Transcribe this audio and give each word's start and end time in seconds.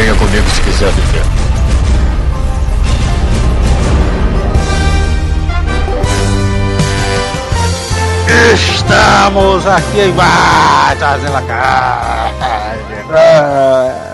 Venha 0.00 0.14
comigo 0.14 0.48
se 0.48 0.62
quiser 0.62 0.90
viver. 0.92 1.22
Estamos 8.54 9.66
aqui 9.66 10.00
em 10.00 10.14
ah, 10.18 10.94
trazendo 10.98 11.36
a. 13.12 14.09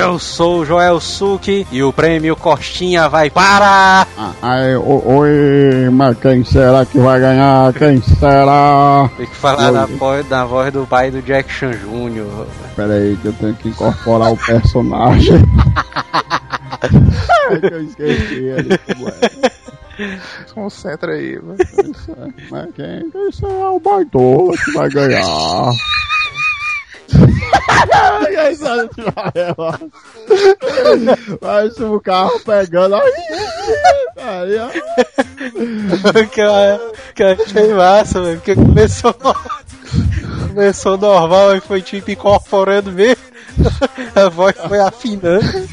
Eu 0.00 0.18
sou 0.18 0.60
o 0.60 0.64
Joel 0.64 1.00
Suki 1.00 1.66
e 1.70 1.82
o 1.82 1.92
prêmio 1.92 2.36
Costinha 2.36 3.08
vai 3.08 3.30
para. 3.30 4.06
Aí, 4.42 4.76
oi, 4.76 5.88
mas 5.90 6.18
quem 6.18 6.44
será 6.44 6.84
que 6.84 6.98
vai 6.98 7.20
ganhar? 7.20 7.72
Quem 7.74 8.00
será? 8.02 9.08
Tem 9.16 9.26
que 9.26 9.36
falar 9.36 9.72
na 9.72 9.86
voz, 9.86 10.28
na 10.28 10.44
voz 10.44 10.72
do 10.72 10.86
pai 10.86 11.10
do 11.10 11.22
Jackson 11.22 11.70
Jr. 11.70 12.46
Pera 12.76 12.94
aí, 12.94 13.16
que 13.20 13.28
eu 13.28 13.32
tenho 13.32 13.54
que 13.54 13.68
incorporar 13.68 14.32
o 14.32 14.36
personagem. 14.36 15.42
eu 17.70 17.82
esqueci 17.82 18.34
ele. 18.34 18.78
Concentra 20.54 21.12
aí, 21.12 21.38
mano. 21.40 21.58
Mas 22.50 22.68
quem? 22.74 23.10
É 23.50 23.68
o 23.68 23.80
Baitola 23.80 24.52
que 24.64 24.72
vai 24.72 24.88
ganhar. 24.90 25.72
Mas 31.40 31.78
o 31.80 32.00
carro 32.00 32.38
pegando 32.40 32.96
aí. 32.96 33.12
que, 36.32 36.40
eu, 36.40 36.94
que 37.14 37.22
eu 37.22 37.28
achei 37.32 37.72
massa, 37.72 38.20
velho. 38.22 38.36
Porque 38.36 38.54
começou, 38.54 39.14
começou 40.48 40.98
normal 40.98 41.56
e 41.56 41.60
foi 41.60 41.80
tipo 41.82 42.10
incorporando 42.10 42.92
mesmo. 42.92 43.22
A 44.14 44.28
voz 44.28 44.54
foi 44.68 44.80
afinando. 44.80 45.68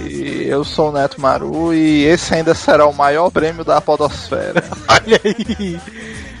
E 0.00 0.46
eu 0.48 0.64
sou 0.64 0.88
o 0.88 0.92
Neto 0.92 1.20
Maru 1.20 1.74
e 1.74 2.04
esse 2.04 2.34
ainda 2.34 2.54
será 2.54 2.86
o 2.86 2.94
maior 2.94 3.30
prêmio 3.30 3.64
da 3.64 3.80
Podosfera. 3.80 4.64
Olha 4.88 5.20
aí! 5.24 5.80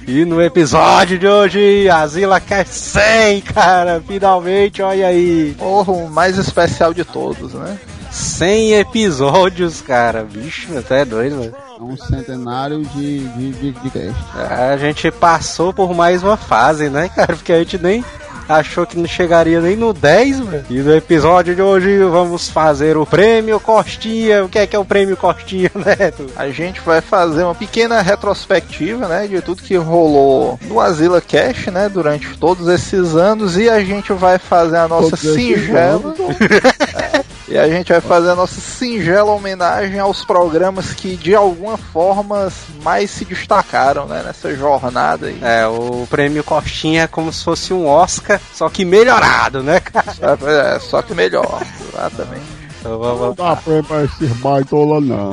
E 0.06 0.24
no 0.24 0.42
episódio 0.42 1.18
de 1.18 1.26
hoje, 1.26 1.88
a 1.88 2.06
Zila 2.06 2.40
quer 2.40 2.66
100, 2.66 3.40
cara! 3.42 4.02
Finalmente, 4.06 4.82
olha 4.82 5.06
aí! 5.06 5.54
Porra, 5.58 5.92
o 5.92 6.10
mais 6.10 6.36
especial 6.36 6.92
de 6.92 7.04
todos, 7.04 7.54
né? 7.54 7.78
100 8.10 8.74
episódios, 8.74 9.80
cara! 9.80 10.24
Bicho, 10.24 10.76
até 10.76 11.02
é 11.02 11.04
doido, 11.04 11.36
mano. 11.36 11.52
É 11.78 11.82
um 11.82 11.96
centenário 11.96 12.82
de, 12.82 13.20
de, 13.20 13.52
de, 13.52 13.72
de 13.72 13.90
cast. 13.90 14.14
A 14.34 14.76
gente 14.76 15.10
passou 15.12 15.72
por 15.72 15.94
mais 15.94 16.22
uma 16.22 16.36
fase, 16.36 16.88
né, 16.90 17.08
cara? 17.08 17.36
Porque 17.36 17.52
a 17.52 17.58
gente 17.58 17.78
nem 17.78 18.04
achou 18.50 18.84
que 18.84 18.98
não 18.98 19.06
chegaria 19.06 19.60
nem 19.60 19.76
no 19.76 19.92
10, 19.92 20.40
mano. 20.40 20.64
E 20.68 20.80
no 20.80 20.94
episódio 20.94 21.54
de 21.54 21.62
hoje 21.62 21.98
vamos 22.04 22.48
fazer 22.48 22.96
o 22.96 23.06
prêmio 23.06 23.60
Costinha. 23.60 24.44
O 24.44 24.48
que 24.48 24.58
é 24.58 24.66
que 24.66 24.74
é 24.74 24.78
o 24.78 24.84
prêmio 24.84 25.16
Costinha, 25.16 25.70
Neto? 25.74 26.26
A 26.36 26.48
gente 26.50 26.80
vai 26.80 27.00
fazer 27.00 27.44
uma 27.44 27.54
pequena 27.54 28.00
retrospectiva, 28.02 29.06
né, 29.06 29.26
de 29.26 29.40
tudo 29.40 29.62
que 29.62 29.76
rolou 29.76 30.58
no 30.62 30.80
Asila 30.80 31.20
Cash, 31.20 31.66
né, 31.66 31.88
durante 31.88 32.36
todos 32.38 32.66
esses 32.68 33.14
anos 33.14 33.56
e 33.56 33.68
a 33.68 33.82
gente 33.84 34.12
vai 34.12 34.38
fazer 34.38 34.78
a 34.78 34.88
nossa 34.88 35.16
singela 35.16 36.14
e 37.50 37.58
a 37.58 37.68
gente 37.68 37.90
vai 37.90 38.00
fazer 38.00 38.30
a 38.30 38.36
nossa 38.36 38.60
singela 38.60 39.32
homenagem 39.32 39.98
aos 39.98 40.24
programas 40.24 40.94
que 40.94 41.16
de 41.16 41.34
alguma 41.34 41.76
forma 41.76 42.50
mais 42.82 43.10
se 43.10 43.24
destacaram, 43.24 44.06
né, 44.06 44.22
nessa 44.24 44.54
jornada 44.54 45.26
aí. 45.26 45.38
É, 45.42 45.66
o 45.66 46.06
prêmio 46.08 46.44
Costinha 46.44 47.02
é 47.02 47.06
como 47.08 47.32
se 47.32 47.42
fosse 47.42 47.72
um 47.72 47.88
Oscar, 47.88 48.40
só 48.54 48.68
que 48.68 48.84
melhorado, 48.84 49.64
né, 49.64 49.80
cara? 49.80 50.38
É, 50.76 50.78
só 50.78 51.02
que 51.02 51.12
melhor, 51.12 51.60
exatamente. 51.92 52.46
Então 52.78 52.92
Não 52.92 53.16
vamos 53.16 53.36
dá 53.36 53.56
prêmio 53.56 53.84
pra 53.84 54.04
esse 54.04 54.26
baitola, 54.34 55.00
não. 55.00 55.32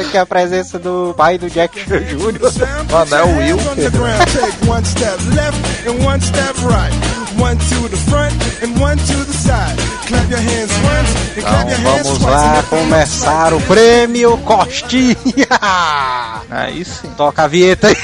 aqui 0.00 0.16
a 0.16 0.26
presença 0.26 0.78
do 0.78 1.12
pai 1.16 1.38
do 1.38 1.50
Jackson 1.50 1.98
Jr. 1.98 2.40
Mano, 2.90 3.14
é 3.14 3.22
o 3.24 3.36
Will. 3.36 3.58
One 7.38 7.58
step 7.58 7.58
left 7.58 7.58
and 7.58 7.58
one 7.58 7.58
step 7.58 7.58
right. 7.58 7.58
One 7.58 7.58
to 7.58 7.88
the 7.88 7.96
front 7.96 8.34
and 8.62 8.80
one 8.80 8.96
to 8.96 9.24
the 9.24 9.32
side. 9.32 9.78
Clap 10.06 10.30
your 10.30 10.38
hands 10.38 10.72
once 10.84 11.36
and 11.36 11.44
clap 11.44 11.68
your 11.68 11.78
Então 11.78 11.92
hands 11.92 12.08
vamos 12.08 12.22
lá 12.22 12.62
começar 12.68 13.54
o 13.54 13.60
prêmio 13.62 14.38
Costinha! 14.38 15.16
Aí 16.50 16.84
sim. 16.84 17.08
Toca 17.16 17.44
a 17.44 17.46
vinheta 17.46 17.88
aí. 17.88 17.96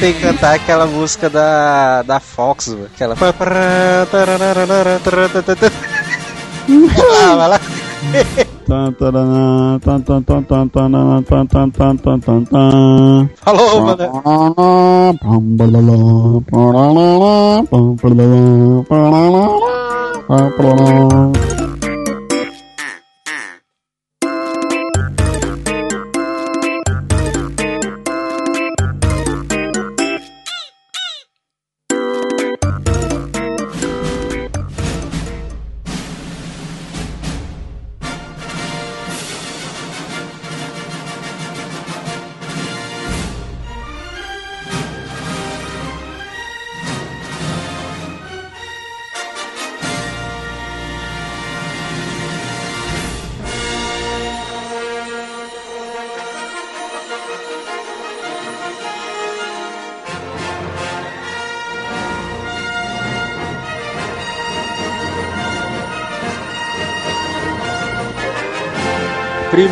Tem 0.00 0.14
que 0.14 0.20
cantar 0.20 0.54
aquela 0.54 0.86
música 0.86 1.28
da, 1.28 2.02
da 2.02 2.20
Fox, 2.20 2.68
mano. 2.68 2.88
aquela. 2.94 3.14
Ah, 7.24 7.34
vai 7.36 7.48
lá. 7.48 7.60
Falou, 13.44 13.82
mano. 13.82 14.06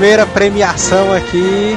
Primeira 0.00 0.24
premiação 0.24 1.12
aqui. 1.12 1.76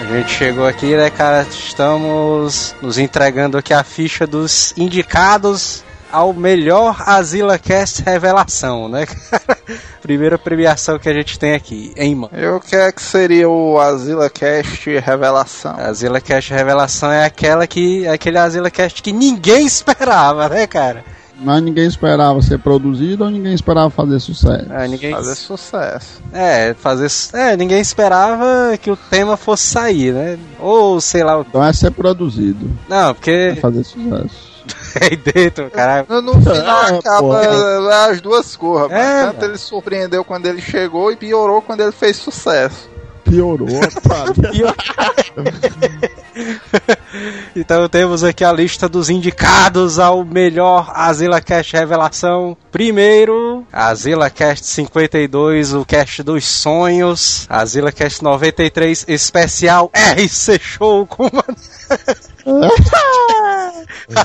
A 0.00 0.04
gente 0.04 0.30
chegou 0.30 0.68
aqui, 0.68 0.96
né, 0.96 1.10
cara? 1.10 1.44
Estamos 1.50 2.76
nos 2.80 2.96
entregando 2.96 3.58
aqui 3.58 3.74
a 3.74 3.82
ficha 3.82 4.24
dos 4.24 4.72
indicados 4.76 5.82
ao 6.12 6.32
melhor 6.32 7.02
Asila 7.04 7.58
Cast 7.58 8.04
Revelação, 8.04 8.88
né, 8.88 9.04
cara? 9.04 9.58
Primeira 10.00 10.38
premiação 10.38 10.96
que 10.96 11.08
a 11.08 11.12
gente 11.12 11.36
tem 11.40 11.54
aqui, 11.54 11.92
hein, 11.96 12.14
mano? 12.14 12.30
Eu 12.36 12.60
quero 12.60 12.92
que 12.92 13.02
seria 13.02 13.48
o 13.48 13.80
Asila 13.80 14.30
Cast 14.30 14.88
Revelação. 15.00 15.74
Asila 15.76 16.20
Cast 16.20 16.54
Revelação 16.54 17.10
é 17.10 17.24
aquela 17.24 17.66
que. 17.66 18.06
é 18.06 18.10
aquele 18.10 18.38
Asila 18.38 18.70
Cast 18.70 19.02
que 19.02 19.10
ninguém 19.12 19.66
esperava, 19.66 20.48
né, 20.48 20.68
cara? 20.68 21.04
Mas 21.38 21.62
ninguém 21.62 21.86
esperava 21.86 22.40
ser 22.40 22.58
produzido 22.58 23.24
ou 23.24 23.30
ninguém 23.30 23.52
esperava 23.52 23.90
fazer 23.90 24.18
sucesso? 24.20 24.72
É, 24.72 24.88
ninguém. 24.88 25.12
Fazer 25.12 25.34
sucesso. 25.34 26.22
É, 26.32 26.74
fazer. 26.74 27.08
É, 27.38 27.56
ninguém 27.56 27.80
esperava 27.80 28.76
que 28.80 28.90
o 28.90 28.96
tema 28.96 29.36
fosse 29.36 29.64
sair, 29.66 30.12
né? 30.14 30.38
Ou 30.58 30.98
sei 31.00 31.22
lá. 31.22 31.38
Então 31.46 31.62
é 31.62 31.72
ser 31.74 31.90
produzido, 31.90 32.70
Não, 32.88 33.12
porque. 33.14 33.30
é 33.30 33.56
fazer 33.56 33.84
sucesso. 33.84 34.56
Aí 35.00 35.14
dentro, 35.32 35.70
caralho. 35.70 36.06
No, 36.22 36.40
final 36.40 36.84
É, 36.86 36.98
acaba 36.98 37.20
porra. 37.20 38.06
as 38.10 38.20
duas 38.20 38.56
cores. 38.56 38.88
mas 38.90 38.98
É, 39.00 39.24
Tanto 39.26 39.34
mano. 39.36 39.48
ele 39.52 39.58
surpreendeu 39.58 40.24
quando 40.24 40.46
ele 40.46 40.60
chegou 40.62 41.12
e 41.12 41.16
piorou 41.16 41.60
quando 41.60 41.82
ele 41.82 41.92
fez 41.92 42.16
sucesso. 42.16 42.88
Piorou, 43.28 43.68
cara. 44.06 44.32
Então 47.54 47.88
temos 47.88 48.22
aqui 48.22 48.44
a 48.44 48.52
lista 48.52 48.88
dos 48.88 49.08
indicados 49.08 49.98
ao 49.98 50.24
melhor 50.24 50.92
Azila 50.94 51.40
Cast 51.40 51.74
Revelação. 51.74 52.56
Primeiro, 52.70 53.64
Azila 53.72 54.28
Cast 54.28 54.66
52, 54.66 55.72
o 55.72 55.84
Cast 55.84 56.22
dos 56.22 56.44
Sonhos. 56.44 57.46
Azila 57.48 57.90
Cast 57.90 58.22
93, 58.22 59.06
especial 59.08 59.90
RC 59.94 60.58
Show 60.60 61.06
com 61.06 61.30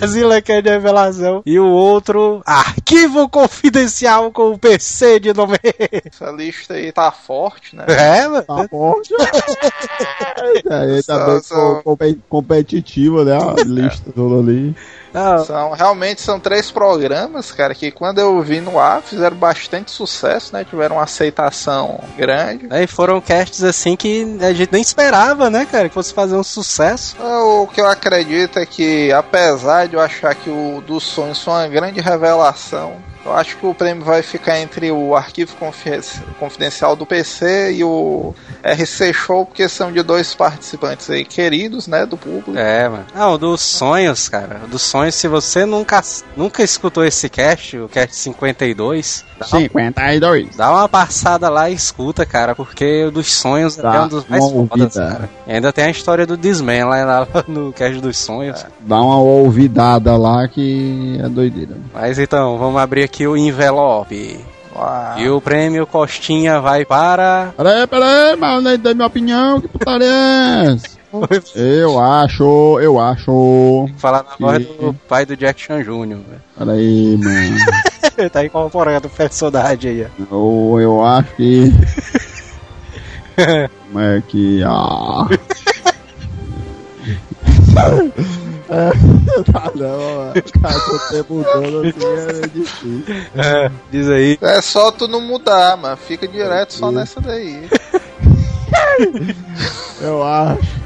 Asila 0.01 0.41
que 0.41 0.51
é 0.51 0.61
de 0.61 0.69
revelação. 0.69 1.41
E 1.45 1.59
o 1.59 1.67
outro, 1.67 2.41
arquivo 2.45 3.27
confidencial 3.29 4.31
com 4.31 4.51
o 4.51 4.57
PC 4.57 5.19
de 5.19 5.33
nome. 5.33 5.57
Essa 6.05 6.31
lista 6.31 6.73
aí 6.75 6.91
tá 6.91 7.11
forte, 7.11 7.75
né? 7.75 7.85
É, 7.87 8.27
mano. 8.27 8.43
Tá 8.43 8.67
forte. 8.69 9.13
Aí 10.69 11.01
Só- 11.03 11.17
também 11.25 11.41
só- 11.41 11.75
co- 11.75 11.83
compe- 11.83 12.19
competitiva, 12.29 13.23
né? 13.25 13.37
A 13.37 13.53
lista 13.65 14.11
toda 14.11 14.39
ali. 14.39 14.75
Não, 15.13 15.45
São, 15.45 15.71
realmente 15.71 16.21
são 16.21 16.39
três 16.39 16.71
programas, 16.71 17.51
cara, 17.51 17.75
que 17.75 17.91
quando 17.91 18.19
eu 18.19 18.41
vi 18.41 18.61
no 18.61 18.79
ar 18.79 19.01
fizeram 19.01 19.35
bastante 19.35 19.91
sucesso, 19.91 20.53
né? 20.53 20.63
Tiveram 20.63 20.95
uma 20.97 21.03
aceitação 21.03 21.99
grande. 22.17 22.67
Aí 22.69 22.87
foram 22.87 23.19
casts 23.19 23.63
assim 23.63 23.95
que 23.95 24.37
a 24.41 24.53
gente 24.53 24.71
nem 24.71 24.81
esperava, 24.81 25.49
né, 25.49 25.67
cara, 25.69 25.89
que 25.89 25.93
fosse 25.93 26.13
fazer 26.13 26.35
um 26.35 26.43
sucesso. 26.43 27.15
O 27.21 27.67
que 27.67 27.81
eu 27.81 27.87
acredito 27.87 28.57
é 28.59 28.65
que, 28.65 29.11
apesar 29.11 29.87
de 29.87 29.95
eu 29.95 30.01
achar 30.01 30.33
que 30.35 30.49
o 30.49 30.81
dos 30.85 31.03
sonhos 31.03 31.43
foi 31.43 31.53
uma 31.53 31.67
grande 31.67 31.99
revelação, 31.99 32.95
eu 33.25 33.33
acho 33.33 33.57
que 33.57 33.65
o 33.65 33.73
prêmio 33.73 34.03
vai 34.03 34.21
ficar 34.21 34.59
entre 34.59 34.91
o 34.91 35.15
arquivo 35.15 35.55
confi- 35.57 36.01
confidencial 36.39 36.95
do 36.95 37.05
PC 37.05 37.73
e 37.73 37.83
o 37.83 38.33
RC 38.63 39.13
Show, 39.13 39.45
porque 39.45 39.67
são 39.69 39.91
de 39.91 40.01
dois 40.01 40.33
participantes 40.33 41.09
aí 41.09 41.23
queridos, 41.23 41.87
né, 41.87 42.05
do 42.05 42.17
público. 42.17 42.53
É, 42.55 42.89
mano. 42.89 43.05
Não, 43.13 43.37
dos 43.37 43.61
sonhos, 43.61 44.27
cara. 44.27 44.61
Dos 44.69 44.81
sonhos, 44.81 45.15
se 45.15 45.27
você 45.27 45.65
nunca, 45.65 46.01
nunca 46.35 46.63
escutou 46.63 47.03
esse 47.05 47.29
cast, 47.29 47.77
o 47.77 47.87
cast 47.87 48.15
52, 48.15 49.25
dá, 49.39 49.45
52. 49.45 50.55
dá 50.55 50.71
uma 50.71 50.89
passada 50.89 51.49
lá 51.49 51.69
e 51.69 51.73
escuta, 51.73 52.25
cara, 52.25 52.55
porque 52.55 53.05
o 53.05 53.11
dos 53.11 53.31
sonhos 53.33 53.75
Dá 53.75 53.95
é 53.95 54.01
um 54.01 54.07
dos 54.07 54.27
mais 54.27 54.43
uma 54.43 54.67
fodas, 54.67 54.93
cara. 54.95 55.29
E 55.47 55.53
ainda 55.53 55.71
tem 55.71 55.85
a 55.85 55.89
história 55.91 56.25
do 56.25 56.35
Disman 56.37 56.85
lá, 56.85 57.03
lá 57.05 57.27
no 57.47 57.71
cast 57.73 57.99
dos 57.99 58.17
sonhos. 58.17 58.65
Dá 58.79 58.99
uma 59.01 59.17
ouvidada 59.19 60.17
lá 60.17 60.47
que 60.47 61.19
é 61.23 61.29
doideira. 61.29 61.75
Mas 61.93 62.17
então, 62.19 62.57
vamos 62.57 62.81
abrir 62.81 63.03
aqui 63.03 63.10
o 63.27 63.35
envelope. 63.37 64.39
Ah, 64.75 65.15
E 65.17 65.27
o 65.29 65.41
prêmio 65.41 65.85
Costinha 65.85 66.61
vai 66.61 66.85
para. 66.85 67.53
Peraí, 67.57 67.85
peraí, 67.87 68.35
mas 68.37 68.63
nem 68.63 68.77
dei 68.79 68.93
minha 68.93 69.07
opinião, 69.07 69.59
que 69.59 69.67
putaria 69.67 70.07
é 70.07 70.73
essa? 70.73 71.01
Eu 71.59 71.99
acho, 71.99 72.79
eu 72.81 72.97
acho. 72.97 73.85
Falar 73.97 74.23
na 74.23 74.35
voz 74.39 74.65
Que- 74.65 74.73
do 74.81 74.93
pai 75.09 75.25
do 75.25 75.35
Jack 75.35 75.59
Chan 75.61 75.83
Jr. 75.83 76.07
velho. 76.07 76.41
Peraí, 76.57 77.17
mano. 77.17 77.57
Tá 78.31 78.45
incorporando 78.45 79.07
o 79.07 79.09
personagem 79.11 79.91
aí. 79.91 80.07
Eu, 80.31 80.77
eu 80.79 81.05
acho 81.05 81.35
que. 81.35 81.69
Como 83.91 83.99
é 83.99 84.21
que. 84.25 84.63
Ah. 84.63 85.27
é, 88.71 88.91
tá 89.51 89.69
não, 89.75 90.15
mano. 90.15 90.33
Cara, 90.61 90.79
tô 90.79 90.95
até 90.95 91.25
mudando 91.29 91.87
assim 91.87 91.99
é 92.43 92.47
difícil. 92.47 93.03
Diz 93.91 94.09
aí. 94.09 94.37
É 94.41 94.61
só 94.61 94.91
tu 94.91 95.09
não 95.09 95.19
mudar, 95.19 95.75
mano. 95.75 95.97
Fica 95.97 96.25
direto 96.27 96.73
só 96.73 96.91
nessa 96.91 97.19
daí. 97.19 97.67
Eu 99.99 100.23
acho. 100.23 100.79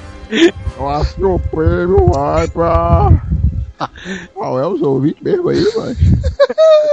Eu 0.78 0.90
acho 0.90 1.16
que 1.16 1.24
o 1.24 1.40
prêmio 1.40 2.08
vai 2.08 2.48
pra. 2.48 3.12
Qual 4.34 4.60
é 4.60 4.68
os 4.68 4.82
ouvintes 4.82 5.22
mesmo 5.22 5.50
aí, 5.50 5.64
mano? 5.76 5.96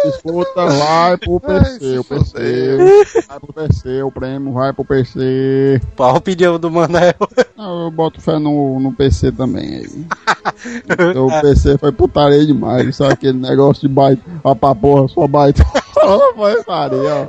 Disputa 0.04 0.66
vai 0.66 1.16
pro 1.16 1.40
PC, 1.40 1.98
o 1.98 2.04
PC. 2.04 2.76
Vai 3.28 3.40
pro 3.40 3.52
PC, 3.52 4.02
o 4.02 4.10
prêmio 4.10 4.52
vai 4.52 4.72
pro 4.72 4.84
PC. 4.84 5.80
Qual 5.96 6.10
a 6.10 6.18
opinião 6.18 6.58
do 6.58 6.70
Manel? 6.70 7.14
Não, 7.56 7.84
eu 7.84 7.90
boto 7.90 8.20
fé 8.20 8.38
no, 8.38 8.80
no 8.80 8.92
PC 8.92 9.32
também 9.32 9.76
aí. 9.76 10.06
Então, 10.84 11.26
o 11.26 11.40
PC 11.40 11.76
foi 11.76 11.90
putaria 11.90 12.46
demais. 12.46 12.94
Só 12.94 13.08
aquele 13.08 13.38
negócio 13.38 13.88
de 13.88 13.92
baita. 13.92 14.22
Ó 14.44 14.54
pra 14.54 14.74
porra, 14.74 15.08
só 15.08 15.26
baita. 15.26 15.64
Foi 16.34 16.56
putaria, 16.56 16.98
ó. 16.98 17.28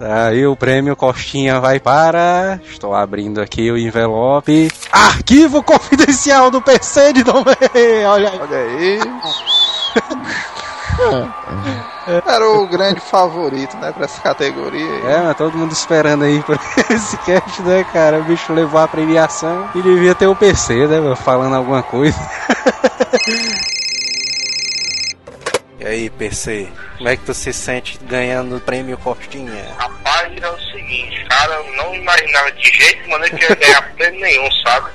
Aí 0.00 0.46
o 0.46 0.56
prêmio 0.56 0.96
Costinha 0.96 1.60
vai 1.60 1.78
para. 1.78 2.60
Estou 2.64 2.94
abrindo 2.94 3.40
aqui 3.40 3.70
o 3.70 3.78
envelope. 3.78 4.70
Arquivo 4.90 5.62
confidencial 5.62 6.50
do 6.50 6.60
PC 6.60 7.12
de 7.12 7.24
nome. 7.24 7.44
Olha 8.08 8.30
aí. 8.30 8.40
Olha 8.40 8.58
aí. 8.58 8.98
Era 12.26 12.48
o 12.48 12.66
grande 12.66 13.00
favorito, 13.00 13.76
né, 13.78 13.92
pra 13.92 14.04
essa 14.04 14.20
categoria 14.20 14.84
aí. 14.84 15.12
É, 15.12 15.18
mas 15.20 15.36
todo 15.36 15.56
mundo 15.56 15.72
esperando 15.72 16.24
aí 16.24 16.42
por 16.42 16.58
esse 16.90 17.16
cast, 17.18 17.62
né, 17.62 17.84
cara? 17.92 18.18
O 18.18 18.24
bicho 18.24 18.52
levou 18.52 18.80
a 18.80 18.88
premiação 18.88 19.68
e 19.74 19.82
devia 19.82 20.14
ter 20.14 20.26
o 20.26 20.36
PC, 20.36 20.86
né, 20.86 21.16
falando 21.16 21.56
alguma 21.56 21.82
coisa. 21.82 22.18
E 25.84 25.86
aí, 25.86 26.08
PC, 26.08 26.66
como 26.96 27.10
é 27.10 27.14
que 27.14 27.26
tu 27.26 27.34
se 27.34 27.52
sente 27.52 27.98
ganhando 28.04 28.56
o 28.56 28.60
prêmio 28.60 28.96
Costinha? 28.96 29.66
Rapaz, 29.76 30.32
é 30.42 30.48
o 30.48 30.58
seguinte, 30.72 31.22
cara, 31.28 31.56
eu 31.56 31.76
não 31.76 31.94
imaginava 31.94 32.50
de 32.52 32.70
jeito 32.74 33.06
maneira 33.06 33.36
que 33.36 33.44
ia 33.44 33.54
ganhar 33.54 33.82
prêmio 33.94 34.18
nenhum, 34.18 34.50
sabe? 34.62 34.90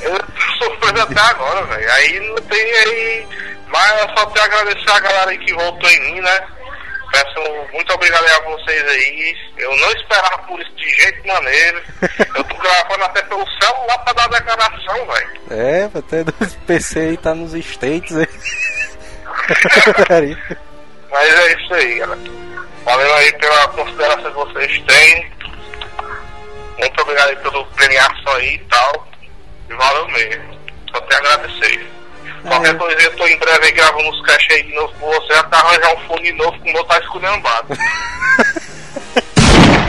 Eu 0.00 0.18
tô 0.18 0.64
sofrendo 0.64 1.02
até 1.02 1.20
agora, 1.20 1.62
velho. 1.66 1.92
Aí 1.92 2.20
não 2.20 2.36
tem 2.36 2.72
aí. 2.74 3.26
Mas 3.66 4.02
eu 4.02 4.08
só 4.16 4.26
tenho 4.26 4.44
a 4.44 4.46
agradecer 4.46 4.90
a 4.90 5.00
galera 5.00 5.30
aí 5.30 5.38
que 5.38 5.54
voltou 5.54 5.90
em 5.90 6.00
mim, 6.00 6.20
né? 6.20 6.46
Peço 7.12 7.40
muito 7.72 7.92
obrigado 7.94 8.24
aí 8.24 8.32
a 8.32 8.40
vocês 8.40 8.88
aí. 8.88 9.36
Eu 9.58 9.76
não 9.76 9.92
esperava 9.92 10.38
por 10.38 10.60
isso 10.60 10.74
de 10.74 10.88
jeito 10.88 11.26
maneiro. 11.26 11.82
Eu 12.34 12.44
tô 12.44 12.56
gravando 12.56 13.04
até 13.04 13.22
pelo 13.22 13.46
celular 13.60 13.98
pra 13.98 14.12
dar 14.12 14.28
declaração, 14.28 15.06
velho. 15.06 15.30
É, 15.50 15.90
até 15.94 16.24
do 16.24 16.32
PC 16.66 17.00
aí 17.00 17.16
tá 17.16 17.34
nos 17.34 17.54
States 17.54 18.16
aí. 18.16 18.26
Mas 21.10 21.34
é 21.34 21.52
isso 21.54 21.74
aí, 21.74 21.98
galera. 21.98 22.20
Valeu 22.84 23.14
aí 23.14 23.32
pela 23.38 23.68
consideração 23.68 24.30
que 24.30 24.52
vocês 24.52 24.82
têm. 24.86 25.32
Muito 26.78 27.02
obrigado 27.02 27.30
aí 27.30 27.36
pela 27.36 27.64
premiação 27.66 28.32
aí 28.34 28.54
e 28.54 28.58
tal. 28.58 29.08
E 29.70 29.74
valeu 29.74 30.08
mesmo. 30.08 30.56
Só 30.92 31.00
tenho 31.00 31.20
a 31.20 31.34
agradecer. 31.34 31.95
Qualquer 32.48 32.78
coisa 32.78 33.02
eu 33.02 33.16
tô 33.16 33.26
em 33.26 33.38
breve 33.38 33.66
aí 33.66 33.72
gravando 33.72 34.08
uns 34.08 34.22
caixas 34.22 34.56
aí 34.56 34.62
de 34.62 34.74
novo 34.74 34.92
com 34.98 35.06
você, 35.06 35.32
até 35.34 35.56
arranjar 35.56 35.94
um 35.94 35.98
fone 36.06 36.32
novo 36.32 36.58
que 36.60 36.70
o 36.70 36.72
meu 36.72 36.84
tá 36.84 36.98
esculhambado. 36.98 37.76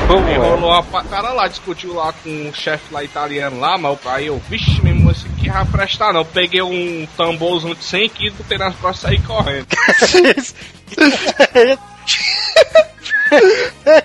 Como 0.07 0.25
Aí 0.25 0.35
é? 0.35 0.37
rolou 0.37 0.71
a 0.71 0.83
cara 1.03 1.33
lá, 1.33 1.49
discutiu 1.49 1.93
lá 1.93 2.13
com 2.13 2.49
o 2.49 2.53
chefe 2.53 2.93
lá 2.93 3.03
italiano 3.03 3.59
lá, 3.59 3.77
mas 3.77 3.97
aí 4.05 4.27
eu, 4.27 4.41
vixe, 4.49 4.81
mesmo, 4.81 5.11
esse 5.11 5.27
aqui 5.27 5.49
vai 5.49 5.65
prestar 5.65 6.13
não. 6.13 6.21
Eu 6.21 6.25
peguei 6.25 6.61
um 6.61 7.05
tamborzão 7.17 7.73
de 7.73 7.83
100 7.83 8.09
quilos, 8.09 8.37
botei 8.37 8.57
nas 8.57 8.73
costas 8.77 9.11
e 9.11 9.15
saí 9.17 9.27
correndo. 9.27 9.67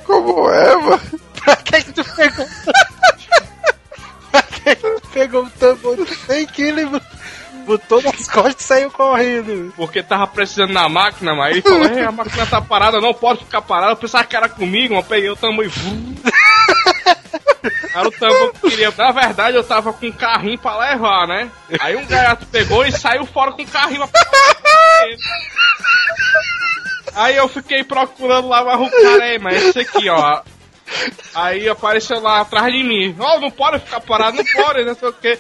Como 0.05 0.51
é, 0.51 0.77
mano? 0.77 1.01
pra 1.45 1.57
que 1.57 1.83
que 1.83 1.93
tu 1.93 2.05
pegou? 2.17 2.47
Costas 8.33 8.61
e 8.65 8.65
saiu 8.65 8.91
correndo? 8.91 9.73
Porque 9.77 10.03
tava 10.03 10.27
precisando 10.27 10.73
na 10.73 10.89
máquina, 10.89 11.35
mas 11.35 11.53
ele 11.53 11.63
falou, 11.63 11.85
"É, 11.85 12.05
a 12.05 12.13
máquina 12.13 12.47
tá 12.47 12.61
parada, 12.61 13.01
não 13.01 13.15
pode 13.15 13.45
ficar 13.45 13.63
parada. 13.63 13.93
Eu 13.93 13.97
pensava 13.97 14.25
que 14.25 14.37
era 14.37 14.49
comigo, 14.49 14.95
mas 14.95 15.05
eu 15.05 15.09
peguei 15.09 15.31
o 15.31 15.37
vum. 15.37 16.15
Era 17.95 18.09
o 18.09 18.11
tambor 18.11 18.53
que 18.53 18.67
eu 18.67 18.71
queria. 18.71 18.93
Na 18.97 19.13
verdade, 19.13 19.57
eu 19.57 19.63
tava 19.63 19.93
com 19.93 20.07
um 20.07 20.13
carrinho 20.13 20.59
pra 20.59 20.77
levar, 20.79 21.29
né? 21.29 21.51
Aí 21.79 21.95
um 21.97 22.07
gaiato 22.07 22.47
pegou 22.47 22.85
e 22.85 22.91
saiu 22.93 23.25
fora 23.27 23.53
com 23.53 23.63
o 23.63 23.67
carrinho 23.67 24.09
pra 24.09 24.21
Aí 27.15 27.37
eu 27.37 27.47
fiquei 27.49 27.85
procurando 27.85 28.49
lá, 28.49 28.65
mas 28.65 28.81
o 28.81 28.91
cara 28.91 29.25
aí, 29.25 29.39
mas 29.39 29.63
esse 29.63 29.81
aqui, 29.81 30.09
ó. 30.09 30.41
Aí 31.35 31.69
apareceu 31.69 32.21
lá 32.21 32.41
atrás 32.41 32.73
de 32.73 32.83
mim. 32.83 33.15
Ó, 33.19 33.39
não 33.39 33.51
pode 33.51 33.79
ficar 33.81 34.01
parado, 34.01 34.39
não 34.39 34.45
pode, 34.45 34.85
não 34.85 34.95
sei 34.95 35.09
o 35.09 35.13
quê. 35.13 35.39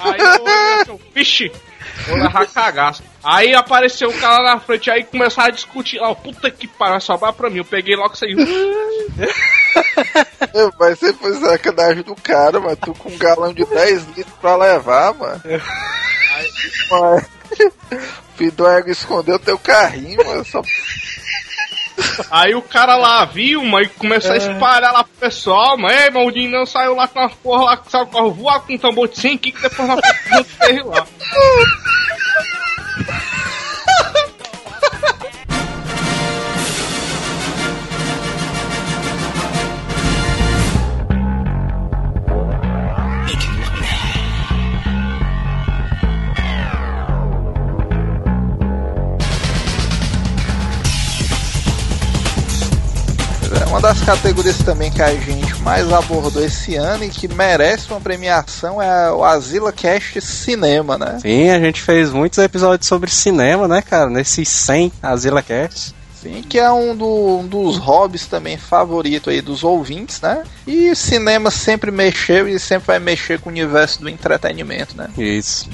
Aí 0.00 0.20
eu 0.20 0.44
olhei 0.44 0.74
assim, 0.82 1.00
vixe, 1.14 1.52
vou 2.06 2.16
levar 2.16 2.46
cagaço. 2.46 3.02
Aí 3.22 3.54
apareceu 3.54 4.08
o 4.08 4.20
cara 4.20 4.42
na 4.42 4.60
frente, 4.60 4.90
aí 4.90 5.04
começaram 5.04 5.48
a 5.48 5.52
discutir. 5.52 5.98
Ó, 6.00 6.14
puta 6.14 6.50
que 6.50 6.66
pariu, 6.66 7.00
sobrar 7.00 7.32
pra 7.32 7.50
mim. 7.50 7.58
Eu 7.58 7.64
peguei 7.64 7.96
logo 7.96 8.14
isso 8.14 8.24
aí. 8.24 8.34
Mas 10.78 10.98
você 10.98 11.12
foi 11.12 11.34
sacanagem 11.34 12.02
do 12.02 12.14
cara, 12.14 12.60
mano. 12.60 12.76
Tu 12.76 12.94
com 12.94 13.10
um 13.10 13.18
galão 13.18 13.52
de 13.52 13.64
10 13.64 14.16
litros 14.16 14.36
pra 14.40 14.56
levar, 14.56 15.14
mano. 15.14 15.42
Mas... 16.90 17.38
Filho 18.36 18.52
do 18.52 18.68
ego 18.68 18.90
escondeu 18.90 19.38
teu 19.38 19.58
carrinho, 19.58 20.24
mano. 20.24 20.44
Só... 20.44 20.62
Aí 22.30 22.54
o 22.54 22.62
cara 22.62 22.96
lá 22.96 23.24
viu, 23.24 23.64
mas 23.64 23.86
e 23.86 23.90
começou 23.90 24.32
a 24.32 24.36
espalhar 24.36 24.92
lá 24.92 25.04
pro 25.04 25.12
pessoal, 25.20 25.76
mas 25.76 26.04
ei, 26.04 26.10
maldinho 26.10 26.50
não 26.50 26.66
saiu 26.66 26.94
lá 26.94 27.08
com 27.08 27.18
uma 27.20 27.30
porra 27.30 27.64
lá, 27.64 27.82
saiu 27.88 28.06
com 28.06 28.18
a 28.18 28.28
voar 28.28 28.60
com 28.60 28.74
um 28.74 28.78
tambor 28.78 29.08
de 29.08 29.18
100 29.18 29.38
que 29.38 29.52
depois 29.52 29.88
nós 29.88 30.00
fez 30.58 30.84
lá. 30.84 31.06
Categorias 54.08 54.56
também 54.64 54.90
que 54.90 55.02
a 55.02 55.14
gente 55.14 55.54
mais 55.60 55.92
abordou 55.92 56.42
esse 56.42 56.74
ano 56.76 57.04
e 57.04 57.10
que 57.10 57.28
merece 57.28 57.90
uma 57.90 58.00
premiação 58.00 58.80
é 58.80 59.12
o 59.12 59.22
Azila 59.22 59.70
Cast 59.70 60.18
Cinema, 60.22 60.96
né? 60.96 61.18
Sim, 61.20 61.50
a 61.50 61.60
gente 61.60 61.82
fez 61.82 62.10
muitos 62.10 62.38
episódios 62.38 62.88
sobre 62.88 63.10
cinema, 63.10 63.68
né, 63.68 63.82
cara? 63.82 64.08
Nesses 64.08 64.48
100 64.48 64.90
Azila 65.02 65.42
Cast. 65.42 65.94
Sim, 66.22 66.42
que 66.48 66.58
é 66.58 66.72
um, 66.72 66.96
do- 66.96 67.38
um 67.40 67.46
dos 67.46 67.76
hobbies 67.76 68.24
também 68.26 68.56
favorito 68.56 69.28
aí 69.28 69.42
dos 69.42 69.62
ouvintes, 69.62 70.22
né? 70.22 70.42
E 70.66 70.94
cinema 70.96 71.50
sempre 71.50 71.90
mexeu 71.90 72.48
e 72.48 72.58
sempre 72.58 72.86
vai 72.86 72.98
mexer 72.98 73.38
com 73.38 73.50
o 73.50 73.52
universo 73.52 74.00
do 74.00 74.08
entretenimento, 74.08 74.96
né? 74.96 75.08
Isso. 75.18 75.68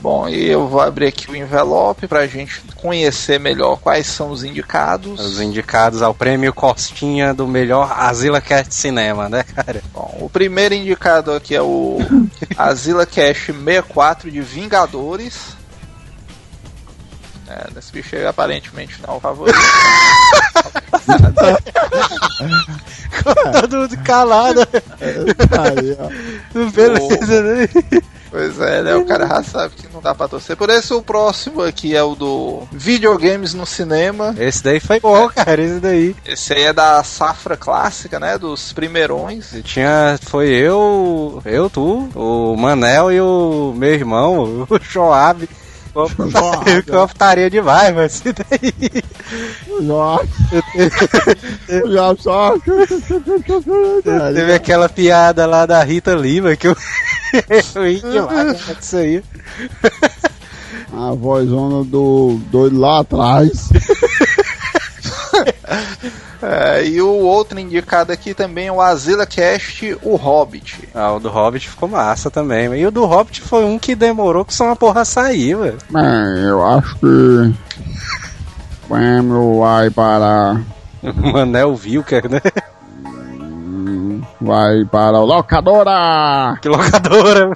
Bom, 0.00 0.28
e 0.28 0.46
eu 0.46 0.68
vou 0.68 0.80
abrir 0.80 1.06
aqui 1.06 1.30
o 1.30 1.36
envelope 1.36 2.06
pra 2.06 2.26
gente 2.26 2.60
conhecer 2.76 3.40
melhor 3.40 3.78
quais 3.78 4.06
são 4.06 4.30
os 4.30 4.44
indicados. 4.44 5.20
Os 5.20 5.40
indicados 5.40 6.02
ao 6.02 6.14
prêmio 6.14 6.52
Costinha 6.52 7.32
do 7.32 7.46
melhor 7.46 7.92
Azila 7.96 8.40
Cast 8.40 8.74
Cinema, 8.74 9.28
né, 9.28 9.42
cara? 9.42 9.82
Bom, 9.92 10.18
o 10.20 10.30
primeiro 10.30 10.74
indicado 10.74 11.32
aqui 11.32 11.54
é 11.54 11.62
o 11.62 11.98
Azila 12.56 13.06
Cash 13.06 13.46
64 13.46 14.30
de 14.30 14.40
Vingadores. 14.40 15.56
É, 17.48 17.70
desse 17.70 17.92
bicho 17.92 18.16
aí 18.16 18.26
aparentemente 18.26 19.00
não 19.06 19.14
é 19.14 19.16
o 19.16 19.20
favorito. 19.20 19.58
Todo 23.60 23.76
mundo 23.78 23.96
calado. 24.04 24.66
Beleza, 26.74 27.42
né? 27.42 27.68
Pois 28.36 28.60
é, 28.60 28.82
né? 28.82 28.94
O 28.94 29.06
cara 29.06 29.26
já 29.26 29.42
sabe 29.42 29.76
que 29.76 29.88
não 29.90 30.02
dá 30.02 30.14
pra 30.14 30.28
torcer. 30.28 30.58
Por 30.58 30.68
isso 30.68 30.98
o 30.98 31.02
próximo 31.02 31.62
aqui 31.62 31.96
é 31.96 32.02
o 32.02 32.14
do 32.14 32.68
videogames 32.70 33.54
no 33.54 33.64
cinema. 33.64 34.34
Esse 34.38 34.62
daí 34.62 34.78
foi 34.78 35.00
bom, 35.00 35.26
cara. 35.30 35.62
Esse 35.62 35.80
daí. 35.80 36.14
Esse 36.22 36.52
aí 36.52 36.64
é 36.64 36.72
da 36.74 37.02
safra 37.02 37.56
clássica, 37.56 38.20
né? 38.20 38.36
Dos 38.36 38.74
primeirões. 38.74 39.54
Tinha. 39.64 40.18
Foi 40.20 40.48
eu, 40.50 41.40
eu, 41.46 41.70
tu, 41.70 42.10
o 42.14 42.54
Manel 42.58 43.10
e 43.10 43.18
o 43.22 43.72
meu 43.74 43.94
irmão, 43.94 44.66
o 44.68 44.78
Joab. 44.82 45.48
Que 46.84 46.94
optaria 46.94 47.48
demais, 47.48 47.94
mas 47.94 48.16
esse 48.16 48.32
daí. 48.32 48.74
Já. 51.92 52.14
Só. 52.18 52.54
Teve 54.34 54.54
aquela 54.54 54.88
piada 54.88 55.46
lá 55.46 55.66
da 55.66 55.82
Rita 55.82 56.14
Lima 56.14 56.56
que 56.56 56.68
eu. 56.68 56.76
eu 57.74 57.82
ri 57.82 58.00
demais 58.00 58.62
com 58.62 58.72
isso 58.72 58.96
aí. 58.96 59.22
A 60.92 61.12
vozona 61.12 61.84
do 61.84 62.38
doido 62.50 62.78
lá 62.78 63.00
atrás. 63.00 63.68
É, 66.42 66.86
e 66.86 67.00
o 67.00 67.08
outro 67.08 67.58
indicado 67.58 68.12
aqui 68.12 68.34
também 68.34 68.68
é 68.68 68.72
o 68.72 68.80
Azila 68.80 69.26
Cast, 69.26 69.96
o 70.02 70.16
Hobbit. 70.16 70.88
Ah, 70.94 71.12
o 71.12 71.20
do 71.20 71.28
Hobbit 71.28 71.68
ficou 71.68 71.88
massa 71.88 72.30
também. 72.30 72.74
E 72.74 72.86
o 72.86 72.90
do 72.90 73.04
Hobbit 73.04 73.40
foi 73.40 73.64
um 73.64 73.78
que 73.78 73.94
demorou 73.94 74.44
que 74.44 74.54
só 74.54 74.64
uma 74.64 74.76
porra 74.76 75.04
sair, 75.04 75.56
velho. 75.56 75.78
Bem, 75.90 76.44
eu 76.44 76.64
acho 76.64 76.96
que. 76.96 77.06
O 78.86 78.94
prêmio 78.94 79.58
vai 79.60 79.90
para. 79.90 80.60
O 81.02 81.32
Manel 81.32 81.74
Vilker, 81.74 82.30
né? 82.30 82.40
Vai 84.40 84.84
para 84.84 85.18
o 85.20 85.24
locadora! 85.24 86.58
Que 86.60 86.68
locadora. 86.68 87.50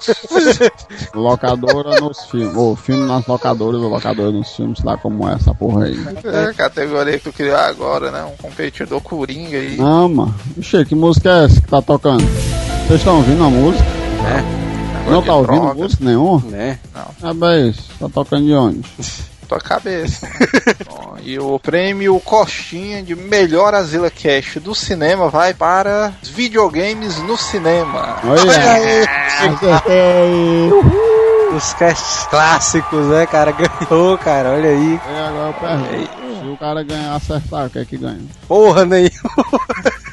Locadora 1.13 1.99
nos 1.99 2.25
filmes. 2.25 2.55
O 2.55 2.75
filme 2.75 3.05
nas 3.07 3.25
locadoras, 3.27 3.81
o 3.81 3.87
locadora 3.87 4.31
nos 4.31 4.49
filmes, 4.55 4.79
sei 4.79 4.85
lá 4.85 4.97
como 4.97 5.27
é 5.27 5.33
essa 5.33 5.53
porra 5.53 5.85
aí. 5.85 5.97
É 6.25 6.49
a 6.49 6.53
categoria 6.53 7.17
que 7.17 7.23
tu 7.25 7.33
criou 7.33 7.55
agora, 7.57 8.11
né? 8.11 8.23
Um 8.23 8.37
competidor 8.41 9.01
coringa 9.01 9.57
aí. 9.57 9.77
Não, 9.77 10.09
mano. 10.09 10.35
Ixi, 10.57 10.85
que 10.85 10.95
música 10.95 11.29
é 11.29 11.45
essa 11.45 11.61
que 11.61 11.67
tá 11.67 11.81
tocando? 11.81 12.23
Vocês 12.87 12.99
estão 12.99 13.17
ouvindo 13.17 13.43
a 13.43 13.49
música? 13.49 13.85
Não 15.09 15.21
tá 15.21 15.35
ouvindo 15.35 15.59
droga. 15.59 15.73
música 15.83 16.05
nenhuma? 16.05 16.41
né? 16.49 16.79
Ah, 16.93 17.33
bem, 17.33 17.73
tá 17.99 18.07
tocando 18.09 18.45
de 18.45 18.53
onde? 18.53 18.81
tua 19.51 19.59
cabeça. 19.59 20.29
Bom, 20.87 21.17
e 21.21 21.37
o 21.37 21.59
prêmio 21.59 22.17
Coxinha 22.21 23.03
de 23.03 23.13
melhor 23.15 23.73
Azila 23.73 24.09
Cash 24.09 24.57
do 24.61 24.73
cinema 24.73 25.29
vai 25.29 25.53
para 25.53 26.13
os 26.23 26.29
videogames 26.29 27.17
no 27.17 27.37
cinema. 27.37 28.17
Olha 28.23 28.73
aí! 28.73 29.03
Acertei! 29.49 30.71
Os 31.53 31.73
casts 31.73 32.27
clássicos, 32.27 33.07
né, 33.07 33.25
cara? 33.25 33.51
Ganhou, 33.51 34.17
cara. 34.17 34.51
Olha 34.51 34.69
aí. 34.69 34.93
E 34.93 35.19
agora 35.19 35.49
eu 35.49 35.53
pergunto: 35.53 36.39
se 36.39 36.47
o 36.47 36.57
cara 36.57 36.83
ganhar 36.83 37.13
acertar, 37.13 37.65
o 37.65 37.69
que 37.69 37.79
é 37.79 37.85
que 37.85 37.97
ganha? 37.97 38.21
Porra 38.47 38.85
nenhuma. 38.85 39.11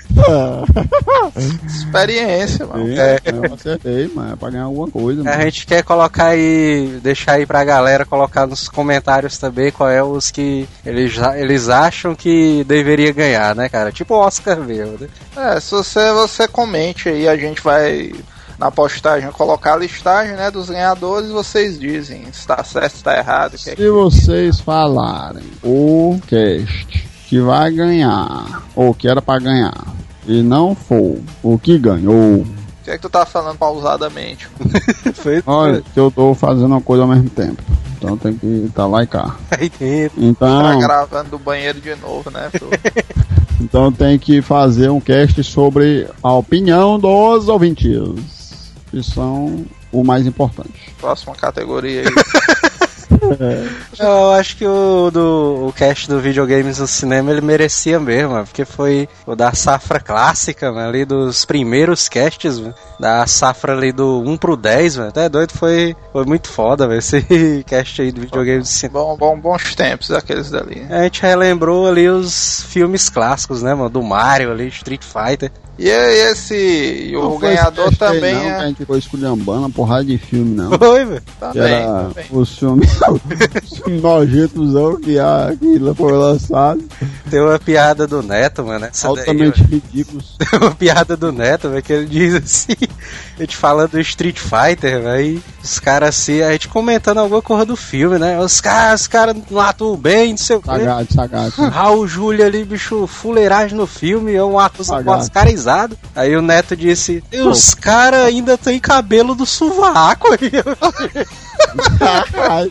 Experiência, 1.66 2.66
mano. 2.66 2.88
É, 2.92 3.20
eu 3.24 3.54
acertei, 3.54 4.10
mas 4.14 4.32
é 4.32 4.36
pra 4.36 4.50
ganhar 4.50 4.64
alguma 4.64 4.88
coisa. 4.90 5.20
A 5.20 5.24
mano. 5.24 5.42
gente 5.42 5.66
quer 5.66 5.82
colocar 5.82 6.28
aí, 6.28 6.98
deixar 7.02 7.32
aí 7.32 7.46
pra 7.46 7.64
galera 7.64 8.04
colocar 8.04 8.46
nos 8.46 8.68
comentários 8.68 9.38
também 9.38 9.70
qual 9.70 9.90
é 9.90 10.02
os 10.02 10.30
que 10.30 10.68
eles, 10.84 11.14
eles 11.36 11.68
acham 11.68 12.14
que 12.14 12.64
deveria 12.64 13.12
ganhar, 13.12 13.54
né, 13.54 13.68
cara? 13.68 13.92
Tipo 13.92 14.14
o 14.14 14.18
Oscar 14.18 14.58
mesmo, 14.58 14.98
né? 14.98 15.08
É, 15.36 15.60
se 15.60 15.70
você, 15.70 16.12
você 16.12 16.48
comente 16.48 17.08
aí, 17.08 17.28
a 17.28 17.36
gente 17.36 17.62
vai 17.62 18.12
na 18.58 18.70
postagem 18.70 19.30
colocar 19.30 19.74
a 19.74 19.76
listagem 19.76 20.34
né, 20.34 20.50
dos 20.50 20.68
ganhadores 20.68 21.30
vocês 21.30 21.78
dizem 21.78 22.26
se 22.32 22.44
tá 22.46 22.62
certo, 22.64 22.96
se 22.96 23.04
tá 23.04 23.16
errado. 23.16 23.54
o 23.54 23.58
Que 23.58 23.70
é 23.70 23.76
que... 23.76 23.82
Se 23.82 23.88
vocês 23.88 24.60
falarem 24.60 25.44
o 25.62 26.18
cast 26.26 27.08
que 27.28 27.38
vai 27.40 27.70
ganhar, 27.70 28.62
ou 28.74 28.94
que 28.94 29.06
era 29.06 29.20
pra 29.20 29.38
ganhar, 29.38 29.74
e 30.28 30.42
não 30.42 30.74
for 30.74 31.18
o 31.42 31.58
que 31.58 31.78
ganhou, 31.78 32.42
o 32.42 32.46
que 32.84 32.90
é 32.90 32.96
que 32.96 33.02
tu 33.02 33.10
tá 33.10 33.26
falando 33.26 33.58
pausadamente? 33.58 34.48
Foi 35.14 35.42
olha, 35.46 35.82
que 35.92 35.98
eu 35.98 36.10
tô 36.10 36.32
fazendo 36.34 36.66
uma 36.66 36.80
coisa 36.80 37.02
ao 37.02 37.08
mesmo 37.08 37.28
tempo. 37.28 37.62
Então 37.96 38.16
tem 38.16 38.34
que 38.36 38.46
estar 38.66 38.86
lá 38.86 39.02
e 39.02 39.06
cá. 39.06 39.36
aí 39.50 39.68
dentro. 39.78 40.20
Tá 40.20 40.26
Então, 40.26 40.78
gravando 40.78 41.30
do 41.30 41.38
banheiro 41.38 41.80
de 41.80 41.94
novo, 41.96 42.30
né? 42.30 42.50
então 43.60 43.90
tem 43.90 44.18
que 44.18 44.40
fazer 44.40 44.88
um 44.88 45.00
cast 45.00 45.42
sobre 45.42 46.08
a 46.22 46.32
opinião 46.32 46.98
dos 46.98 47.48
ouvintes, 47.48 48.70
que 48.90 49.02
são 49.02 49.66
o 49.90 50.04
mais 50.04 50.26
importante. 50.26 50.94
Próxima 51.00 51.34
categoria 51.34 52.02
aí. 52.02 52.06
Eu 53.98 54.32
acho 54.32 54.56
que 54.56 54.66
o 54.66 55.10
do 55.10 55.66
o 55.68 55.72
cast 55.72 56.08
do 56.08 56.20
videogames 56.20 56.78
no 56.78 56.86
cinema 56.86 57.30
ele 57.30 57.40
merecia 57.40 57.98
mesmo, 57.98 58.30
mano, 58.32 58.46
porque 58.46 58.64
foi 58.64 59.08
o 59.26 59.34
da 59.34 59.52
safra 59.52 60.00
clássica, 60.00 60.72
mano, 60.72 60.88
ali 60.88 61.04
dos 61.04 61.44
primeiros 61.44 62.08
casts, 62.08 62.58
mano, 62.58 62.74
da 62.98 63.26
safra 63.26 63.72
ali 63.72 63.92
do 63.92 64.22
1 64.26 64.36
pro 64.36 64.56
10, 64.56 64.96
mano. 64.96 65.08
Até 65.10 65.28
doido, 65.28 65.52
foi, 65.52 65.96
foi 66.12 66.24
muito 66.24 66.48
foda, 66.48 66.86
velho, 66.86 66.98
esse 66.98 67.22
cast 67.66 68.02
aí 68.02 68.12
do 68.12 68.20
videogames 68.20 68.60
no 68.60 68.66
cinema. 68.66 69.00
bom, 69.00 69.16
bom, 69.16 69.40
bons 69.40 69.74
tempos 69.74 70.10
aqueles 70.10 70.50
dali. 70.50 70.86
A 70.90 71.02
gente 71.04 71.22
relembrou 71.22 71.88
ali 71.88 72.08
os 72.08 72.62
filmes 72.68 73.08
clássicos, 73.08 73.62
né, 73.62 73.74
mano? 73.74 73.90
Do 73.90 74.02
Mario 74.02 74.50
ali, 74.50 74.68
Street 74.68 75.02
Fighter. 75.02 75.50
E 75.78 75.88
aí 75.88 76.18
esse. 76.32 76.56
E 76.56 77.16
o 77.16 77.22
Não 77.22 77.38
foi 77.38 77.50
ganhador 77.50 77.94
também 77.96 78.34
não, 78.34 78.40
que 78.40 78.46
a 78.48 78.62
é. 78.62 78.66
gente 78.66 78.76
ficou 78.78 78.98
esculhambando 78.98 79.60
uma 79.60 79.70
porrada 79.70 80.04
de 80.04 80.18
filme, 80.18 80.56
não. 80.56 80.72
Foi, 80.78 81.04
velho. 81.04 81.22
Também, 81.38 81.62
era 81.62 82.04
também. 82.04 82.26
os 82.32 82.58
filmes, 82.58 82.90
os 83.62 83.78
filmes 83.78 84.02
nojentosão 84.02 84.96
que, 84.96 85.18
a, 85.20 85.54
que 85.58 85.94
foi 85.94 86.12
lançado, 86.12 86.82
Tem 87.30 87.40
uma 87.40 87.58
piada 87.60 88.08
do 88.08 88.22
Neto, 88.22 88.64
mano. 88.64 88.86
Essa 88.86 89.06
daí, 89.08 89.18
altamente 89.20 89.62
ridículos. 89.62 90.36
Tem 90.50 90.58
uma 90.58 90.74
piada 90.74 91.16
do 91.16 91.30
Neto, 91.30 91.70
velho, 91.70 91.82
que 91.82 91.92
ele 91.92 92.06
diz 92.06 92.34
assim, 92.34 92.76
a 93.38 93.42
gente 93.42 93.56
falando 93.56 93.92
do 93.92 94.00
Street 94.00 94.38
Fighter, 94.38 95.02
velho, 95.02 95.08
aí 95.08 95.42
os 95.62 95.78
caras 95.78 96.10
assim, 96.10 96.42
a 96.42 96.52
gente 96.52 96.68
comentando 96.68 97.18
alguma 97.18 97.42
coisa 97.42 97.64
do 97.64 97.76
filme, 97.76 98.18
né? 98.18 98.38
Os 98.40 98.60
caras, 98.60 99.02
os 99.02 99.06
caras 99.06 99.36
não 99.50 99.60
atuam 99.60 99.96
bem, 99.96 100.30
não 100.30 100.38
sei 100.38 100.56
o 100.56 100.60
quê. 100.60 100.70
Sagate, 100.70 101.14
sagate. 101.14 101.60
Raul 101.70 102.06
Júlia 102.06 102.46
ali, 102.46 102.64
bicho, 102.64 103.06
fuleiragem 103.06 103.76
no 103.76 103.86
filme, 103.86 104.34
é 104.34 104.42
um 104.42 104.56
Sagaz. 104.82 105.04
mascarizado. 105.04 105.98
Aí 106.14 106.36
o 106.36 106.42
Neto 106.42 106.76
disse, 106.76 107.22
e 107.30 107.40
os 107.40 107.74
caras 107.74 108.26
ainda 108.26 108.58
tem 108.58 108.80
cabelo 108.80 109.34
do 109.34 109.46
sovaco 109.46 110.28
aí. 110.32 110.50
Ai. 112.48 112.68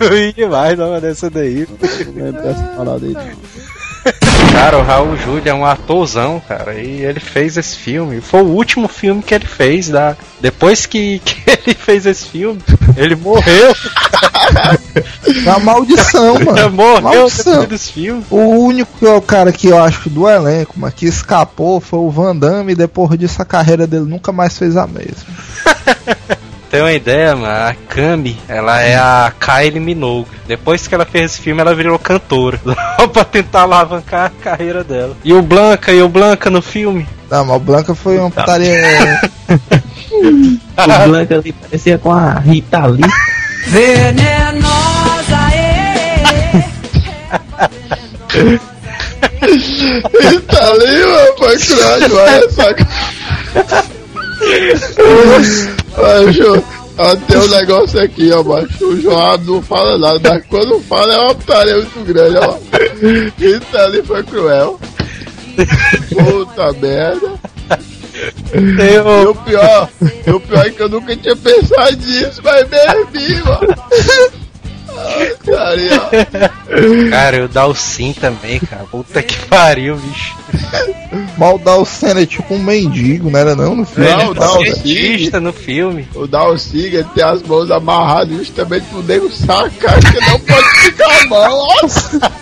Eu 0.00 0.08
ri 0.10 0.32
demais 0.32 0.78
uma 0.78 1.00
dessa 1.00 1.30
daí. 1.30 1.66
Não 2.06 2.24
lembro 2.24 2.42
dessa 2.42 2.62
parada 2.76 3.04
aí, 3.04 3.12
não. 3.12 3.75
Cara, 4.52 4.78
o 4.78 4.82
Raul 4.82 5.16
Júlia 5.16 5.50
é 5.50 5.54
um 5.54 5.64
atorzão, 5.64 6.40
cara, 6.46 6.74
e 6.74 7.04
ele 7.04 7.20
fez 7.20 7.56
esse 7.56 7.76
filme. 7.76 8.20
Foi 8.20 8.42
o 8.42 8.46
último 8.46 8.88
filme 8.88 9.22
que 9.22 9.34
ele 9.34 9.46
fez. 9.46 9.88
Da... 9.88 10.16
Depois 10.40 10.86
que, 10.86 11.18
que 11.24 11.36
ele 11.46 11.74
fez 11.74 12.06
esse 12.06 12.26
filme, 12.26 12.60
ele 12.96 13.16
morreu. 13.16 13.74
É 15.44 15.50
uma 15.50 15.58
maldição, 15.58 16.34
mano. 16.40 16.70
morreu 16.70 17.02
Maldição. 17.02 17.64
desse 17.64 17.92
filme. 17.92 18.24
O 18.30 18.64
único 18.64 19.20
cara 19.22 19.52
que 19.52 19.68
eu 19.68 19.82
acho 19.82 20.08
do 20.08 20.28
elenco, 20.28 20.74
mas 20.76 20.94
que 20.94 21.06
escapou 21.06 21.80
foi 21.80 21.98
o 21.98 22.10
Van 22.10 22.36
Damme 22.36 22.72
e 22.72 22.76
depois 22.76 23.18
disso 23.18 23.42
a 23.42 23.44
carreira 23.44 23.86
dele 23.86 24.06
nunca 24.06 24.32
mais 24.32 24.56
fez 24.56 24.76
a 24.76 24.86
mesma. 24.86 25.26
Tem 26.70 26.80
uma 26.80 26.92
ideia, 26.92 27.36
mano, 27.36 27.46
a 27.46 27.74
Kami, 27.88 28.36
ela 28.48 28.80
é 28.80 28.96
a 28.96 29.32
Kylie 29.38 29.78
Minogue. 29.78 30.28
Depois 30.46 30.88
que 30.88 30.94
ela 30.94 31.04
fez 31.04 31.32
esse 31.32 31.40
filme, 31.40 31.60
ela 31.60 31.74
virou 31.74 31.98
cantora. 31.98 32.60
Só 32.98 33.06
pra 33.08 33.24
tentar 33.24 33.62
alavancar 33.62 34.26
a 34.26 34.42
carreira 34.42 34.82
dela. 34.82 35.16
E 35.22 35.32
o 35.32 35.42
Blanca, 35.42 35.92
e 35.92 36.02
o 36.02 36.08
Blanca 36.08 36.50
no 36.50 36.60
filme? 36.60 37.06
Não, 37.30 37.44
mas 37.44 37.56
o 37.56 37.60
Blanca 37.60 37.94
foi 37.94 38.18
uma 38.18 38.30
putaria. 38.30 39.20
O 40.78 41.08
Blanca 41.08 41.36
ali 41.36 41.52
parecia 41.52 41.98
com 41.98 42.12
a 42.12 42.38
Rita 42.38 42.86
Lee. 42.86 43.02
Tá 50.46 50.70
ali, 50.70 51.04
mano, 51.04 51.34
foi 51.38 51.58
crânio, 51.58 52.16
olha 52.16 52.50
só. 52.50 52.64
Ó, 56.98 57.14
tem 57.14 57.36
um 57.38 57.48
negócio 57.48 58.00
aqui, 58.00 58.32
ó, 58.32 58.42
macho. 58.42 58.86
O 58.86 59.00
João 59.00 59.36
não 59.38 59.62
fala 59.62 59.98
nada, 59.98 60.30
mas 60.30 60.46
quando 60.46 60.80
fala 60.80 61.14
é 61.14 61.18
uma 61.18 61.34
putaria 61.34 61.76
muito 61.76 62.04
grande, 62.06 62.36
ó. 62.38 62.56
Isso 63.38 63.78
ali 63.78 64.02
foi 64.02 64.22
cruel. 64.22 64.80
Puta 66.08 66.72
merda. 66.80 67.32
E 68.54 68.98
o 69.26 69.34
pior, 69.34 69.90
e 70.26 70.30
o 70.30 70.40
pior 70.40 70.66
é 70.66 70.70
que 70.70 70.82
eu 70.82 70.88
nunca 70.88 71.14
tinha 71.16 71.36
pensado 71.36 71.96
nisso, 71.98 72.40
mas 72.42 72.66
mesmo, 72.70 73.44
mano. 73.44 73.76
Carinha. 75.44 77.10
Cara, 77.10 77.44
o 77.44 77.48
Dalsin 77.48 78.14
também, 78.14 78.58
cara. 78.60 78.84
Puta 78.84 79.22
que 79.22 79.38
pariu, 79.46 79.96
bicho. 79.96 80.34
Mal 81.36 81.58
dar 81.58 81.76
o 81.76 81.84
cena 81.84 82.22
é 82.22 82.26
tipo 82.26 82.54
um 82.54 82.58
mendigo, 82.58 83.30
não 83.30 83.38
era 83.38 83.54
não 83.54 83.76
no 83.76 83.84
filme? 83.84 84.10
Não, 84.10 84.30
o 84.30 84.34
Dalsin, 84.34 84.74
Cientista 84.74 85.38
no 85.38 85.52
filme. 85.52 86.08
o 86.14 86.26
ele 86.72 87.04
tem 87.14 87.24
as 87.24 87.42
mãos 87.42 87.70
amarradas 87.70 88.38
justamente 88.38 88.86
pro 88.86 89.02
nego 89.02 89.30
sacar 89.30 90.00
que 90.00 90.30
não 90.30 90.40
pode 90.40 90.68
ficar 90.80 91.06
a 91.06 91.26
mão, 91.26 91.66
nossa. 91.82 92.20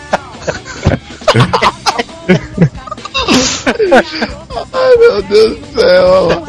Ai, 4.72 4.96
meu 4.98 5.22
Deus 5.22 5.58
do 5.58 5.80
céu. 5.80 6.44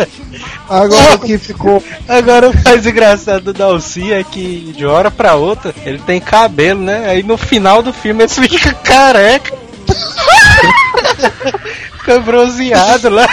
Agora 0.69 1.17
que 1.19 1.37
ficou. 1.37 1.83
Agora 2.07 2.49
o 2.49 2.63
mais 2.63 2.85
engraçado 2.85 3.45
do 3.45 3.53
Dalsin 3.53 4.11
é 4.11 4.23
que 4.23 4.73
de 4.75 4.85
hora 4.85 5.09
pra 5.09 5.35
outra 5.35 5.73
ele 5.85 5.99
tem 5.99 6.19
cabelo, 6.19 6.81
né? 6.81 7.09
Aí 7.09 7.23
no 7.23 7.37
final 7.37 7.81
do 7.81 7.93
filme 7.93 8.23
ele 8.23 8.29
fica 8.29 8.73
careca. 8.73 9.55
fica 12.05 12.19
bronzeado 12.19 13.09
lá. 13.09 13.27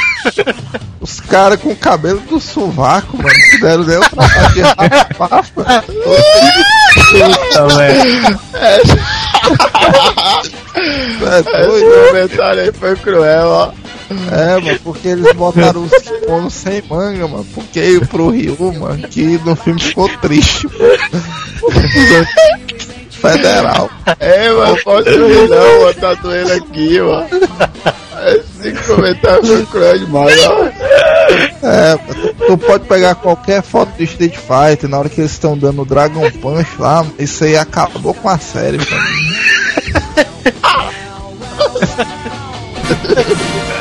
Os 0.99 1.21
caras 1.21 1.61
com 1.61 1.71
o 1.71 1.77
cabelo 1.77 2.21
do 2.21 2.41
sovaco, 2.41 3.19
mano. 3.19 3.35
Fizeram 3.51 3.85
nem 3.85 3.99
o 3.99 4.09
trabalho 4.09 4.55
de 4.55 4.61
rapar, 4.63 5.45
mano. 5.57 5.83
Puta, 7.11 7.69
velho. 7.77 8.41
É 10.75 11.43
doido, 11.43 11.87
Esse 11.87 12.09
comentário 12.09 12.63
aí 12.63 12.73
foi 12.73 12.97
cruel, 12.97 13.49
ó. 13.49 13.73
É, 14.31 14.61
mano, 14.61 14.81
porque 14.83 15.09
eles 15.09 15.33
botaram 15.35 15.85
os 15.85 15.93
kimonos 15.93 16.55
sem 16.55 16.83
manga, 16.89 17.29
mano. 17.29 17.47
Porque 17.55 18.01
pro 18.09 18.31
Ryu, 18.31 18.57
mano, 18.79 19.09
que 19.09 19.39
no 19.39 19.57
filme 19.57 19.81
ficou 19.81 20.09
triste, 20.19 20.67
mano. 20.67 21.25
Federal. 23.23 23.89
É, 24.19 24.51
mano, 24.51 24.77
pode 24.83 25.09
rir 25.09 25.49
não, 25.49 25.81
mano, 25.81 25.95
tá 25.95 26.15
doendo 26.15 26.53
aqui, 26.53 27.01
mano. 27.01 27.29
Esse 28.25 28.73
comentário 28.87 29.45
foi 29.45 29.67
cruel 29.67 29.99
demais, 29.99 30.41
ó. 30.47 30.65
É, 31.67 31.97
tu, 31.97 32.35
tu 32.47 32.59
pode 32.59 32.87
pegar 32.87 33.15
qualquer 33.15 33.63
foto 33.63 33.97
de 33.97 34.05
Street 34.05 34.37
Fighter 34.37 34.89
na 34.89 34.99
hora 34.99 35.09
que 35.09 35.21
eles 35.21 35.33
estão 35.33 35.57
dando 35.57 35.83
o 35.83 35.87
Dragon 35.87 36.31
Punch 36.33 36.71
lá, 36.79 37.05
isso 37.19 37.45
aí 37.45 37.57
acabou 37.57 38.15
com 38.15 38.29
a 38.29 38.39
série, 38.39 38.79
mano. 38.79 38.89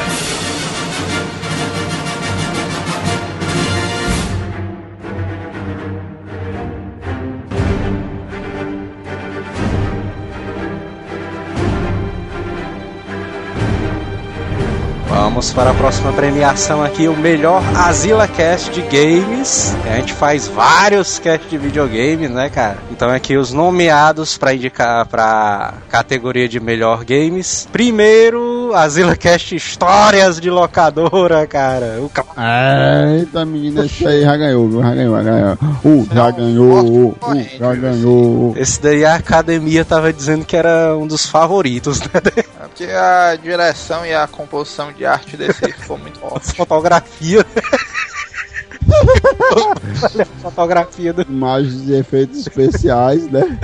Vamos 15.52 15.66
para 15.66 15.72
a 15.72 15.74
próxima 15.74 16.14
premiação 16.14 16.82
aqui, 16.82 17.10
o 17.10 17.16
melhor 17.18 17.62
Azila 17.76 18.26
Cast 18.26 18.72
de 18.72 18.82
Games. 18.84 19.76
A 19.86 19.98
gente 19.98 20.14
faz 20.14 20.48
vários 20.48 21.20
cast 21.20 21.46
de 21.50 21.58
videogame, 21.58 22.30
né, 22.30 22.50
cara? 22.50 22.78
Então 22.90 23.10
aqui 23.10 23.36
os 23.36 23.52
nomeados 23.52 24.38
para 24.38 24.54
indicar 24.54 25.06
para 25.08 25.74
categoria 25.90 26.48
de 26.48 26.58
melhor 26.62 27.04
games. 27.04 27.68
Primeiro, 27.70 28.72
Azila 28.74 29.18
Cast 29.18 29.54
Histórias 29.54 30.40
de 30.40 30.50
locadora, 30.50 31.46
cara. 31.46 31.98
O 32.00 32.08
ca- 32.08 32.24
Eita, 33.20 33.44
menina, 33.44 33.86
esse 33.86 34.08
aí 34.08 34.22
já 34.22 34.38
ganhou, 34.38 34.70
viu? 34.70 34.82
Já 34.82 34.94
ganhou, 34.96 35.18
já 35.18 35.32
ganhou. 35.32 35.58
Uh, 35.84 36.08
já 36.14 36.32
ganhou, 36.32 36.80
uh, 36.80 37.10
uh, 37.10 37.48
já 37.60 37.76
ganhou. 37.76 38.54
Esse 38.56 38.82
daí 38.82 39.04
a 39.04 39.16
academia 39.16 39.84
tava 39.84 40.14
dizendo 40.14 40.46
que 40.46 40.56
era 40.56 40.96
um 40.96 41.06
dos 41.06 41.26
favoritos, 41.26 42.00
né? 42.00 42.08
É 42.82 42.88
porque 42.88 42.92
a 42.92 43.36
direção 43.36 44.06
e 44.06 44.14
a 44.14 44.28
composição 44.28 44.92
de 44.92 45.06
arte 45.06 45.38
desse 45.38 45.66
aí 45.66 45.72
ficou 45.72 45.98
muito 45.98 46.20
ótimo. 46.24 46.54
Fotografia. 46.56 47.46
Olha 50.02 50.24
a 50.24 50.26
fotografia 50.42 51.14
do 51.14 51.22
Imagens 51.22 51.88
e 51.88 51.94
efeitos 51.94 52.40
especiais, 52.40 53.30
né? 53.30 53.60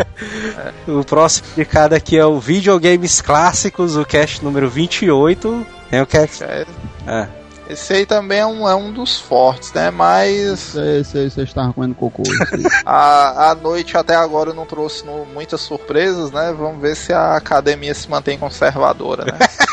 O 0.87 1.03
próximo 1.03 1.47
indicado 1.53 1.95
aqui 1.95 2.17
é 2.17 2.25
o 2.25 2.39
Videogames 2.39 3.19
Clássicos, 3.21 3.97
o 3.97 4.05
cast 4.05 4.43
número 4.43 4.69
28. 4.69 5.65
Tem 5.89 6.01
o 6.01 6.05
cast. 6.05 6.43
É, 6.43 6.65
É. 7.07 7.27
Esse 7.69 7.93
aí 7.93 8.05
também 8.05 8.39
é 8.39 8.45
um, 8.45 8.67
é 8.67 8.73
um 8.75 8.91
dos 8.93 9.19
fortes, 9.19 9.73
né? 9.73 9.91
Mas 9.91 10.73
Vocês 10.73 11.37
estavam 11.37 11.73
comendo 11.73 11.95
cocô. 11.95 12.23
isso 12.23 12.55
aí. 12.55 12.63
a, 12.85 13.51
a 13.51 13.55
noite 13.55 13.97
até 13.97 14.15
agora 14.15 14.53
não 14.53 14.65
trouxe 14.65 15.05
no- 15.05 15.25
muitas 15.25 15.59
surpresas, 15.61 16.31
né? 16.31 16.53
Vamos 16.57 16.81
ver 16.81 16.95
se 16.95 17.11
a 17.11 17.35
academia 17.35 17.93
se 17.93 18.09
mantém 18.09 18.37
conservadora, 18.37 19.25
né? 19.25 19.37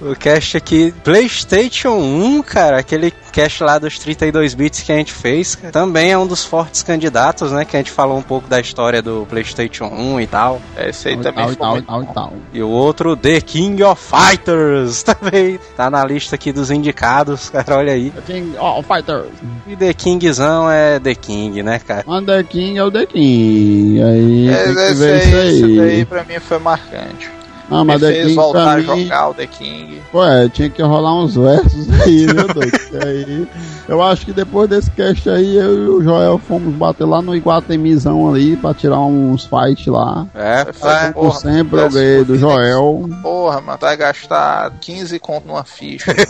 O 0.00 0.14
cast 0.14 0.56
aqui, 0.56 0.92
PlayStation 1.04 1.90
1, 1.98 2.42
cara, 2.42 2.78
aquele 2.78 3.10
cast 3.32 3.62
lá 3.62 3.78
dos 3.78 3.98
32 3.98 4.54
bits 4.54 4.80
que 4.82 4.92
a 4.92 4.96
gente 4.96 5.12
fez, 5.12 5.54
cara, 5.54 5.72
também 5.72 6.10
é 6.10 6.18
um 6.18 6.26
dos 6.26 6.44
fortes 6.44 6.82
candidatos, 6.82 7.52
né? 7.52 7.64
Que 7.64 7.76
a 7.76 7.80
gente 7.80 7.90
falou 7.90 8.18
um 8.18 8.22
pouco 8.22 8.48
da 8.48 8.60
história 8.60 9.00
do 9.00 9.26
PlayStation 9.28 9.84
1 9.86 10.20
e 10.20 10.26
tal. 10.26 10.60
Esse 10.76 11.08
aí 11.08 11.14
Tal, 11.16 11.22
também 11.24 11.44
tal, 11.44 11.50
ficou 11.50 11.66
tal, 11.66 11.74
muito 11.74 11.86
tal, 11.86 12.02
bom. 12.02 12.12
tal. 12.12 12.32
E 12.52 12.62
o 12.62 12.68
outro, 12.68 13.16
The 13.16 13.40
King 13.40 13.82
of 13.82 14.02
Fighters, 14.02 15.02
também 15.04 15.58
tá 15.76 15.90
na 15.90 16.04
lista 16.04 16.34
aqui 16.34 16.52
dos 16.52 16.70
indicados, 16.70 17.48
cara, 17.50 17.76
olha 17.76 17.92
aí. 17.92 18.12
King 18.26 18.56
of 18.58 18.86
Fighters. 18.86 19.30
E 19.66 19.76
The 19.76 19.94
Kingzão 19.94 20.70
é 20.70 20.98
The 20.98 21.14
King, 21.14 21.62
né, 21.62 21.78
cara? 21.78 22.04
One 22.06 22.26
The 22.26 22.42
King 22.44 22.78
é 22.78 22.84
o 22.84 22.90
The 22.90 23.06
King. 23.06 24.02
Aí 24.02 24.48
tem 24.64 24.74
que 24.74 24.80
Esse, 24.80 24.94
ver 24.94 25.16
esse, 25.16 25.26
isso 25.28 25.36
aí, 25.36 25.48
esse 25.54 25.64
aí. 25.64 25.76
daí 25.76 26.04
pra 26.04 26.24
mim 26.24 26.38
foi 26.40 26.58
marcante. 26.58 27.30
Ah, 27.70 27.84
mas 27.84 28.00
The 28.00 28.06
fez 28.08 28.22
King 28.24 28.34
voltar 28.34 28.72
a 28.72 28.76
mim... 28.76 28.82
jogar 29.04 29.28
o 29.28 29.34
The 29.34 29.46
King. 29.46 30.02
Ué, 30.12 30.48
tinha 30.48 30.68
que 30.68 30.82
rolar 30.82 31.14
uns 31.22 31.36
versos 31.36 31.88
aí, 32.02 32.26
viu, 32.26 32.46
doido? 32.48 32.78
Que 32.78 32.96
aí, 33.06 33.48
eu 33.88 34.02
acho 34.02 34.26
que 34.26 34.32
depois 34.32 34.68
desse 34.68 34.90
cast 34.90 35.28
aí, 35.30 35.56
eu 35.56 35.74
e 35.84 35.88
o 35.88 36.02
Joel 36.02 36.38
fomos 36.38 36.74
bater 36.74 37.04
lá 37.04 37.22
no 37.22 37.34
Iguatemizão 37.36 38.28
ali 38.28 38.56
pra 38.56 38.74
tirar 38.74 38.98
uns 39.00 39.44
fight 39.46 39.88
lá. 39.88 40.26
É, 40.34 40.72
Foi, 40.72 40.90
é. 40.90 41.12
Como 41.12 41.28
porra, 41.28 41.40
sempre, 41.40 41.80
eu 41.80 41.90
ganhei 41.90 42.24
do 42.24 42.32
que- 42.32 42.38
Joel. 42.40 43.08
Porra, 43.22 43.60
mano, 43.60 43.78
tu 43.78 43.82
vai 43.82 43.96
gastar 43.96 44.72
15 44.80 45.18
conto 45.20 45.46
numa 45.46 45.64
ficha. 45.64 46.12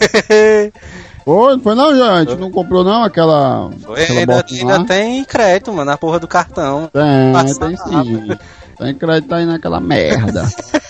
Foi, 1.24 1.52
não 1.54 1.60
foi 1.60 1.74
não, 1.74 1.94
Joel? 1.94 2.10
A 2.12 2.20
gente 2.24 2.36
não 2.36 2.50
comprou 2.50 2.82
não 2.82 3.04
aquela... 3.04 3.70
Foi, 3.84 4.02
aquela 4.02 4.20
ainda, 4.20 4.44
ainda 4.50 4.78
lá? 4.78 4.84
tem 4.84 5.22
crédito, 5.24 5.70
mano, 5.72 5.84
na 5.90 5.96
porra 5.96 6.18
do 6.18 6.26
cartão. 6.26 6.90
Tem, 6.92 7.32
Passa 7.32 7.60
tem 7.60 7.76
sim. 7.76 8.28
Tem 8.78 8.94
crédito 8.94 9.32
aí 9.34 9.44
naquela 9.44 9.78
merda. 9.80 10.48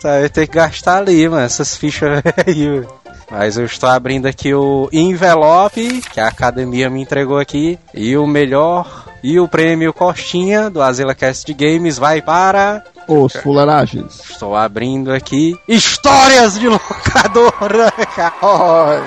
Tá, 0.00 0.20
eu 0.20 0.30
tenho 0.30 0.48
que 0.48 0.54
gastar 0.54 0.98
ali, 0.98 1.28
mano, 1.28 1.44
essas 1.44 1.76
fichas 1.76 2.22
aí. 2.46 2.68
mano. 2.68 2.88
Mas 3.30 3.56
eu 3.56 3.64
estou 3.64 3.88
abrindo 3.88 4.26
aqui 4.26 4.52
o 4.52 4.88
envelope 4.92 6.02
que 6.12 6.18
a 6.18 6.26
academia 6.26 6.90
me 6.90 7.00
entregou 7.00 7.38
aqui. 7.38 7.78
E 7.94 8.16
o 8.16 8.26
melhor. 8.26 9.06
E 9.22 9.38
o 9.38 9.46
prêmio 9.46 9.92
Costinha 9.92 10.68
do 10.68 10.82
Azila 10.82 11.14
Cast 11.14 11.52
Games 11.54 11.96
vai 11.96 12.20
para. 12.20 12.82
Os 13.10 13.32
fuleiragens. 13.34 14.20
Estou 14.30 14.54
abrindo 14.56 15.12
aqui. 15.12 15.58
Histórias 15.66 16.58
de 16.58 16.68
locadora, 16.68 17.90
cara. 18.14 18.32
Olha 18.40 19.00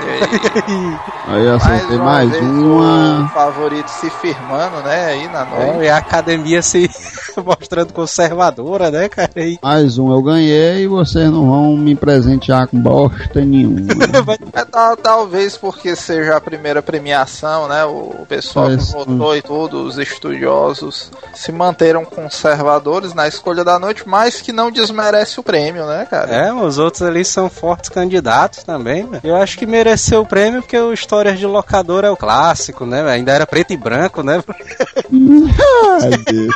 aí. 0.68 0.98
Aí 1.28 1.48
acertei 1.50 1.98
mais 1.98 2.30
vez 2.30 2.44
uma. 2.44 3.26
O 3.26 3.30
favorito 3.30 3.88
se 3.88 4.10
firmando, 4.10 4.78
né? 4.84 5.06
Aí 5.06 5.28
na 5.30 5.46
noite. 5.46 5.80
É, 5.80 5.84
e 5.86 5.90
a 5.90 5.98
academia 5.98 6.62
se 6.62 6.90
mostrando 7.46 7.94
conservadora, 7.94 8.92
né, 8.92 9.08
cara? 9.10 9.32
E 9.38 9.58
Mais 9.62 9.98
um 9.98 10.12
eu 10.12 10.22
ganhei 10.22 10.84
e 10.84 10.88
vocês 10.88 11.32
não 11.32 11.50
vão 11.50 11.78
me 11.78 11.96
presentear 11.96 12.68
com 12.68 12.80
bosta 12.80 13.42
nenhuma. 13.42 13.82
É, 14.54 14.66
tal- 14.66 14.96
talvez 14.98 15.58
porque 15.58 15.96
seja 15.96 16.36
a 16.38 16.42
primeira 16.42 16.82
premiação, 16.82 17.68
né? 17.68 17.84
O 17.86 18.26
pessoal 18.28 18.68
que 18.68 18.76
Mas, 18.76 18.92
votou 18.92 19.36
e 19.36 19.42
tudo, 19.42 19.84
os 19.84 19.98
estudiosos 19.98 21.12
se 21.34 21.52
manteram 21.52 22.06
conservadores 22.06 23.14
na 23.14 23.28
escolha 23.28 23.64
da 23.64 23.78
noite, 23.80 23.93
mas 24.06 24.42
que 24.42 24.52
não 24.52 24.72
desmerece 24.72 25.40
o 25.40 25.44
prêmio, 25.44 25.86
né, 25.86 26.08
cara? 26.10 26.32
É, 26.34 26.54
os 26.54 26.78
outros 26.78 27.02
ali 27.02 27.24
são 27.24 27.50
fortes 27.50 27.90
candidatos 27.90 28.64
também, 28.64 29.06
velho. 29.08 29.22
Eu 29.24 29.36
acho 29.36 29.58
que 29.58 29.66
mereceu 29.66 30.22
o 30.22 30.26
prêmio 30.26 30.62
porque 30.62 30.78
o 30.78 30.94
Histórias 30.94 31.38
de 31.40 31.46
Locador 31.46 32.04
é 32.04 32.10
o 32.10 32.18
clássico, 32.18 32.86
né? 32.86 33.02
Ainda 33.10 33.32
era 33.32 33.46
preto 33.46 33.72
e 33.74 33.78
branco, 33.78 34.24
né? 34.24 34.42
Ai, 36.02 36.18
Deus. 36.26 36.54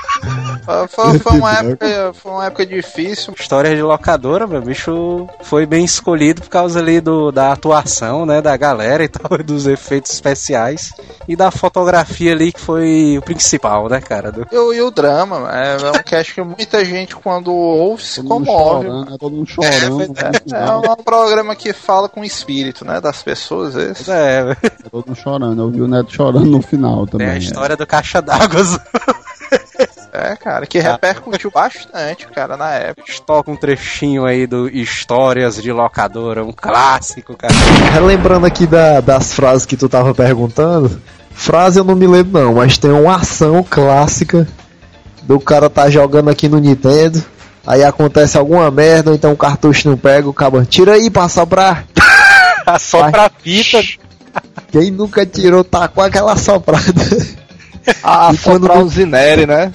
Foi, 0.65 0.87
foi- 0.87 1.19
foi 1.19 1.33
uma 1.33 1.53
época, 1.53 2.13
foi 2.13 2.31
uma 2.31 2.45
época 2.45 2.65
difícil. 2.65 3.33
Histórias 3.37 3.75
de 3.75 3.81
Locadora, 3.81 4.45
meu 4.47 4.61
bicho 4.61 5.27
foi 5.43 5.65
bem 5.65 5.85
escolhido 5.85 6.41
por 6.41 6.49
causa 6.49 6.79
ali 6.79 6.99
do, 6.99 7.31
da 7.31 7.51
atuação, 7.53 8.25
né? 8.25 8.41
Da 8.41 8.55
galera 8.57 9.03
e 9.03 9.07
tal, 9.07 9.37
dos 9.43 9.67
efeitos 9.67 10.11
especiais 10.11 10.91
e 11.27 11.35
da 11.35 11.51
fotografia 11.51 12.31
ali 12.33 12.51
que 12.51 12.59
foi 12.59 13.17
o 13.17 13.21
principal, 13.21 13.87
né, 13.89 14.01
cara? 14.01 14.31
Do- 14.31 14.47
E, 14.51 14.57
o- 14.57 14.73
e 14.73 14.81
o 14.81 14.91
drama, 14.91 15.49
é, 15.53 15.77
é 15.81 15.89
um 15.91 16.03
cast 16.03 16.33
que 16.33 16.41
muita 16.41 16.83
gente, 16.83 17.15
quando 17.17 17.53
ouve, 17.53 18.03
se 18.03 18.23
comove. 18.23 18.87
chorando, 18.87 19.11
né? 19.11 19.17
todo 19.19 19.31
mundo 19.35 19.49
chorando. 19.49 20.01
É, 20.03 20.55
é 20.55 20.91
um 20.91 21.03
programa 21.03 21.55
que 21.55 21.73
fala 21.73 22.07
com 22.09 22.21
o 22.21 22.25
espírito, 22.25 22.85
né, 22.85 22.99
das 23.01 23.21
pessoas. 23.23 23.75
Esse. 23.75 24.09
É, 24.09 24.43
velho. 24.43 24.57
Todo 24.91 25.07
mundo 25.07 25.15
chorando. 25.17 25.61
Eu 25.61 25.69
vi 25.69 25.81
o 25.81 25.87
Neto 25.87 26.13
chorando 26.13 26.45
no 26.45 26.61
final 26.61 27.05
também. 27.07 27.27
tem 27.27 27.35
a 27.35 27.37
é. 27.37 27.39
história 27.39 27.75
do 27.75 27.85
caixa 27.85 28.21
d'água. 28.21 28.61
É, 30.11 30.35
cara, 30.35 30.65
que 30.65 30.79
repercutiu 30.79 31.51
bastante, 31.51 32.27
cara, 32.27 32.57
na 32.57 32.71
época. 32.71 33.03
Toca 33.25 33.51
um 33.51 33.55
trechinho 33.55 34.25
aí 34.25 34.47
do 34.47 34.67
Histórias 34.67 35.61
de 35.61 35.71
Locadora, 35.71 36.43
um 36.43 36.51
clássico, 36.51 37.35
cara. 37.35 37.53
Relembrando 37.93 38.45
aqui 38.45 38.65
da- 38.65 38.99
das 38.99 39.33
frases 39.33 39.65
que 39.65 39.77
tu 39.77 39.87
tava 39.87 40.15
perguntando, 40.15 40.99
frase 41.31 41.79
eu 41.79 41.83
não 41.83 41.95
me 41.95 42.07
lembro 42.07 42.41
não, 42.41 42.55
mas 42.55 42.77
tem 42.79 42.91
uma 42.91 43.15
ação 43.17 43.63
clássica 43.63 44.47
do 45.27 45.39
cara 45.39 45.69
tá 45.69 45.89
jogando 45.89 46.29
aqui 46.29 46.47
no 46.47 46.57
Nintendo, 46.59 47.21
aí 47.65 47.83
acontece 47.83 48.37
alguma 48.37 48.71
merda, 48.71 49.09
ou 49.11 49.15
então 49.15 49.31
o 49.33 49.37
cartucho 49.37 49.89
não 49.89 49.97
pega, 49.97 50.27
o 50.29 50.33
cabo 50.33 50.63
tira 50.65 50.93
aí 50.93 51.09
pra 51.09 51.27
sobrar. 51.27 51.85
Só 52.79 53.09
pra 53.11 53.29
fita. 53.41 53.79
Quem 54.71 54.91
nunca 54.91 55.25
tirou 55.25 55.63
tá 55.63 55.87
com 55.87 56.01
aquela 56.01 56.35
soprada. 56.35 56.93
Ah, 58.03 58.31
E 58.33 58.37
quando 58.37 58.61
soprar 58.63 58.77
não- 58.79 58.85
o 58.85 58.89
Zineri, 58.89 59.45
né? 59.45 59.71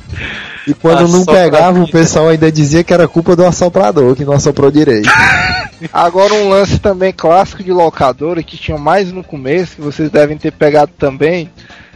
E 0.66 0.74
quando 0.74 1.08
não 1.08 1.24
pegava, 1.24 1.80
o 1.80 1.90
pessoal 1.90 2.28
ainda 2.28 2.52
dizia 2.52 2.84
que 2.84 2.92
era 2.94 3.08
culpa 3.08 3.34
do 3.34 3.44
assoprador, 3.44 4.14
que 4.14 4.24
não 4.24 4.34
assoprou 4.34 4.70
direito. 4.70 5.08
Agora 5.92 6.32
um 6.34 6.48
lance 6.50 6.78
também 6.78 7.12
clássico 7.12 7.64
de 7.64 7.72
locadora 7.72 8.42
que 8.42 8.56
tinha 8.56 8.78
mais 8.78 9.10
no 9.10 9.24
começo, 9.24 9.74
que 9.76 9.80
vocês 9.82 10.08
devem 10.08 10.38
ter 10.38 10.52
pegado 10.52 10.92
também, 10.96 11.50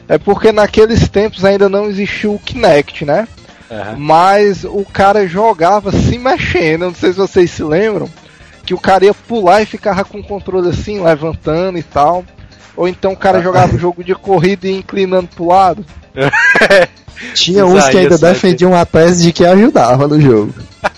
é 0.08 0.18
porque 0.18 0.50
naqueles 0.50 1.08
tempos 1.08 1.44
ainda 1.44 1.68
não 1.68 1.86
existiu 1.88 2.34
o 2.34 2.38
Kinect, 2.40 3.04
né? 3.04 3.28
Mas 3.96 4.64
o 4.64 4.84
cara 4.84 5.26
jogava 5.26 5.90
se 5.92 6.18
mexendo, 6.18 6.86
não 6.86 6.94
sei 6.94 7.12
se 7.12 7.18
vocês 7.18 7.50
se 7.50 7.62
lembram, 7.62 8.08
que 8.64 8.74
o 8.74 8.78
cara 8.78 9.04
ia 9.04 9.14
pular 9.14 9.62
e 9.62 9.66
ficava 9.66 10.04
com 10.04 10.18
o 10.18 10.24
controle 10.24 10.70
assim, 10.70 11.02
levantando 11.02 11.78
e 11.78 11.82
tal. 11.82 12.24
Ou 12.76 12.86
então 12.86 13.12
o 13.12 13.16
cara 13.16 13.40
jogava 13.40 13.74
um 13.74 13.78
jogo 13.78 14.04
de 14.04 14.14
corrida 14.14 14.66
e 14.66 14.72
ia 14.72 14.78
inclinando 14.78 15.28
pro 15.28 15.46
lado. 15.46 15.84
Tinha 17.34 17.64
uns 17.64 17.88
que 17.88 17.96
ainda 17.96 18.18
sabe? 18.18 18.34
defendiam 18.34 18.74
a 18.74 18.84
tese 18.84 19.22
de 19.22 19.32
que 19.32 19.44
ajudava 19.44 20.06
no 20.06 20.20
jogo. 20.20 20.54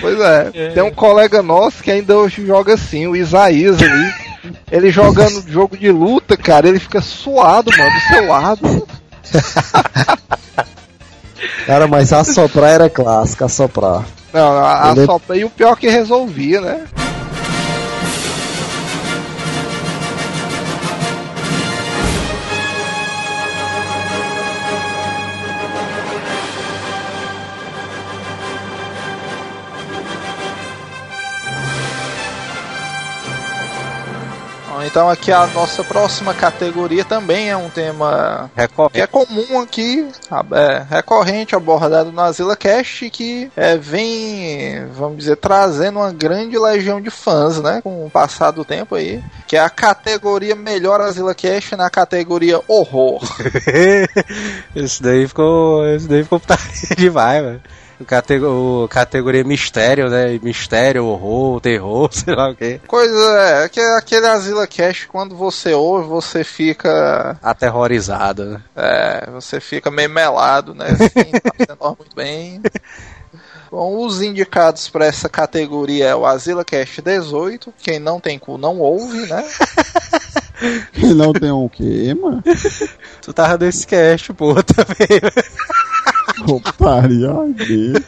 Pois 0.00 0.20
é, 0.20 0.70
tem 0.74 0.82
um 0.84 0.92
colega 0.92 1.42
nosso 1.42 1.82
que 1.82 1.90
ainda 1.90 2.16
hoje 2.16 2.46
joga 2.46 2.74
assim, 2.74 3.08
o 3.08 3.16
Isaías 3.16 3.82
ali. 3.82 4.14
Ele 4.70 4.90
jogando 4.90 5.42
jogo 5.50 5.76
de 5.76 5.90
luta, 5.90 6.36
cara, 6.36 6.68
ele 6.68 6.78
fica 6.78 7.00
suado, 7.00 7.68
mano, 7.76 7.90
do 7.90 8.00
seu 8.00 8.28
lado. 8.28 8.88
Cara, 11.66 11.86
mas 11.86 12.12
assoprar 12.12 12.70
era 12.70 12.90
clássico, 12.90 13.44
assoprar. 13.44 14.04
Não, 14.32 14.52
a, 14.58 14.88
a 14.88 14.92
Ele- 14.92 15.06
sopra- 15.06 15.36
E 15.36 15.44
o 15.44 15.50
pior 15.50 15.76
que 15.76 15.88
resolvia, 15.88 16.60
né? 16.60 16.84
Então 34.88 35.10
aqui 35.10 35.30
a 35.30 35.46
nossa 35.48 35.84
próxima 35.84 36.32
categoria 36.32 37.04
também 37.04 37.50
é 37.50 37.56
um 37.56 37.68
tema 37.68 38.50
que 38.54 38.60
Recorre. 38.62 39.00
é 39.02 39.06
comum 39.06 39.60
aqui, 39.60 40.08
é, 40.52 40.82
recorrente, 40.88 41.54
abordado 41.54 42.10
no 42.10 42.20
Azila 42.22 42.56
Cast, 42.56 43.10
que 43.10 43.50
é, 43.54 43.76
vem, 43.76 44.86
vamos 44.94 45.18
dizer, 45.18 45.36
trazendo 45.36 45.98
uma 45.98 46.10
grande 46.10 46.58
legião 46.58 47.02
de 47.02 47.10
fãs, 47.10 47.60
né, 47.60 47.82
com 47.82 48.06
o 48.06 48.10
passar 48.10 48.50
do 48.50 48.64
tempo 48.64 48.94
aí, 48.94 49.22
que 49.46 49.58
é 49.58 49.60
a 49.60 49.68
categoria 49.68 50.56
melhor 50.56 51.02
Azila 51.02 51.34
Cast 51.34 51.76
na 51.76 51.90
categoria 51.90 52.58
horror. 52.66 53.20
esse 54.74 55.02
daí 55.02 55.28
ficou. 55.28 55.86
Esse 55.86 56.08
daí 56.08 56.22
ficou 56.22 56.40
demais, 56.96 57.44
velho. 57.44 57.60
O, 58.00 58.86
categoria 58.88 59.42
mistério, 59.42 60.08
né? 60.08 60.38
Mistério, 60.42 61.04
horror, 61.04 61.60
terror, 61.60 62.08
sei 62.14 62.34
lá 62.34 62.50
o 62.50 62.54
que. 62.54 62.80
Coisa 62.86 63.40
é, 63.40 63.68
que 63.68 63.80
aquele 63.80 64.26
Azila 64.26 64.66
Cast, 64.66 65.08
quando 65.08 65.34
você 65.36 65.74
ouve, 65.74 66.08
você 66.08 66.44
fica, 66.44 67.36
Aterrorizado, 67.42 68.44
né? 68.44 68.62
é, 68.76 69.30
você 69.30 69.60
fica 69.60 69.90
meio 69.90 70.10
melado, 70.10 70.74
né, 70.74 70.86
assim, 70.90 71.32
tá 71.66 71.76
muito 71.86 72.14
bem. 72.14 72.62
Bom, 73.70 74.06
os 74.06 74.22
indicados 74.22 74.88
para 74.88 75.04
essa 75.04 75.28
categoria 75.28 76.06
é 76.06 76.14
o 76.14 76.24
Azila 76.24 76.64
Cast 76.64 77.02
18, 77.02 77.74
quem 77.78 77.98
não 77.98 78.18
tem 78.18 78.38
cu 78.38 78.56
não 78.56 78.78
ouve, 78.78 79.26
né? 79.26 79.44
E 80.94 81.14
não 81.14 81.32
tem 81.32 81.50
o 81.50 81.68
quê, 81.68 82.14
mano? 82.20 82.42
Tu 83.22 83.32
tava 83.32 83.58
nesse 83.58 83.86
cast, 83.86 84.32
pô, 84.32 84.54
também. 84.62 85.20
Deus. 87.52 88.02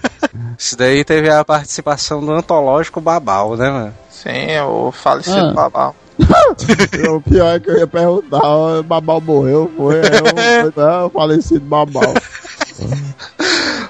Isso 0.58 0.76
daí 0.76 1.04
teve 1.04 1.30
a 1.30 1.44
participação 1.44 2.24
do 2.24 2.32
antológico 2.32 3.00
Babal, 3.00 3.56
né, 3.56 3.70
mano? 3.70 3.94
Sim, 4.10 4.58
o 4.66 4.92
falecido 4.92 5.48
Ah. 5.48 5.52
Babal. 5.52 5.96
O 7.10 7.20
pior 7.22 7.56
é 7.56 7.60
que 7.60 7.70
eu 7.70 7.78
ia 7.78 7.86
perguntar, 7.86 8.42
o 8.44 8.82
Babal 8.82 9.20
morreu, 9.22 9.70
foi, 9.76 9.96
eu, 9.96 10.72
foi 10.72 10.84
né, 10.84 11.02
o 11.02 11.08
falecido 11.10 11.64
Babal. 11.64 12.14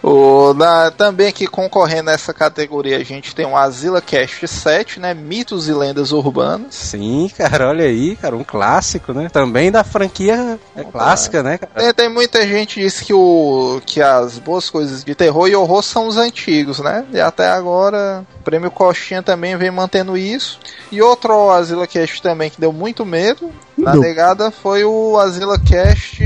O, 0.03 0.55
na- 0.55 0.91
também 0.91 1.29
aqui 1.29 1.47
concorrendo 1.47 2.05
nessa 2.05 2.33
categoria 2.33 2.97
a 2.97 3.05
gente 3.05 3.35
tem 3.35 3.45
o 3.45 3.57
Azila 3.57 4.01
Cast 4.01 4.47
7, 4.49 4.99
né? 4.99 5.13
Mitos 5.13 5.69
e 5.69 5.73
lendas 5.73 6.11
urbanas. 6.13 6.75
Sim, 6.75 7.31
cara, 7.37 7.69
olha 7.69 7.85
aí, 7.85 8.17
cara, 8.17 8.35
um 8.37 8.43
clássico, 8.45 9.13
né? 9.13 9.29
Também 9.31 9.71
da 9.71 9.85
franquia 9.85 10.59
é 10.75 10.85
clássica, 10.85 11.43
né, 11.43 11.59
cara? 11.59 11.73
Tem, 11.75 11.93
tem 11.95 12.09
muita 12.09 12.47
gente 12.47 12.77
que 12.77 12.81
diz 12.81 13.01
que, 13.01 13.13
o, 13.13 13.81
que 13.85 14.01
as 14.01 14.39
boas 14.39 14.71
coisas 14.71 15.05
de 15.05 15.15
terror 15.15 15.49
e 15.49 15.55
horror 15.57 15.83
são 15.83 16.09
os 16.09 16.17
antigos, 16.17 16.79
né? 16.79 17.05
E 17.13 17.21
até 17.21 17.49
agora 17.49 18.25
o 18.41 18.43
Prêmio 18.43 18.71
Coxinha 18.71 19.23
também 19.23 19.55
vem 19.57 19.71
mantendo 19.71 20.17
isso. 20.17 20.59
E 20.91 21.03
outro 21.03 21.51
Azila 21.51 21.87
Cast 21.87 22.23
também 22.23 22.49
que 22.51 22.61
deu 22.61 22.73
muito 22.73 23.05
medo 23.05 23.51
na 23.77 23.95
negada 24.01 24.51
foi 24.51 24.83
o 24.85 25.19
Azila 25.19 25.59
Cast 25.59 26.23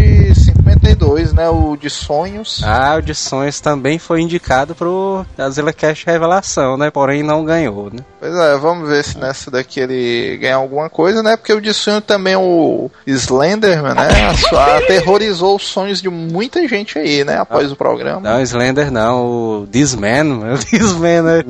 52, 0.64 1.32
né? 1.32 1.48
O 1.48 1.76
de 1.76 1.90
sonhos. 1.90 2.60
Ah, 2.64 2.96
o 2.98 3.02
de 3.02 3.14
sonhos 3.14 3.60
também 3.60 3.98
foi 3.98 4.20
indicado 4.20 4.74
pro 4.74 5.24
Azila 5.36 5.72
Cash 5.72 6.04
Revelação, 6.04 6.76
né? 6.76 6.90
Porém 6.90 7.22
não 7.22 7.44
ganhou, 7.44 7.90
né? 7.92 8.00
Pois 8.20 8.34
é, 8.34 8.56
vamos 8.58 8.88
ver 8.88 9.04
se 9.04 9.18
nessa 9.18 9.50
daqui 9.50 9.80
ele 9.80 10.38
ganha 10.38 10.56
alguma 10.56 10.88
coisa, 10.88 11.22
né? 11.22 11.36
Porque 11.36 11.52
o 11.52 11.60
de 11.60 11.72
sonho 11.74 12.00
também, 12.00 12.36
o 12.36 12.90
Slenderman, 13.06 13.94
né? 13.94 14.08
a- 14.56 14.76
Aterrorizou 14.78 15.56
os 15.56 15.66
sonhos 15.66 16.00
de 16.00 16.08
muita 16.08 16.66
gente 16.66 16.98
aí, 16.98 17.24
né? 17.24 17.38
Após 17.38 17.70
o 17.70 17.76
programa. 17.76 18.20
Não, 18.20 18.40
Slender 18.40 18.90
não, 18.90 19.26
o 19.62 19.66
This 19.66 19.94
Man, 19.94 20.24
o 20.54 20.58
This 20.58 20.92
Man, 20.92 21.22
né? 21.22 21.44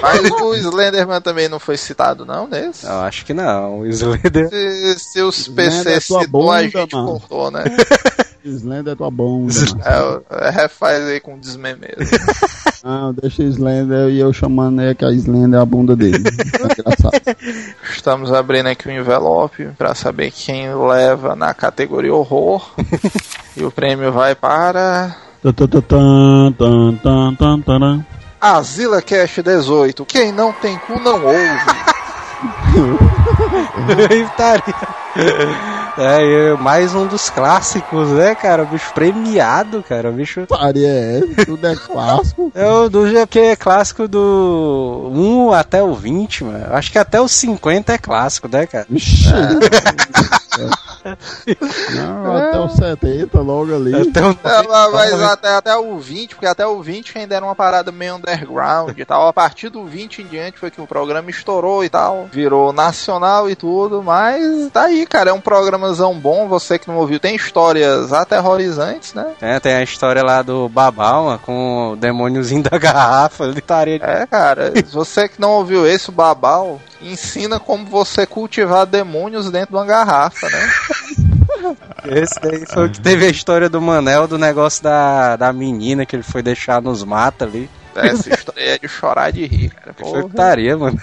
Mas 0.00 0.30
o 0.30 0.54
Slenderman 0.54 1.20
também 1.20 1.48
não 1.48 1.58
foi 1.58 1.76
citado, 1.76 2.24
não, 2.24 2.46
nesse? 2.46 2.86
Não, 2.86 3.00
acho 3.02 3.24
que 3.24 3.34
não, 3.34 3.80
o 3.80 3.86
Slender... 3.86 4.48
Se, 4.48 4.98
se 4.98 5.20
os 5.22 5.48
é 5.58 6.00
citou, 6.00 6.20
a 6.20 6.26
bunda, 6.26 6.62
gente 6.62 6.94
mano. 6.94 7.06
cortou, 7.20 7.50
né? 7.50 7.64
Slender 8.44 8.92
é 8.92 8.96
tua 8.96 9.10
bunda. 9.10 9.52
É, 9.84 10.46
é, 10.46 10.50
refaz 10.50 11.04
aí 11.04 11.20
com 11.20 11.38
desmê 11.38 11.74
mesmo. 11.74 12.18
Não, 12.82 13.14
deixa 13.14 13.42
Slender 13.44 14.08
e 14.08 14.18
eu 14.18 14.32
chamando 14.32 14.80
aí 14.80 14.94
que 14.94 15.04
a 15.04 15.12
Slender 15.12 15.58
é 15.58 15.62
a 15.62 15.66
bunda 15.66 15.94
dele. 15.94 16.16
É 16.18 16.72
engraçado. 16.80 17.12
Estamos 17.90 18.32
abrindo 18.32 18.66
aqui 18.66 18.88
o 18.88 18.92
envelope 18.92 19.66
pra 19.78 19.94
saber 19.94 20.32
quem 20.32 20.74
leva 20.74 21.36
na 21.36 21.54
categoria 21.54 22.12
horror. 22.12 22.74
e 23.56 23.64
o 23.64 23.70
prêmio 23.70 24.10
vai 24.10 24.34
para 24.34 25.16
Tan, 25.42 25.52
tan, 25.52 25.66
tan, 25.66 26.52
tan, 26.52 26.96
tan, 27.02 27.34
tan, 27.34 27.60
tan. 27.62 28.06
Azila 28.40 29.02
Cash 29.02 29.40
18. 29.42 30.04
Quem 30.04 30.30
não 30.30 30.52
tem 30.52 30.78
cu 30.78 31.00
não 31.00 31.24
ouve. 31.24 31.36
Estaria. 34.22 35.81
É, 35.98 36.54
mais 36.54 36.94
um 36.94 37.06
dos 37.06 37.28
clássicos, 37.28 38.08
né, 38.10 38.34
cara? 38.34 38.62
O 38.62 38.66
bicho 38.66 38.92
premiado, 38.94 39.82
cara. 39.82 40.08
O 40.10 40.12
bicho. 40.12 40.46
Putaria 40.46 40.88
é? 40.88 41.20
Tudo 41.44 41.66
é 41.66 41.76
clássico. 41.76 42.50
É 42.54 42.66
o 42.68 42.88
do 42.88 43.06
GQ 43.06 43.38
é 43.38 43.56
clássico 43.56 44.06
do 44.06 45.10
1 45.12 45.52
até 45.52 45.82
o 45.82 45.94
20, 45.94 46.44
mano. 46.44 46.66
Acho 46.70 46.92
que 46.92 46.98
até 46.98 47.20
o 47.20 47.26
50 47.26 47.92
é 47.92 47.98
clássico, 47.98 48.48
né, 48.48 48.66
cara? 48.66 48.86
Vixe. 48.88 49.28
Não, 51.94 52.36
até 52.36 52.60
os 52.60 52.72
70, 52.74 53.40
logo 53.40 53.74
ali. 53.74 53.94
Até 53.94 54.22
o 54.22 54.30
É, 54.30 54.90
mas 54.92 55.22
até, 55.22 55.54
até 55.54 55.76
o 55.76 55.98
20, 55.98 56.34
porque 56.34 56.46
até 56.46 56.66
o 56.66 56.80
20 56.82 57.18
ainda 57.18 57.34
era 57.34 57.44
uma 57.44 57.54
parada 57.54 57.90
meio 57.90 58.16
underground 58.16 58.96
e 58.96 59.04
tal. 59.04 59.26
A 59.26 59.32
partir 59.32 59.68
do 59.68 59.84
20 59.84 60.22
em 60.22 60.26
diante 60.26 60.58
foi 60.58 60.70
que 60.70 60.80
o 60.80 60.86
programa 60.86 61.30
estourou 61.30 61.84
e 61.84 61.88
tal. 61.88 62.28
Virou 62.30 62.72
nacional 62.72 63.50
e 63.50 63.56
tudo, 63.56 64.02
mas 64.02 64.70
tá 64.72 64.84
aí, 64.84 65.06
cara. 65.06 65.30
É 65.30 65.32
um 65.32 65.40
programazão 65.82 66.18
bom. 66.18 66.48
Você 66.48 66.78
que 66.78 66.88
não 66.88 66.96
ouviu, 66.96 67.18
tem 67.18 67.34
histórias 67.34 68.12
aterrorizantes, 68.12 69.12
né? 69.12 69.32
É, 69.40 69.58
tem 69.58 69.74
a 69.74 69.82
história 69.82 70.22
lá 70.22 70.40
do 70.42 70.68
Babal, 70.68 71.38
com 71.44 71.92
o 71.92 71.96
demôniozinho 71.96 72.62
da 72.70 72.78
garrafa. 72.78 73.44
Ele 73.44 73.58
estaria. 73.58 73.96
É, 73.96 74.26
cara. 74.26 74.72
você 74.92 75.28
que 75.28 75.40
não 75.40 75.50
ouviu 75.50 75.86
esse, 75.86 76.10
o 76.10 76.12
Babal, 76.12 76.80
ensina 77.00 77.58
como 77.58 77.84
você 77.84 78.24
cultivar 78.24 78.86
demônios 78.86 79.50
dentro 79.50 79.70
de 79.70 79.76
uma 79.76 79.86
garrafa, 79.86 80.48
né? 80.48 80.70
Esse 82.04 82.40
daí 82.40 82.64
foi 82.66 82.86
o 82.86 82.90
que 82.90 83.00
teve 83.00 83.24
a 83.26 83.28
história 83.28 83.68
do 83.68 83.80
Manel, 83.80 84.26
do 84.26 84.36
negócio 84.36 84.82
da, 84.82 85.36
da 85.36 85.52
menina 85.52 86.04
que 86.04 86.16
ele 86.16 86.22
foi 86.22 86.42
deixar 86.42 86.82
nos 86.82 87.04
matos 87.04 87.46
ali. 87.46 87.70
Essa 87.94 88.34
história 88.34 88.60
é 88.60 88.78
de 88.78 88.88
chorar 88.88 89.30
de 89.32 89.46
rir, 89.46 89.70
cara. 89.70 89.94
Putaria, 89.94 90.76
mano. 90.76 90.98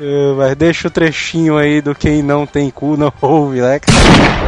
É, 0.00 0.34
Mas 0.36 0.56
deixa 0.56 0.88
o 0.88 0.90
trechinho 0.90 1.56
aí 1.56 1.80
do 1.80 1.94
quem 1.94 2.22
não 2.22 2.46
tem 2.46 2.70
cu 2.70 2.96
não 2.96 3.12
ouve, 3.20 3.60
né? 3.60 3.78
cara? 3.78 3.98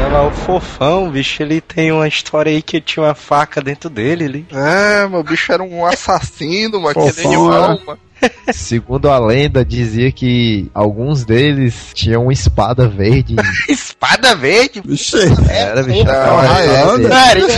É 0.04 0.08
lá 0.08 0.26
o 0.26 0.30
fofão, 0.30 1.10
bicho, 1.10 1.42
ele 1.42 1.60
tem 1.60 1.92
uma 1.92 2.08
história 2.08 2.50
aí 2.50 2.62
que 2.62 2.80
tinha 2.80 3.04
uma 3.04 3.14
faca 3.14 3.60
dentro 3.60 3.88
dele 3.90 4.24
ali. 4.24 4.46
É, 4.52 5.06
meu 5.08 5.22
bicho 5.22 5.52
era 5.52 5.62
um 5.62 5.84
assassino, 5.84 6.80
mano. 6.80 7.00
Animal, 7.24 7.74
né? 7.74 7.80
mano. 7.86 7.98
Segundo 8.52 9.08
a 9.08 9.18
lenda, 9.18 9.64
dizia 9.64 10.10
que 10.10 10.70
alguns 10.74 11.24
deles 11.24 11.90
tinham 11.94 12.24
uma 12.24 12.32
espada 12.32 12.88
verde. 12.88 13.36
Espada 13.68 14.34
verde? 14.34 14.82
Vixe. 14.84 15.16
Era, 15.48 15.82
bicho. 15.82 16.04
porra, 16.04 16.16
era 16.16 16.32
uma 16.32 16.42
Highlander. 16.42 17.10
verde. 17.10 17.52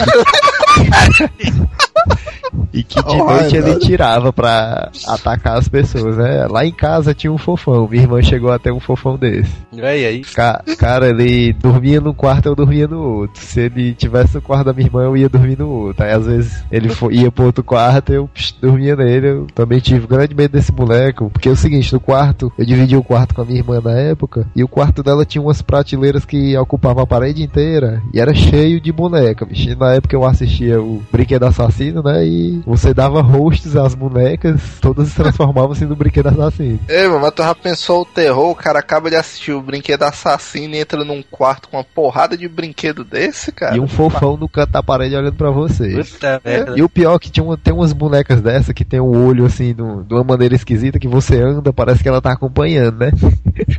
E 2.72 2.82
que 2.82 3.02
de 3.02 3.16
Oh, 3.20 3.24
noite 3.24 3.56
ele 3.56 3.76
tirava 3.78 4.32
pra 4.32 4.90
atacar 5.06 5.58
as 5.58 5.68
pessoas, 5.68 6.16
né? 6.16 6.46
Lá 6.48 6.64
em 6.64 6.72
casa 6.72 7.12
tinha 7.14 7.32
um 7.32 7.38
fofão. 7.38 7.88
Minha 7.88 8.02
irmã 8.04 8.22
chegou 8.22 8.52
a 8.52 8.58
ter 8.58 8.72
um 8.72 8.80
fofão 8.80 9.16
desse. 9.16 9.50
E 9.72 9.80
aí? 9.82 10.20
Ca- 10.22 10.62
cara, 10.78 11.08
ele 11.08 11.52
dormia 11.52 12.00
num 12.00 12.12
quarto, 12.14 12.46
eu 12.46 12.54
dormia 12.54 12.86
no 12.86 13.00
outro. 13.02 13.40
Se 13.42 13.60
ele 13.62 13.92
tivesse 13.94 14.36
no 14.36 14.42
quarto 14.42 14.66
da 14.66 14.72
minha 14.72 14.86
irmã, 14.86 15.02
eu 15.04 15.16
ia 15.16 15.28
dormir 15.28 15.58
no 15.58 15.68
outro. 15.68 16.04
Aí 16.04 16.12
às 16.12 16.26
vezes 16.26 16.64
ele 16.70 16.88
ia 17.10 17.30
pro 17.30 17.46
outro 17.46 17.64
quarto, 17.64 18.12
eu 18.12 18.28
psh, 18.32 18.54
dormia 18.60 18.94
nele. 18.94 19.26
Eu 19.28 19.46
também 19.54 19.80
tive 19.80 20.06
grande 20.06 20.34
medo 20.34 20.52
desse 20.52 20.72
moleque. 20.72 21.24
Porque 21.32 21.48
é 21.48 21.52
o 21.52 21.56
seguinte, 21.56 21.92
no 21.92 22.00
quarto, 22.00 22.52
eu 22.56 22.64
dividi 22.64 22.96
o 22.96 23.02
quarto 23.02 23.34
com 23.34 23.42
a 23.42 23.44
minha 23.44 23.58
irmã 23.58 23.80
na 23.82 23.92
época, 23.92 24.46
e 24.54 24.62
o 24.62 24.68
quarto 24.68 25.02
dela 25.02 25.24
tinha 25.24 25.42
umas 25.42 25.60
prateleiras 25.62 26.24
que 26.24 26.56
ocupavam 26.56 27.02
a 27.02 27.06
parede 27.06 27.42
inteira, 27.42 28.02
e 28.14 28.20
era 28.20 28.32
cheio 28.34 28.80
de 28.80 28.92
boneca, 28.92 29.44
bicho. 29.44 29.70
E 29.70 29.74
na 29.74 29.94
época 29.94 30.14
eu 30.14 30.24
assistia 30.24 30.80
o 30.80 31.02
Brinquedo 31.10 31.44
Assassino, 31.44 32.02
né? 32.02 32.24
E 32.26 32.59
você 32.66 32.92
dava 32.94 33.20
hosts 33.20 33.76
às 33.76 33.94
bonecas, 33.94 34.60
todas 34.80 35.08
se 35.08 35.16
transformavam-se 35.16 35.84
no 35.84 35.96
Brinquedo 35.96 36.28
Assassino. 36.28 36.78
Ei, 36.88 37.06
mano, 37.08 37.20
mas 37.20 37.32
tu 37.32 37.42
já 37.42 37.54
pensou 37.54 38.02
o 38.02 38.04
terror? 38.04 38.50
O 38.50 38.54
cara 38.54 38.78
acaba 38.78 39.10
de 39.10 39.16
assistir 39.16 39.52
o 39.52 39.60
brinquedo 39.62 40.02
assassino 40.02 40.74
e 40.74 40.78
entra 40.78 41.04
num 41.04 41.22
quarto 41.30 41.68
com 41.68 41.76
uma 41.76 41.84
porrada 41.84 42.36
de 42.36 42.48
brinquedo 42.48 43.04
desse, 43.04 43.52
cara. 43.52 43.76
E 43.76 43.80
um 43.80 43.88
fofão 43.88 44.36
no 44.36 44.48
canto 44.48 44.70
da 44.72 44.82
parede 44.82 45.14
olhando 45.16 45.34
pra 45.34 45.50
você. 45.50 45.96
Puta 46.02 46.40
merda. 46.44 46.74
E 46.76 46.82
o 46.82 46.88
pior 46.88 47.14
é 47.14 47.18
que 47.18 47.30
tinha 47.30 47.44
uma- 47.44 47.56
tem 47.56 47.72
umas 47.72 47.92
bonecas 47.92 48.40
dessa 48.40 48.72
que 48.74 48.84
tem 48.84 49.00
o 49.00 49.26
olho 49.26 49.44
assim, 49.46 49.72
do- 49.74 50.02
de 50.02 50.14
uma 50.14 50.24
maneira 50.24 50.54
esquisita, 50.54 50.98
que 50.98 51.08
você 51.08 51.40
anda, 51.40 51.72
parece 51.72 52.02
que 52.02 52.08
ela 52.08 52.20
tá 52.20 52.32
acompanhando, 52.32 52.98
né? 52.98 53.10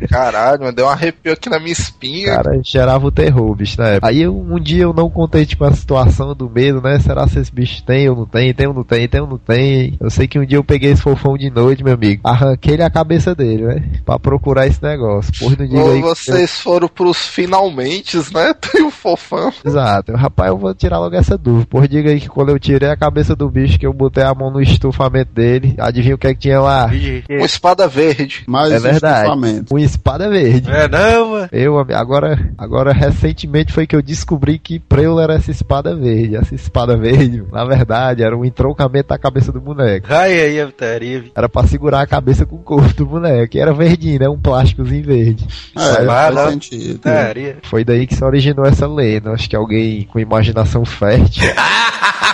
Caralho, 0.10 0.62
mano, 0.62 0.74
deu 0.76 0.86
um 0.86 0.89
arrepio 0.89 1.34
aqui 1.34 1.50
na 1.50 1.60
minha 1.60 1.72
espinha. 1.72 2.36
Cara, 2.36 2.60
gerava 2.63 3.06
o 3.08 3.12
terror, 3.12 3.54
bicho, 3.56 3.80
na 3.80 3.88
época. 3.89 4.08
Aí 4.08 4.28
um 4.28 4.60
dia 4.60 4.84
eu 4.84 4.94
não 4.94 5.10
contente 5.10 5.56
com 5.56 5.65
a 5.65 5.74
situação 5.74 6.34
do 6.36 6.50
medo, 6.50 6.82
né? 6.82 7.00
Será 7.00 7.28
se 7.28 7.39
esse 7.39 7.52
bicho 7.52 7.84
tem 7.84 8.10
ou 8.10 8.15
não 8.15 8.26
tem, 8.26 8.54
tem 8.54 8.67
ou 8.72 8.76
não 8.78 8.84
tem, 8.84 9.08
tem 9.08 9.22
ou 9.22 9.28
não 9.28 9.38
tem. 9.38 9.98
Eu 10.00 10.10
sei 10.10 10.28
que 10.28 10.40
um 10.40 10.46
dia 10.46 10.58
eu 10.58 10.64
peguei 10.64 10.92
esse 10.92 11.02
fofão 11.02 11.38
de 11.38 11.50
noite, 11.50 11.84
meu 11.84 11.94
amigo. 11.94 12.22
Arranquei-lhe 12.24 12.84
a 12.84 12.90
cabeça 12.90 13.36
dele, 13.36 13.64
né? 13.66 13.84
Pra 14.06 14.18
procurar 14.20 14.68
esse 14.68 14.82
negócio. 14.82 15.32
Porra, 15.40 15.56
não 15.60 15.66
diga 15.68 15.82
aí. 15.92 16.02
vocês 16.02 16.60
foram 16.60 16.88
pros 16.88 17.18
finalmente, 17.28 18.18
né? 18.34 18.54
Tem 18.60 18.84
o 18.84 18.92
fofão. 18.92 19.52
eu- 19.64 19.70
Exato. 19.72 20.12
Eu, 20.12 20.18
Rapaz, 20.18 20.50
eu 20.50 20.58
vou 20.58 20.74
tirar 20.74 21.00
logo 21.00 21.16
essa 21.16 21.38
dúvida. 21.38 21.68
Porra, 21.70 21.88
diga 21.88 22.10
aí 22.12 22.20
que 22.20 22.30
quando 22.30 22.50
eu 22.50 22.60
tirei 22.60 22.90
a 22.90 22.98
cabeça 22.98 23.36
do 23.36 23.50
bicho, 23.50 23.78
que 23.80 23.86
eu 23.86 23.94
botei 23.94 24.24
a 24.24 24.34
mão 24.34 24.52
no 24.52 24.62
estufamento 24.62 25.32
dele, 25.34 25.76
adivinha 25.78 26.16
o 26.16 26.18
que 26.18 26.28
é 26.28 26.34
que 26.34 26.40
tinha 26.42 26.60
lá? 26.62 26.90
Uma 27.30 27.46
espada 27.46 27.88
verde. 27.88 28.44
Mais 28.48 28.72
É 28.72 28.80
verdade. 28.80 29.28
estufamento. 29.28 29.74
Uma 29.74 29.82
espada 29.82 30.30
verde. 30.30 30.70
É 30.72 30.88
não, 30.88 31.32
mano. 31.32 31.50
Eu, 31.52 31.80
agora, 31.80 32.52
agora 32.58 32.92
recentemente 32.94 33.74
foi 33.74 33.86
que 33.88 33.96
eu 33.96 34.02
descobri 34.02 34.58
que 34.60 34.80
Preula 34.80 35.24
era 35.24 35.34
essa 35.36 35.52
espada 35.52 35.96
verde. 35.96 36.36
Essa 36.36 36.56
espada 36.56 36.96
verde, 36.98 37.44
na 37.52 37.66
verdade, 37.66 38.24
era 38.24 38.36
um 38.38 38.46
entroncamento 38.62 39.10
da 39.10 39.17
cabeça 39.17 39.52
do 39.52 39.60
boneco. 39.60 40.08
Ai, 40.10 40.39
aí, 40.39 40.62
a 40.62 40.67
putaria. 40.67 41.24
Era 41.36 41.50
pra 41.50 41.67
segurar 41.67 42.02
a 42.02 42.08
cabeça 42.08 42.45
com 42.45 42.56
o 42.56 42.60
corpo 42.60 42.93
do 42.93 43.06
boneco. 43.06 43.58
E 43.58 43.60
era 43.60 43.74
verdinho, 43.74 44.19
né? 44.19 44.30
Um 44.30 44.39
plásticozinho 44.39 45.04
verde. 45.04 45.47
É, 45.76 46.04
Vai, 46.04 46.06
faz 46.06 46.36
não. 46.36 46.50
sentido. 46.52 46.93
Putaria. 47.00 47.58
Foi 47.63 47.84
daí 47.84 48.06
que 48.06 48.15
se 48.15 48.24
originou 48.24 48.65
essa 48.65 48.88
lenda. 48.88 49.32
Acho 49.32 49.50
que 49.50 49.56
alguém 49.56 50.04
com 50.04 50.19
imaginação 50.19 50.86
fértil. 50.86 51.43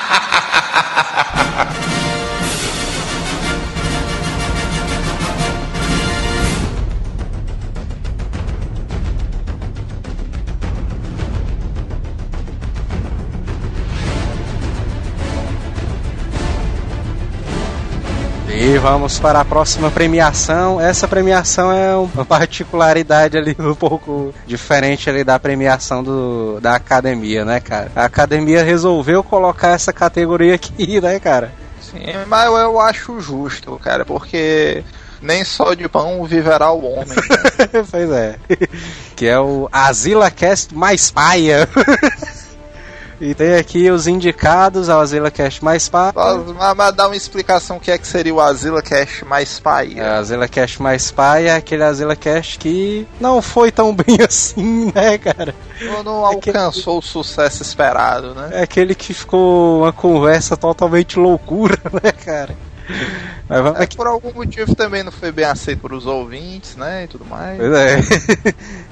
vamos 18.90 19.20
para 19.20 19.42
a 19.42 19.46
próxima 19.46 19.92
premiação. 19.92 20.80
Essa 20.80 21.10
premiação 21.10 21.70
é 21.74 21.94
uma 21.94 22.24
particularidade 22.24 23.38
ali 23.38 23.54
um 23.60 23.76
pouco 23.76 24.34
diferente 24.46 25.10
ali 25.10 25.26
da 25.26 25.38
premiação 25.38 26.02
do, 26.02 26.62
da 26.62 26.76
academia, 26.76 27.44
né, 27.44 27.60
cara? 27.60 27.92
A 27.94 28.06
academia 28.06 28.64
resolveu 28.64 29.22
colocar 29.22 29.72
essa 29.72 29.92
categoria 29.92 30.56
aqui, 30.56 31.02
né, 31.04 31.20
cara? 31.20 31.52
Sim, 31.82 32.00
mas 32.28 32.46
eu, 32.46 32.80
acho 32.80 33.20
justo, 33.20 33.78
cara, 33.84 34.06
porque 34.06 34.86
nem 35.22 35.44
só 35.44 35.74
de 35.74 35.90
pão 35.90 36.24
viverá 36.24 36.72
o 36.72 36.86
homem. 36.86 37.08
né? 37.08 37.84
pois 37.92 38.10
é. 38.10 38.36
Que 39.18 39.28
é 39.28 39.38
o 39.38 39.68
Azila 39.70 40.32
Cast 40.32 40.74
mais 40.74 41.12
paia. 41.12 41.68
E 43.20 43.34
tem 43.34 43.56
aqui 43.56 43.90
os 43.90 44.08
indicados 44.08 44.90
ao 44.90 45.00
Azila 45.00 45.32
Cast 45.32 45.64
mais 45.64 45.90
paia. 45.90 46.14
mas, 46.76 46.96
dá 46.96 47.08
uma 47.08 47.16
explicação 47.16 47.78
o 47.78 47.80
que 47.80 47.90
é 47.90 47.98
que 47.98 48.08
seria 48.08 48.34
o 48.34 48.40
Azila 48.40 48.82
Cash 48.82 49.24
mais 49.24 49.60
pai. 49.60 49.96
É, 49.98 50.08
Azila 50.08 50.48
Cast 50.48 50.82
mais 50.82 51.10
paia 51.10 51.50
é 51.52 51.56
aquele 51.56 51.84
Azila 51.84 52.16
Cast 52.16 52.60
que 52.60 53.08
não 53.20 53.42
foi 53.42 53.72
tão 53.72 53.94
bem 53.96 54.18
assim, 54.28 54.92
né, 54.94 55.18
cara? 55.18 55.56
Não, 55.82 56.04
não 56.04 56.26
alcançou 56.26 57.00
o 57.00 57.02
sucesso 57.02 57.64
esperado, 57.64 58.36
né? 58.36 58.50
É 58.52 58.62
aquele 58.62 58.94
que 58.94 59.14
ficou 59.14 59.82
uma 59.82 59.94
conversa 59.94 60.56
totalmente 60.56 61.18
loucura, 61.18 61.80
né, 62.04 62.12
cara? 62.12 62.56
Mas 63.50 63.62
vamos 63.62 63.80
É, 63.80 63.84
aqui. 63.84 63.98
por 63.98 64.08
algum 64.08 64.32
motivo 64.34 64.74
também 64.76 65.04
não 65.04 65.12
foi 65.12 65.32
bem 65.32 65.46
aceito 65.46 65.80
por 65.80 65.94
os 65.94 66.06
ouvintes, 66.06 66.76
né? 66.76 67.04
E 67.04 67.08
tudo 67.08 67.26
mais. 67.26 67.58
Pois 67.58 67.74
é. 67.74 68.00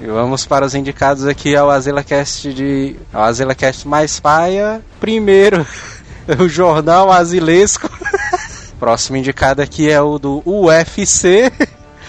e 0.00 0.06
vamos 0.06 0.46
para 0.46 0.64
os 0.66 0.74
indicados 0.74 1.26
aqui 1.26 1.56
ao 1.56 1.70
AzilaCast 1.70 2.52
de. 2.52 2.96
ao 3.12 3.22
AzilaCast 3.22 3.86
mais 3.88 4.20
paia. 4.20 4.82
Primeiro, 5.00 5.66
o 6.38 6.48
Jornal 6.48 7.10
Azilesco. 7.10 7.88
Próximo 8.78 9.16
indicado 9.16 9.62
aqui 9.62 9.90
é 9.90 10.00
o 10.00 10.18
do 10.18 10.42
UFC. 10.44 11.50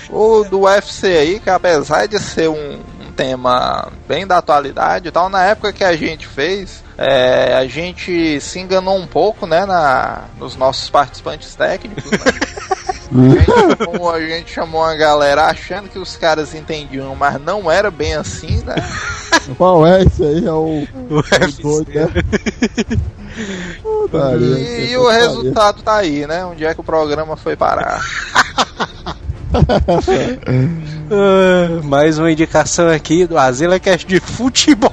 O 0.09 0.43
do 0.43 0.61
UFC 0.61 1.07
aí, 1.07 1.39
que 1.39 1.49
apesar 1.49 2.07
de 2.07 2.19
ser 2.19 2.49
um, 2.49 2.73
um 2.75 3.11
tema 3.15 3.89
bem 4.07 4.27
da 4.27 4.37
atualidade 4.37 5.07
e 5.07 5.11
tal, 5.11 5.29
na 5.29 5.43
época 5.45 5.71
que 5.71 5.83
a 5.83 5.95
gente 5.95 6.27
fez, 6.27 6.83
É, 6.97 7.55
a 7.55 7.67
gente 7.67 8.41
se 8.41 8.59
enganou 8.59 8.97
um 8.97 9.05
pouco, 9.05 9.45
né, 9.45 9.65
na, 9.65 10.23
nos 10.39 10.55
nossos 10.55 10.89
participantes 10.89 11.53
técnicos, 11.55 12.09
né? 12.09 12.17
A 13.09 13.29
gente, 13.29 13.45
chamou, 13.45 14.11
a 14.11 14.19
gente 14.19 14.51
chamou 14.51 14.83
a 14.83 14.93
galera 14.93 15.45
achando 15.45 15.87
que 15.87 15.97
os 15.97 16.17
caras 16.17 16.53
entendiam, 16.53 17.15
mas 17.15 17.39
não 17.39 17.71
era 17.71 17.89
bem 17.89 18.15
assim, 18.15 18.61
né? 18.65 18.75
Qual 19.57 19.87
é 19.87 20.03
esse 20.03 20.23
aí? 20.23 20.45
É 20.45 20.51
o. 20.51 20.85
O 21.09 21.15
UFC. 21.15 21.61
doido, 21.61 21.89
né? 21.93 22.07
Putaria, 23.81 24.59
E, 24.59 24.87
que 24.87 24.97
o 24.97 25.09
resultado 25.09 25.81
tá 25.83 25.95
aí, 25.95 26.27
né? 26.27 26.43
Onde 26.43 26.65
é 26.65 26.73
que 26.73 26.81
o 26.81 26.83
programa 26.83 27.37
foi 27.37 27.55
parar? 27.55 28.01
Ah, 31.09 31.81
mais 31.85 32.19
uma 32.19 32.29
indicação 32.29 32.89
aqui 32.89 33.25
do 33.25 33.37
Azila 33.37 33.79
Cast 33.79 34.05
de 34.05 34.19
futebol. 34.19 34.91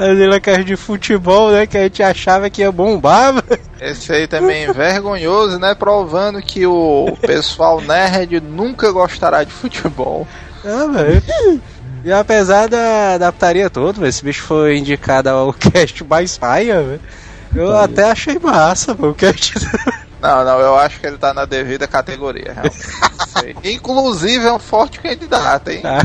Azila 0.00 0.40
Cast 0.40 0.64
de 0.64 0.76
futebol, 0.76 1.50
né? 1.50 1.66
Que 1.66 1.76
a 1.76 1.82
gente 1.82 2.02
achava 2.02 2.48
que 2.48 2.62
ia 2.62 2.72
bombar. 2.72 3.34
velho. 3.34 3.60
Esse 3.80 4.12
aí 4.12 4.26
também 4.26 4.64
é 4.64 4.72
vergonhoso, 4.72 5.58
né? 5.58 5.74
Provando 5.74 6.40
que 6.40 6.66
o 6.66 7.16
pessoal 7.20 7.80
nerd 7.80 8.40
nunca 8.40 8.90
gostará 8.90 9.44
de 9.44 9.52
futebol. 9.52 10.26
Ah, 10.64 10.86
velho. 10.86 11.60
E 12.02 12.10
apesar 12.10 12.66
da, 12.66 13.18
da 13.18 13.30
putaria 13.30 13.68
toda, 13.68 14.00
velho, 14.00 14.08
esse 14.08 14.24
bicho 14.24 14.42
foi 14.42 14.78
indicado 14.78 15.28
ao 15.28 15.52
cast 15.54 16.02
mais 16.04 16.38
paia, 16.38 16.82
velho. 16.82 17.00
Eu 17.54 17.76
até 17.76 18.10
achei 18.10 18.38
massa, 18.38 18.94
velho, 18.94 19.10
o 19.10 19.14
cast. 19.14 19.54
Não, 20.20 20.44
não, 20.44 20.60
eu 20.60 20.76
acho 20.76 21.00
que 21.00 21.06
ele 21.06 21.16
tá 21.16 21.32
na 21.32 21.44
devida 21.44 21.86
categoria, 21.86 22.52
realmente. 22.54 23.56
Inclusive 23.74 24.46
é 24.46 24.52
um 24.52 24.58
forte 24.58 25.00
candidato, 25.00 25.70
hein? 25.70 25.80
Tá. 25.80 26.00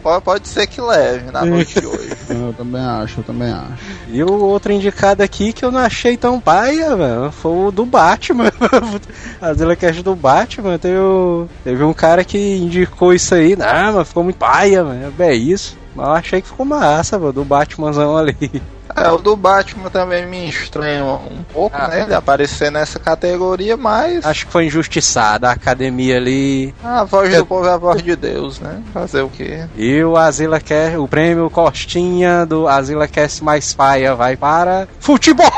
Pode, 0.00 0.24
pode 0.24 0.48
ser 0.48 0.66
que 0.66 0.80
leve 0.80 1.30
na 1.30 1.44
noite 1.44 1.80
de 1.80 1.86
hoje. 1.86 2.10
Eu 2.28 2.52
também 2.52 2.82
acho, 2.82 3.20
eu 3.20 3.24
também 3.24 3.52
acho. 3.52 3.82
E 4.08 4.22
o 4.22 4.32
outro 4.44 4.72
indicado 4.72 5.22
aqui 5.22 5.52
que 5.52 5.64
eu 5.64 5.70
não 5.70 5.78
achei 5.78 6.16
tão 6.16 6.40
paia, 6.40 6.96
velho, 6.96 7.30
foi 7.30 7.52
o 7.52 7.70
do 7.70 7.86
Batman. 7.86 8.50
A 9.40 9.54
Zilacast 9.54 10.02
do 10.02 10.16
Batman, 10.16 10.76
teve, 10.78 10.98
o- 10.98 11.48
teve 11.62 11.84
um 11.84 11.92
cara 11.94 12.24
que 12.24 12.36
indicou 12.56 13.14
isso 13.14 13.34
aí. 13.34 13.54
Não, 13.54 13.92
mas 13.94 14.08
ficou 14.08 14.24
muito 14.24 14.36
paia, 14.38 14.82
mano. 14.82 15.12
É 15.18 15.32
isso. 15.34 15.76
Mas 15.94 16.06
eu 16.08 16.12
achei 16.14 16.42
que 16.42 16.48
ficou 16.48 16.66
massa, 16.66 17.18
velho, 17.18 17.32
do 17.32 17.44
Batmanzão 17.44 18.16
ali. 18.16 18.36
É, 18.96 19.10
o 19.10 19.18
do 19.18 19.36
Batman 19.36 19.90
também 19.90 20.24
me 20.26 20.48
estranha 20.48 21.04
um 21.04 21.44
pouco, 21.52 21.76
né? 21.76 22.02
Ele 22.02 22.14
aparecer 22.14 22.70
nessa 22.72 22.98
categoria, 22.98 23.76
mas 23.76 24.24
Acho 24.24 24.46
que 24.46 24.52
foi 24.52 24.66
injustiçado. 24.66 25.46
A 25.46 25.50
academia 25.50 26.16
ali. 26.16 26.74
a 26.82 27.04
voz 27.04 27.34
do 27.36 27.44
povo 27.44 27.66
é 27.66 27.72
a 27.72 27.76
voz 27.76 28.02
de 28.02 28.16
Deus, 28.16 28.58
né? 28.58 28.80
Fazer 28.94 29.20
o 29.22 29.28
quê? 29.28 29.66
E 29.76 30.02
o 30.02 30.16
Azila 30.16 30.58
Cast, 30.60 30.96
o 30.96 31.06
prêmio 31.06 31.50
Costinha 31.50 32.46
do 32.46 32.66
Azila 32.66 33.06
Cast 33.06 33.44
mais 33.44 33.74
paia 33.74 34.14
vai 34.14 34.36
para 34.36 34.88
futebol! 34.98 35.46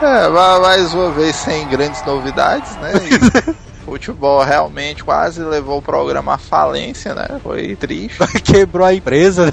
É, 0.00 0.28
ma- 0.28 0.60
mais 0.60 0.94
uma 0.94 1.10
vez 1.10 1.36
sem 1.36 1.66
grandes 1.68 2.02
novidades, 2.04 2.74
né? 2.76 2.92
E 2.94 3.67
futebol 3.98 4.42
realmente 4.42 5.02
quase 5.02 5.42
levou 5.42 5.78
o 5.78 5.82
programa 5.82 6.34
à 6.34 6.38
falência, 6.38 7.14
né? 7.14 7.26
Foi 7.42 7.74
triste. 7.76 8.18
Quebrou 8.42 8.86
a 8.86 8.94
empresa, 8.94 9.46
né? 9.46 9.52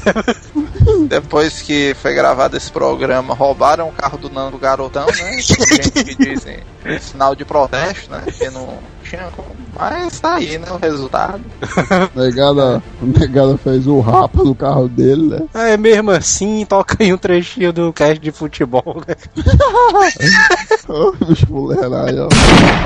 Depois 1.10 1.62
que 1.62 1.96
foi 2.02 2.14
gravado 2.14 2.56
esse 2.56 2.72
programa, 2.72 3.34
roubaram 3.34 3.90
o 3.90 3.92
carro 3.92 4.18
do 4.18 4.30
Nando 4.30 4.58
Garotão, 4.58 5.08
né? 5.08 5.14
Tem 5.36 5.42
gente 5.42 5.92
que 5.92 6.16
dizem 6.16 6.60
sinal 7.02 7.36
de 7.36 7.44
protesto, 7.44 8.12
né? 8.12 8.24
Não 8.54 8.95
tinha 9.18 9.30
como. 9.36 9.56
Mas 9.78 10.20
tá 10.22 10.36
aí, 10.36 10.58
né? 10.58 10.68
O 10.72 10.78
resultado. 10.78 11.42
Negada, 12.16 12.82
o 13.02 13.06
negada 13.06 13.58
fez 13.58 13.86
o 13.88 14.00
rapa 14.00 14.42
no 14.42 14.56
carro 14.56 14.88
dele, 14.88 15.24
né? 15.28 15.40
Ah, 15.54 15.68
É 15.68 15.76
mesmo 15.78 16.12
assim, 16.12 16.66
toca 16.66 16.96
aí 16.98 17.14
um 17.14 17.18
trechinho 17.18 17.74
do 17.74 17.92
cast 17.92 18.18
de 18.20 18.32
futebol, 18.32 19.02
né? 19.06 19.16
Ô, 20.88 21.12
bicho 21.26 21.46
fuleiragem, 21.48 22.20
ó. 22.22 22.28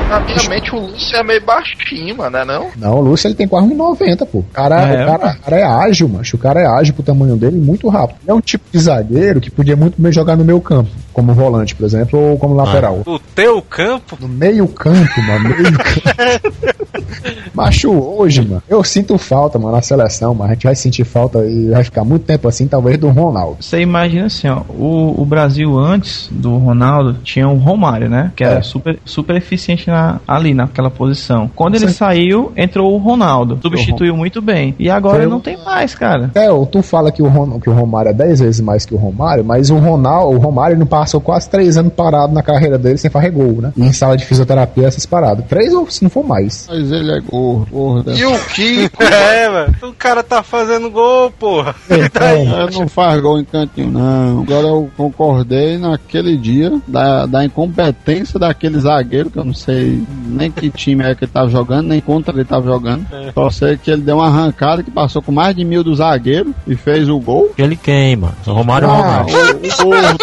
Na 0.10 0.20
minha 0.22 0.50
mente, 0.50 0.74
o 0.76 0.80
Lúcio 0.80 1.15
é 1.15 1.24
meio 1.24 1.46
baixinho, 1.46 2.18
mano, 2.18 2.38
né? 2.38 2.46
Não? 2.46 2.70
Não, 2.76 2.96
o 2.98 3.02
Lúcio 3.02 3.28
ele 3.28 3.36
tem 3.36 3.48
quase 3.48 3.68
1,90, 3.68 4.26
pô. 4.26 4.39
O 4.39 4.44
cara, 4.52 4.82
É, 4.82 5.04
o, 5.04 5.08
cara, 5.08 5.34
o 5.38 5.42
cara 5.44 5.58
é 5.60 5.63
ágil, 5.63 6.10
macho. 6.10 6.38
O 6.38 6.39
cara 6.39 6.60
é 6.62 6.65
ágil 6.65 6.94
pro 6.96 7.04
tamanho 7.04 7.36
dele 7.36 7.58
e 7.58 7.62
muito 7.62 7.88
rápido. 7.88 8.18
É 8.26 8.34
um 8.34 8.42
tipo 8.42 8.65
de 8.72 8.80
zagueiro 8.80 9.39
que 9.39 9.52
podia 9.52 9.76
muito 9.76 10.02
bem 10.02 10.12
jogar 10.12 10.36
no 10.36 10.44
meio 10.46 10.60
campo, 10.62 10.89
como 11.13 11.34
volante, 11.34 11.76
por 11.76 11.86
exemplo, 11.86 12.20
ou 12.20 12.38
como 12.39 12.56
lateral. 12.56 13.04
O 13.06 13.20
teu 13.20 13.62
campo? 13.62 14.18
No 14.20 14.28
meio 14.28 14.68
campo, 14.68 15.22
mano. 15.22 15.50
Meio 15.50 15.78
campo. 15.78 16.10
Macho, 17.53 17.91
hoje, 17.91 18.41
mano, 18.41 18.63
eu 18.69 18.84
sinto 18.84 19.17
falta, 19.17 19.58
mano, 19.60 19.75
na 19.75 19.82
seleção, 19.82 20.34
mas 20.34 20.49
a 20.49 20.53
gente 20.53 20.63
vai 20.63 20.75
sentir 20.75 21.03
falta 21.03 21.45
e 21.45 21.69
vai 21.69 21.84
ficar 21.84 22.03
muito 22.03 22.23
tempo 22.25 22.47
assim, 22.47 22.67
talvez, 22.67 22.97
do 22.97 23.10
Ronaldo. 23.10 23.58
Você 23.60 23.82
imagina 23.82 24.27
assim, 24.27 24.47
ó, 24.47 24.62
o, 24.69 25.21
o 25.21 25.25
Brasil 25.25 25.77
antes 25.77 26.29
do 26.32 26.58
Ronaldo 26.58 27.15
tinha 27.23 27.47
o 27.47 27.58
Romário, 27.58 28.10
né? 28.10 28.32
Que 28.36 28.43
era 28.43 28.60
É. 28.60 28.62
super, 28.62 28.99
super 29.03 29.36
eficiente 29.36 29.89
na, 29.89 30.19
ali 30.27 30.53
naquela 30.53 30.89
posição. 30.89 31.49
Quando 31.55 31.75
ele 31.75 31.88
Sim. 31.88 31.93
saiu, 31.93 32.51
entrou 32.55 32.93
o 32.93 32.97
Ronaldo. 32.97 33.60
Substituiu 33.62 34.15
muito 34.15 34.41
bem. 34.41 34.75
E 34.79 34.89
agora 34.89 35.23
Eu- 35.23 35.29
não 35.29 35.39
tem 35.39 35.58
mais, 35.63 35.93
cara. 35.95 36.32
É, 36.36 36.47
tu 36.71 36.82
fala 36.82 37.12
que 37.12 37.21
o, 37.21 37.27
Ron, 37.27 37.60
que 37.60 37.69
o 37.69 37.73
Romário 37.73 38.10
é 38.10 38.13
10 38.13 38.39
vezes 38.39 38.62
mais 38.62 38.86
que 38.86 38.93
o 38.93 38.97
Romário, 38.97 39.43
mas 39.43 39.69
o 39.69 39.77
Ronaldo, 39.77 40.36
o 40.36 40.39
Romário 40.39 40.77
não 40.77 40.86
passou 40.86 41.19
quase 41.19 41.49
3 41.49 41.77
anos 41.77 41.93
parado 41.93 42.34
na 42.34 42.41
carreira 42.43 42.77
dele 42.77 42.97
sem 42.97 43.10
fazer 43.10 43.32
gol, 43.32 43.53
né? 43.62 43.73
E 43.75 43.82
em 43.84 43.91
sala 43.93 44.15
de 44.17 44.25
fisioterapia 44.25 44.88
essas 44.88 45.05
paradas. 45.05 45.45
3 45.47 45.73
ou 45.73 45.89
se 45.99 46.03
não 46.03 46.09
for 46.09 46.25
mais. 46.25 46.65
Mas 46.69 46.91
ele 46.91 47.12
é 47.12 47.19
gordo, 47.19 47.67
gordo. 47.71 48.13
E 48.17 48.25
o 48.25 48.39
Kiko? 48.45 49.03
É, 49.29 49.49
mano. 49.49 49.75
O 49.83 49.93
cara 49.93 50.23
tá 50.23 50.41
fazendo 50.41 50.89
gol, 50.89 51.29
porra. 51.31 51.75
Então, 51.89 52.27
É, 52.27 52.69
não 52.71 52.88
faz 52.88 53.21
gol 53.21 53.39
em 53.39 53.43
cantinho, 53.45 53.91
não. 53.91 54.41
Agora 54.41 54.67
eu 54.67 54.89
concordei 54.95 55.77
naquele 55.77 56.38
dia 56.38 56.71
da, 56.88 57.25
da 57.25 57.43
incompetência 57.45 58.39
daquele 58.39 58.79
zagueiro, 58.79 59.29
que 59.29 59.38
eu 59.38 59.45
não 59.45 59.53
sei 59.53 60.01
nem 60.25 60.49
que 60.51 60.69
time 60.69 61.03
é 61.03 61.13
que 61.15 61.25
ele 61.25 61.31
tava 61.31 61.49
jogando, 61.49 61.88
nem 61.88 61.99
contra 62.01 62.33
ele 62.33 62.45
tava 62.45 62.65
jogando. 62.65 63.05
Só 63.33 63.49
sei 63.49 63.77
que 63.77 63.91
ele 63.91 64.01
deu 64.01 64.17
uma 64.17 64.27
arrancada 64.27 64.81
que 64.83 64.91
passou 64.91 65.21
com 65.21 65.31
mais 65.31 65.55
de 65.55 65.63
mil 65.65 65.83
do 65.83 65.93
zagueiro 65.95 66.53
e 66.67 66.75
fez 66.75 67.09
o 67.09 67.19
gol. 67.19 67.51
Ele 67.57 67.75
queima. 67.75 68.33
O 68.45 68.51
Romário 68.51 68.89
Ah, 68.89 69.21
Romário. 69.21 69.35
O, 69.35 69.83
o 69.83 69.85
gordo. 69.85 70.17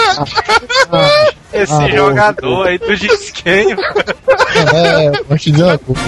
Esse 1.62 1.72
Ah, 1.72 1.88
jogador 1.88 2.66
aí, 2.68 2.78
disse 2.98 3.32
quem? 3.32 3.72
é, 3.72 5.10
vou 5.28 5.38
te 5.38 5.50
dizer 5.50 5.64
uma 5.64 5.78
coisa. 5.78 6.00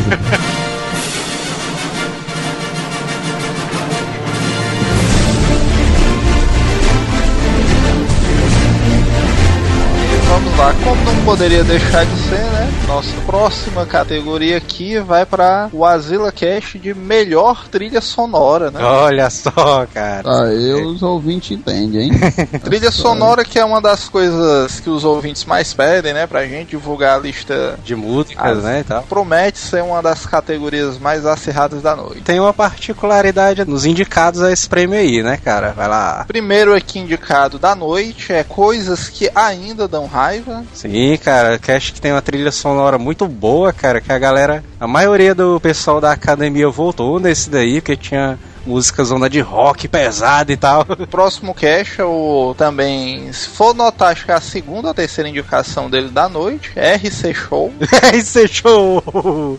Vamos 10.29 10.59
lá, 10.59 10.75
como 10.85 11.03
não 11.05 11.25
poderia 11.25 11.65
deixar 11.65 12.05
de 12.05 12.17
ser, 12.29 12.39
né? 12.39 12.58
Nossa 12.88 13.20
próxima 13.27 13.85
categoria 13.85 14.57
aqui 14.57 14.98
vai 14.98 15.27
para 15.27 15.68
o 15.74 15.85
Azila 15.85 16.33
Cast 16.33 16.79
de 16.79 16.94
melhor 16.94 17.68
trilha 17.68 18.01
sonora, 18.01 18.70
né? 18.70 18.83
Olha 18.83 19.29
só, 19.29 19.87
cara. 19.92 20.44
Aí 20.44 20.72
os 20.72 21.03
ouvintes 21.03 21.51
entendem, 21.51 22.05
hein? 22.05 22.12
Trilha 22.64 22.90
sonora 22.90 23.44
que 23.44 23.59
é 23.59 23.64
uma 23.64 23.83
das 23.83 24.09
coisas 24.09 24.81
que 24.81 24.88
os 24.88 25.05
ouvintes 25.05 25.44
mais 25.44 25.74
pedem, 25.74 26.14
né? 26.14 26.27
Pra 26.27 26.46
gente 26.46 26.70
divulgar 26.70 27.16
a 27.16 27.20
lista. 27.20 27.79
De 27.85 27.94
músicas, 27.94 28.57
As- 28.57 28.64
né, 28.64 28.83
tal. 28.88 29.03
Promete 29.03 29.59
ser 29.59 29.83
uma 29.83 30.01
das 30.01 30.24
categorias 30.24 30.98
mais 30.98 31.27
acirradas 31.27 31.83
da 31.83 31.94
noite. 31.94 32.22
Tem 32.22 32.40
uma 32.40 32.55
particularidade 32.55 33.66
nos 33.66 33.85
indicados 33.85 34.42
a 34.42 34.51
esse 34.51 34.66
prêmio 34.66 34.98
aí, 34.98 35.22
né, 35.22 35.37
cara? 35.37 35.72
Vai 35.77 35.88
lá. 35.88 36.24
Primeiro 36.27 36.74
aqui 36.74 36.98
indicado 36.98 37.59
da 37.59 37.74
noite 37.74 38.33
é 38.33 38.42
coisas 38.42 39.11
que 39.11 39.31
ainda 39.35 39.87
dão 39.87 40.07
raiva. 40.07 40.64
Sim, 40.72 41.18
cara, 41.22 41.59
cast 41.59 41.92
que 41.92 42.01
tem 42.01 42.12
uma 42.12 42.22
trilha 42.22 42.51
sonora 42.51 42.78
muito 42.99 43.27
boa, 43.27 43.73
cara, 43.73 44.01
que 44.01 44.12
a 44.12 44.19
galera, 44.19 44.62
a 44.79 44.87
maioria 44.87 45.35
do 45.35 45.59
pessoal 45.61 46.01
da 46.01 46.12
academia 46.12 46.69
voltou 46.69 47.19
nesse 47.19 47.49
daí, 47.51 47.81
porque 47.81 47.97
tinha 47.97 48.38
música 48.67 49.03
zona 49.03 49.29
de 49.31 49.41
rock 49.41 49.88
pesada 49.88 50.53
e 50.53 50.57
tal. 50.57 50.85
Próximo 51.11 51.55
cast 51.55 52.01
é 52.01 52.05
o 52.05 52.55
também, 52.57 53.33
se 53.33 53.49
for 53.49 53.75
notar, 53.75 54.12
acho 54.12 54.25
que 54.27 54.31
é 54.31 54.35
a 54.35 54.41
segunda 54.41 54.88
ou 54.88 54.95
terceira 54.95 55.29
indicação 55.29 55.88
dele 55.88 56.09
da 56.11 56.29
noite, 56.29 56.71
RC 56.77 57.35
Show. 57.35 57.73
Esse 58.14 58.47
show! 58.47 59.59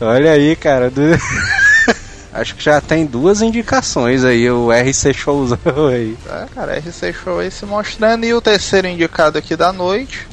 Olha 0.00 0.32
aí, 0.32 0.56
cara. 0.56 0.90
do- 0.90 1.00
Acho 2.34 2.54
que 2.54 2.64
já 2.64 2.80
tem 2.80 3.04
duas 3.04 3.42
indicações 3.42 4.24
aí, 4.24 4.50
o 4.50 4.70
RC 4.72 5.12
Showzão 5.12 5.58
aí. 5.92 6.16
É, 6.30 6.46
cara, 6.54 6.78
RC 6.78 7.12
Show 7.12 7.40
aí 7.40 7.50
se 7.50 7.66
mostrando. 7.66 8.24
E 8.24 8.32
o 8.32 8.40
terceiro 8.40 8.88
indicado 8.88 9.36
aqui 9.36 9.54
da 9.54 9.70
noite 9.70 10.26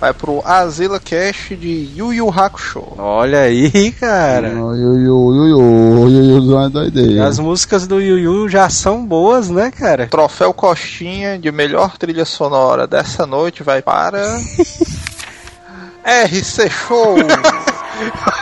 vai 0.00 0.12
pro 0.12 0.42
Azila 0.44 1.00
Cast 1.00 1.54
de 1.56 1.90
Yu 1.94 2.12
Yu 2.12 2.28
Hakusho. 2.28 2.84
Olha 2.98 3.40
aí, 3.40 3.92
cara. 3.92 4.48
Yu, 4.48 4.74
yu, 4.74 4.98
yu, 4.98 5.34
yu, 5.34 6.08
yu, 6.08 6.42
yu, 6.42 6.60
é 6.60 6.68
doideira. 6.68 7.26
As 7.26 7.38
músicas 7.38 7.86
do 7.86 8.00
Yu 8.00 8.18
Yu 8.18 8.48
já 8.48 8.68
são 8.68 9.04
boas, 9.04 9.48
né, 9.48 9.70
cara? 9.70 10.06
Troféu 10.06 10.52
Costinha 10.52 11.38
de 11.38 11.50
melhor 11.50 11.96
trilha 11.96 12.24
sonora 12.24 12.86
dessa 12.86 13.26
noite 13.26 13.62
vai 13.62 13.82
para. 13.82 14.38
RC 16.04 16.68
Show! 16.70 17.16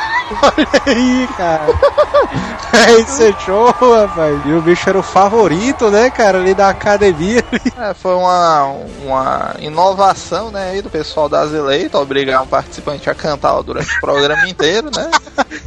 Olha 0.43 0.69
aí, 0.87 1.29
cara. 1.37 1.67
É 2.73 3.01
isso 3.01 3.23
é 3.23 3.33
show, 3.39 3.67
rapaz. 3.67 4.41
E 4.47 4.53
o 4.53 4.63
bicho 4.63 4.89
era 4.89 4.99
o 4.99 5.03
favorito, 5.03 5.91
né, 5.91 6.09
cara, 6.09 6.39
ali 6.39 6.55
da 6.55 6.71
academia. 6.71 7.45
É, 7.79 7.93
foi 7.93 8.15
uma, 8.15 8.75
uma 9.05 9.55
inovação, 9.59 10.51
né, 10.51 10.71
aí 10.71 10.81
do 10.81 10.89
pessoal 10.89 11.29
das 11.29 11.53
eleitas, 11.53 12.01
obrigar 12.01 12.43
um 12.43 12.47
participante 12.47 13.11
a 13.11 13.15
cantar 13.15 13.61
durante 13.63 13.95
o 13.95 14.01
programa 14.01 14.49
inteiro, 14.49 14.91
né? 14.95 15.11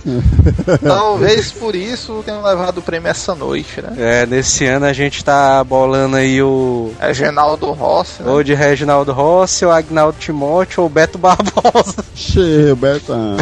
Talvez 0.82 1.52
por 1.52 1.76
isso 1.76 2.24
tenham 2.26 2.42
levado 2.42 2.80
o 2.80 2.82
prêmio 2.82 3.10
essa 3.10 3.36
noite, 3.36 3.82
né? 3.82 3.94
É, 3.98 4.26
nesse 4.26 4.66
ano 4.66 4.86
a 4.86 4.94
gente 4.94 5.24
tá 5.24 5.64
bolando 5.64 6.16
aí 6.16 6.42
o. 6.42 6.92
Reginaldo 7.00 7.72
Rossi, 7.72 8.24
né? 8.24 8.32
Ou 8.32 8.44
de 8.44 8.54
Reginaldo 8.54 9.12
Rossi, 9.12 9.66
ou 9.66 9.72
Agnaldo 9.72 10.18
Timóteo, 10.20 10.84
ou 10.84 10.90
Beto 10.90 11.18
Barbosa. 11.18 12.04
Cheio, 12.16 12.76
Betão. 12.76 13.38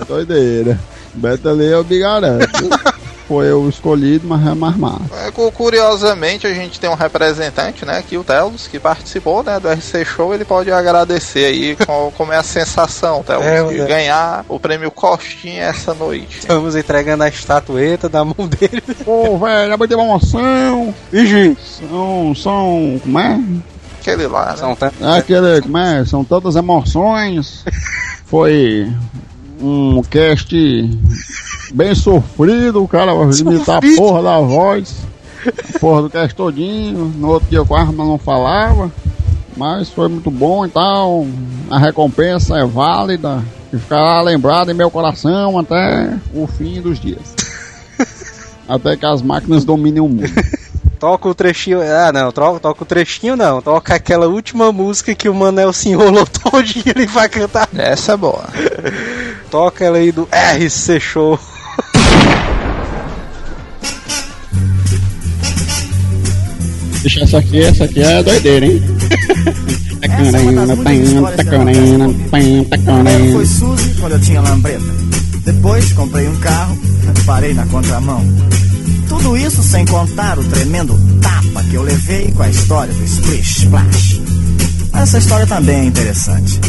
É 0.00 0.04
doideira. 0.04 0.45
Beto 1.14 1.48
ali 1.48 1.66
eu 1.66 1.84
me 1.84 1.98
garanto. 1.98 2.46
Foi 3.26 3.52
o 3.52 3.68
escolhido, 3.68 4.24
mas 4.28 4.46
é 4.46 4.54
mais 4.54 4.76
massa. 4.76 5.02
É, 5.26 5.32
cu- 5.32 5.50
curiosamente, 5.50 6.46
a 6.46 6.54
gente 6.54 6.78
tem 6.78 6.88
um 6.88 6.94
representante, 6.94 7.84
né, 7.84 7.98
aqui, 7.98 8.16
o 8.16 8.22
Telos, 8.22 8.68
que 8.68 8.78
participou, 8.78 9.42
né, 9.42 9.58
do 9.58 9.68
RC 9.68 10.04
Show, 10.04 10.32
ele 10.32 10.44
pode 10.44 10.70
agradecer 10.70 11.44
aí 11.46 11.74
com- 11.84 12.12
como 12.16 12.32
é 12.32 12.36
a 12.36 12.44
sensação, 12.44 13.24
Telos, 13.24 13.44
É, 13.44 13.64
de 13.64 13.80
é. 13.80 13.84
ganhar 13.84 14.44
o 14.48 14.60
prêmio 14.60 14.92
Costinha 14.92 15.64
essa 15.64 15.92
noite. 15.92 16.38
Estamos 16.38 16.76
entregando 16.76 17.24
a 17.24 17.28
estatueta 17.28 18.08
da 18.08 18.24
mão 18.24 18.46
dele. 18.46 18.80
Pô, 19.04 19.36
velho, 19.38 19.72
é 19.72 19.76
muita 19.76 19.94
emoção. 19.94 20.94
Ih, 21.12 21.56
São, 21.80 22.32
são, 22.32 23.00
como 23.02 23.18
é? 23.18 23.40
Aquele 24.00 24.28
lá, 24.28 24.50
né? 24.52 24.56
São 24.56 24.76
tantos. 24.76 25.00
É 25.04 25.18
aquele, 25.18 25.62
como 25.62 25.78
é? 25.78 26.04
São 26.04 26.24
tantas 26.24 26.54
emoções. 26.54 27.64
Foi 28.26 28.88
um 29.60 30.02
cast 30.02 30.54
bem 31.72 31.94
sofrido, 31.94 32.82
o 32.82 32.88
cara 32.88 33.14
vai 33.14 33.30
imitar 33.32 33.78
a 33.78 33.96
porra 33.96 34.22
da 34.22 34.38
voz. 34.38 34.96
A 35.74 35.78
porra 35.78 36.02
do 36.02 36.10
cast 36.10 36.34
todinho. 36.34 37.12
No 37.16 37.28
outro 37.28 37.48
dia 37.48 37.58
eu 37.58 37.66
quase 37.66 37.92
não 37.92 38.18
falava. 38.18 38.90
Mas 39.56 39.88
foi 39.88 40.08
muito 40.08 40.30
bom 40.30 40.66
então. 40.66 41.28
A 41.70 41.78
recompensa 41.78 42.58
é 42.58 42.66
válida. 42.66 43.42
E 43.72 43.78
ficará 43.78 44.20
lembrada 44.20 44.70
em 44.70 44.74
meu 44.74 44.90
coração 44.90 45.58
até 45.58 46.16
o 46.34 46.46
fim 46.46 46.80
dos 46.80 47.00
dias. 47.00 47.34
Até 48.68 48.96
que 48.96 49.06
as 49.06 49.22
máquinas 49.22 49.64
dominem 49.64 50.00
o 50.00 50.08
mundo. 50.08 50.28
Toca 50.98 51.28
o 51.28 51.34
trechinho. 51.34 51.80
Ah, 51.82 52.10
não, 52.12 52.32
toca, 52.32 52.58
toca 52.58 52.82
o 52.82 52.86
trechinho 52.86 53.36
não. 53.36 53.62
Toca 53.62 53.94
aquela 53.94 54.26
última 54.26 54.72
música 54.72 55.14
que 55.14 55.28
o 55.28 55.34
Manel 55.34 55.72
se 55.72 55.90
enrolou 55.90 56.26
todinho 56.42 56.84
e 56.86 56.90
ele 56.90 57.06
vai 57.06 57.28
cantar. 57.28 57.68
Essa 57.76 58.12
é 58.12 58.16
boa. 58.16 58.44
Toca 59.56 59.86
ela 59.86 59.96
aí 59.96 60.12
do 60.12 60.28
RC 60.30 61.00
Show. 61.00 61.40
Deixa 67.00 67.24
essa 67.24 67.38
aqui, 67.38 67.62
essa 67.62 67.84
aqui 67.84 68.02
é 68.02 68.22
doideira, 68.22 68.66
hein? 68.66 68.82
É 70.02 70.22
histórias 70.22 70.68
da 70.68 70.76
Primeiro 72.70 73.32
foi 73.32 73.46
Suzy 73.46 73.94
quando 73.98 74.12
eu 74.12 74.20
tinha 74.20 74.42
lambreta. 74.42 74.84
Depois 75.46 75.90
comprei 75.94 76.28
um 76.28 76.36
carro, 76.36 76.78
parei 77.24 77.54
na 77.54 77.64
contramão. 77.66 78.22
Tudo 79.08 79.38
isso 79.38 79.62
sem 79.62 79.86
contar 79.86 80.38
o 80.38 80.44
tremendo 80.44 80.94
tapa 81.22 81.64
que 81.64 81.76
eu 81.76 81.82
levei 81.82 82.30
com 82.32 82.42
a 82.42 82.50
história 82.50 82.92
do 82.92 83.04
Splish 83.04 83.62
Splash. 83.62 84.20
Mas 84.92 85.02
essa 85.04 85.16
história 85.16 85.46
também 85.46 85.76
é 85.76 85.84
interessante. 85.86 86.60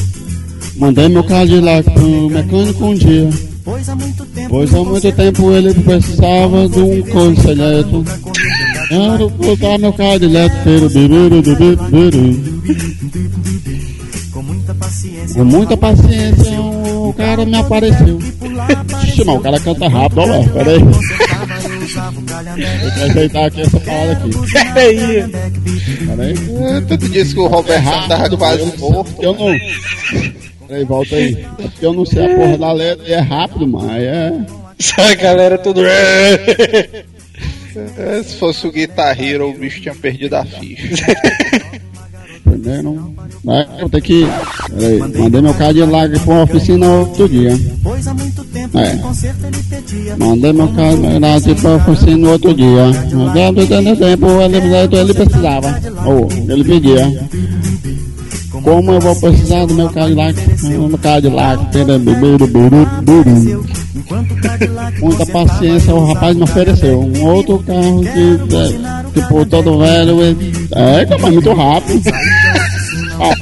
Mandei 0.78 1.10
meu 1.10 1.24
Cadillac 1.24 1.90
pro 1.92 2.30
mecânico 2.30 2.86
um 2.86 2.94
dia. 2.94 3.30
Pois 3.64 3.90
há 3.90 3.96
muito 3.96 4.26
tempo, 4.26 4.50
Pois 4.50 4.74
há 4.74 4.84
muito 4.84 5.12
tempo 5.12 5.52
ele 5.52 5.74
precisava 5.74 6.70
de 6.70 6.80
um 6.80 7.02
conselheiro. 7.04 8.06
Quero 8.88 9.30
botar 9.30 9.78
meu 9.78 9.92
Cadillac, 9.94 10.56
biru, 10.64 10.90
biru, 10.90 11.42
biru, 11.42 11.78
biru. 11.78 12.62
com 14.32 14.42
muita 14.44 14.74
paciência, 14.76 15.36
Com 15.36 15.46
muita 15.46 15.78
paciência, 15.78 16.62
o 16.62 17.14
cara 17.14 17.46
me 17.46 17.56
apareceu. 17.58 18.20
Ixi, 19.04 19.22
o 19.22 19.40
cara 19.40 19.60
canta 19.60 19.88
rápido, 19.90 20.22
ó, 20.22 20.26
velho. 20.28 20.50
Pera 20.52 20.72
aí. 20.72 20.80
Deixa 22.56 23.00
eu 23.00 23.06
ajeitar 23.06 23.46
aqui 23.46 23.62
essa 23.62 23.80
parada 23.80 24.12
aqui. 24.14 24.30
Peraí. 24.74 25.24
Pera 26.06 26.24
aí. 26.24 26.78
É, 26.78 26.82
Tu 26.82 26.98
disse 27.10 27.34
que 27.34 27.40
o 27.40 27.48
Roberto 27.48 28.08
tava 28.08 28.38
quase 28.38 28.78
morto. 28.78 29.14
Eu 29.22 29.34
não. 29.34 30.47
Peraí, 30.68 30.84
volta 30.86 31.16
aí. 31.16 31.46
É 31.60 31.64
porque 31.64 31.86
eu 31.86 31.94
não 31.94 32.06
sei 32.06 32.26
a 32.26 32.36
porra 32.36 32.58
da 32.58 32.72
letra 32.74 33.08
e 33.08 33.14
é 33.14 33.20
rápido, 33.20 33.68
mas 33.68 33.92
é. 34.04 34.34
Essa 34.80 35.16
galera 35.16 35.58
tudo. 35.58 35.82
É, 35.86 37.04
se 38.24 38.36
fosse 38.38 38.68
o 38.68 38.72
Guitar 38.72 39.20
Hero, 39.22 39.50
o 39.50 39.54
bicho 39.58 39.82
tinha 39.82 39.96
perdido 39.96 40.36
a 40.36 40.46
ficha. 40.46 41.06
Primeiro. 42.44 43.14
É, 43.48 43.82
eu 43.84 43.90
tenho 43.90 44.04
que. 44.04 44.28
Peraí, 44.78 45.00
mandei 45.00 45.42
meu 45.42 45.54
Cadillac 45.54 46.20
pra 46.20 46.34
uma 46.34 46.44
oficina 46.44 46.90
outro 46.90 47.30
dia. 47.30 47.52
Pois 47.84 48.08
há 48.08 48.14
muito 48.14 48.44
tempo 48.46 48.78
É. 48.80 48.96
que 48.96 49.02
conserto 49.02 49.46
ele 49.46 49.64
pedia. 49.70 50.18
Mandei 50.18 50.54
meu 50.54 50.68
Cadillac 50.70 51.56
pra 51.62 51.76
oficina 51.76 52.30
outro 52.30 52.54
dia. 52.54 52.92
Dentro 53.34 53.66
dentro 53.68 53.96
tempo 53.98 54.26
ele, 54.42 54.98
ele 54.98 55.14
precisava. 55.14 55.80
Ou 56.06 56.30
ele 56.32 56.64
pedia. 56.64 57.06
Como 58.68 58.92
eu 58.92 59.00
vou 59.00 59.16
precisar 59.16 59.66
do 59.66 59.74
meu 59.74 59.90
Cadillac? 59.90 60.38
Meu 60.64 60.98
Cadillac. 60.98 61.64
o 65.00 65.06
Muita 65.06 65.26
paciência, 65.26 65.96
o 65.96 66.04
rapaz 66.12 66.36
me 66.36 66.44
ofereceu 66.44 67.00
um 67.00 67.24
outro 67.24 67.60
carro 67.60 68.02
que, 68.02 68.56
é, 68.58 69.22
tipo, 69.22 69.46
todo 69.46 69.80
velho. 69.80 70.18
É, 70.22 71.14
é 71.14 71.18
muito 71.18 71.54
rápido. 71.54 72.02
Ah. 73.20 73.34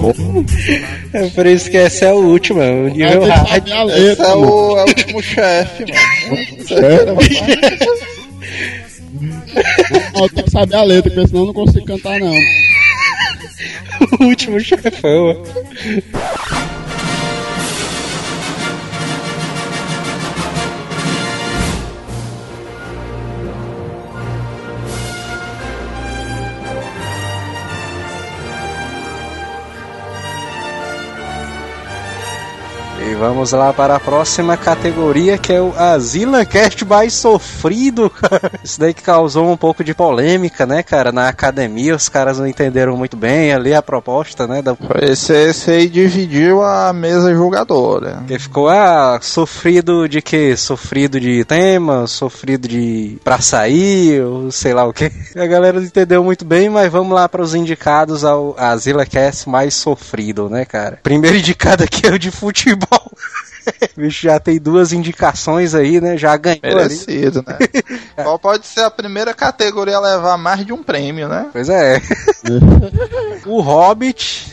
É 1.12 1.28
por 1.32 1.46
isso 1.46 1.70
que 1.70 1.76
essa 1.76 2.06
é 2.06 2.10
a 2.10 2.14
última, 2.14 2.64
o 2.64 2.88
nível 2.88 3.20
Tem 3.20 3.20
que 3.20 3.28
hard. 3.28 3.46
saber 3.50 3.74
a 3.74 3.86
Esse 3.88 4.00
letra, 4.00 4.26
é 4.26 4.30
mano. 4.30 4.48
o, 4.48 4.78
é 4.78 4.84
o 4.84 4.88
último 4.88 5.22
chefe, 5.22 5.86
mano. 5.86 6.38
Eu 10.16 10.30
tenho 10.30 10.46
que 10.46 10.52
saber 10.52 10.76
a 10.76 10.84
letra, 10.84 11.12
porque 11.12 11.28
senão 11.28 11.42
eu 11.42 11.46
não 11.48 11.54
consigo 11.54 11.86
cantar, 11.86 12.20
não. 12.22 12.34
o 14.20 14.24
último 14.26 14.60
chefão. 14.60 15.44
Vamos 33.16 33.52
lá 33.52 33.74
para 33.74 33.96
a 33.96 34.00
próxima 34.00 34.58
categoria, 34.58 35.38
que 35.38 35.54
é 35.54 35.62
o 35.62 35.74
Asila 35.78 36.46
Cast 36.46 36.84
mais 36.86 37.14
sofrido, 37.14 38.10
cara. 38.10 38.52
Isso 38.64 38.80
daí 38.80 38.94
que 38.94 39.02
causou 39.02 39.50
um 39.50 39.58
pouco 39.58 39.84
de 39.84 39.94
polêmica, 39.94 40.66
né, 40.66 40.84
cara? 40.84 41.12
Na 41.12 41.30
academia, 41.30 41.96
os 41.96 42.10
caras 42.10 42.40
não 42.40 42.48
entenderam 42.48 42.98
muito 42.98 43.16
bem 43.16 43.54
ali 43.54 43.74
a 43.74 43.82
proposta, 43.82 44.46
né? 44.48 44.62
Da... 44.62 44.76
Esse, 45.02 45.34
esse 45.34 45.72
aí 45.72 45.90
dividiu 45.90 46.62
a 46.62 46.92
mesa 46.94 47.34
jogadora. 47.34 48.24
Que 48.28 48.38
ficou, 48.38 48.70
ah, 48.70 49.20
sofrido 49.22 50.08
de 50.08 50.22
quê? 50.22 50.56
Sofrido 50.58 51.20
de 51.20 51.44
tema, 51.46 52.08
sofrido 52.08 52.68
de 52.68 53.18
pra 53.24 53.40
sair, 53.40 54.22
ou 54.22 54.52
sei 54.52 54.74
lá 54.74 54.86
o 54.86 54.94
que. 54.94 55.12
A 55.36 55.46
galera 55.46 55.80
não 55.80 55.86
entendeu 55.86 56.24
muito 56.24 56.44
bem, 56.44 56.70
mas 56.70 56.92
vamos 56.92 57.14
lá 57.14 57.28
para 57.30 57.42
os 57.42 57.56
indicados 57.56 58.24
ao 58.24 58.56
Asila 58.58 59.06
Cast 59.06 59.48
mais 59.50 59.74
sofrido, 59.74 60.50
né, 60.50 60.66
cara? 60.66 61.00
Primeiro 61.02 61.38
indicado 61.38 61.84
aqui 61.84 62.08
é 62.08 62.12
o 62.12 62.20
de 62.20 62.32
futebol. 62.32 63.05
O 63.98 64.02
bicho 64.02 64.24
já 64.24 64.40
tem 64.40 64.60
duas 64.60 64.94
indicações 64.94 65.74
aí, 65.74 66.00
né? 66.00 66.18
Já 66.18 66.36
ganhou 66.38 66.60
ali. 66.64 66.76
Merecido, 66.76 67.44
né? 67.46 67.58
Qual 68.16 68.38
pode 68.38 68.66
ser 68.66 68.82
a 68.82 68.92
primeira 68.92 69.34
categoria 69.34 69.98
a 69.98 70.02
levar 70.02 70.38
mais 70.38 70.66
de 70.66 70.72
um 70.72 70.84
prêmio, 70.84 71.28
né? 71.28 71.50
Pois 71.52 71.70
é. 71.70 72.02
o 73.46 73.62
Hobbit, 73.62 74.52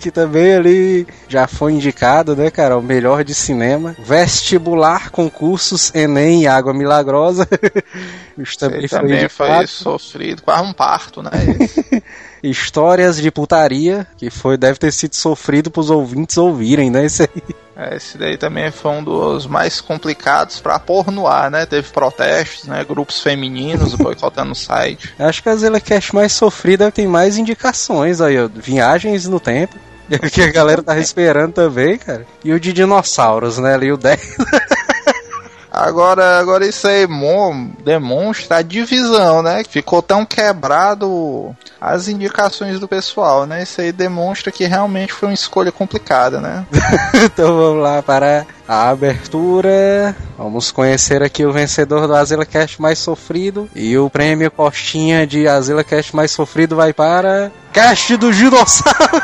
que 0.00 0.10
também 0.10 0.54
ali 0.54 1.06
já 1.28 1.46
foi 1.46 1.72
indicado, 1.72 2.34
né, 2.34 2.50
cara? 2.50 2.76
O 2.78 2.82
melhor 2.82 3.24
de 3.24 3.34
cinema. 3.34 3.94
Vestibular, 3.98 5.10
concursos, 5.10 5.94
Enem 5.94 6.42
e 6.42 6.46
Água 6.46 6.72
Milagrosa. 6.72 7.46
Isso 8.38 8.58
também 8.58 8.78
Ele 8.78 8.88
foi 8.88 8.98
também 9.00 9.28
foi 9.28 9.66
sofrido, 9.66 10.42
quase 10.42 10.62
um 10.62 10.72
parto, 10.72 11.22
né? 11.22 11.30
Histórias 12.42 13.20
de 13.20 13.30
putaria, 13.30 14.06
que 14.16 14.30
foi 14.30 14.56
deve 14.56 14.78
ter 14.78 14.92
sido 14.92 15.14
sofrido 15.14 15.70
pros 15.70 15.90
ouvintes 15.90 16.38
ouvirem, 16.38 16.90
né? 16.90 17.04
Isso 17.04 17.22
aí. 17.22 17.28
É, 17.80 17.96
Esse 17.96 18.18
daí 18.18 18.36
também 18.36 18.70
foi 18.70 18.90
um 18.90 19.02
dos 19.02 19.46
mais 19.46 19.80
complicados 19.80 20.60
pra 20.60 20.78
pôr 20.78 21.10
no 21.10 21.26
ar, 21.26 21.50
né? 21.50 21.64
Teve 21.64 21.88
protestos, 21.88 22.68
né? 22.68 22.84
Grupos 22.84 23.22
femininos 23.22 23.94
boicotando 23.94 24.52
o 24.52 24.54
site. 24.54 25.14
Acho 25.18 25.42
que 25.42 25.48
a 25.48 25.56
Zelecast 25.56 26.14
mais 26.14 26.32
sofrida 26.32 26.92
tem 26.92 27.06
mais 27.06 27.38
indicações 27.38 28.20
aí, 28.20 28.38
ó. 28.38 28.48
Viagens 28.52 29.26
no 29.26 29.40
tempo. 29.40 29.76
Que 30.32 30.42
a 30.42 30.50
galera 30.50 30.82
tava 30.82 30.98
esperando 30.98 31.52
também, 31.52 31.96
cara. 31.96 32.26
E 32.44 32.52
o 32.52 32.58
de 32.58 32.72
dinossauros, 32.72 33.58
né? 33.58 33.74
Ali 33.74 33.92
o 33.92 33.96
10. 33.96 34.36
Agora, 35.80 36.38
agora 36.38 36.66
isso 36.66 36.86
aí 36.86 37.06
mo- 37.06 37.70
demonstra 37.82 38.58
a 38.58 38.62
divisão, 38.62 39.42
né? 39.42 39.62
Ficou 39.66 40.02
tão 40.02 40.26
quebrado 40.26 41.56
as 41.80 42.06
indicações 42.06 42.78
do 42.78 42.86
pessoal, 42.86 43.46
né? 43.46 43.62
Isso 43.62 43.80
aí 43.80 43.90
demonstra 43.90 44.52
que 44.52 44.66
realmente 44.66 45.12
foi 45.12 45.28
uma 45.30 45.34
escolha 45.34 45.72
complicada, 45.72 46.38
né? 46.38 46.66
então 47.24 47.56
vamos 47.56 47.82
lá 47.82 48.02
para 48.02 48.44
a 48.68 48.90
abertura. 48.90 50.14
Vamos 50.36 50.70
conhecer 50.70 51.22
aqui 51.22 51.46
o 51.46 51.52
vencedor 51.52 52.06
do 52.06 52.14
Azila 52.14 52.44
Cast 52.44 52.80
mais 52.82 52.98
sofrido. 52.98 53.68
E 53.74 53.96
o 53.96 54.10
prêmio 54.10 54.50
postinha 54.50 55.26
de 55.26 55.48
Azila 55.48 55.82
Cast 55.82 56.14
mais 56.14 56.30
sofrido 56.30 56.76
vai 56.76 56.92
para. 56.92 57.50
Cast 57.72 58.16
do 58.18 58.30
Dinossauro! 58.32 59.22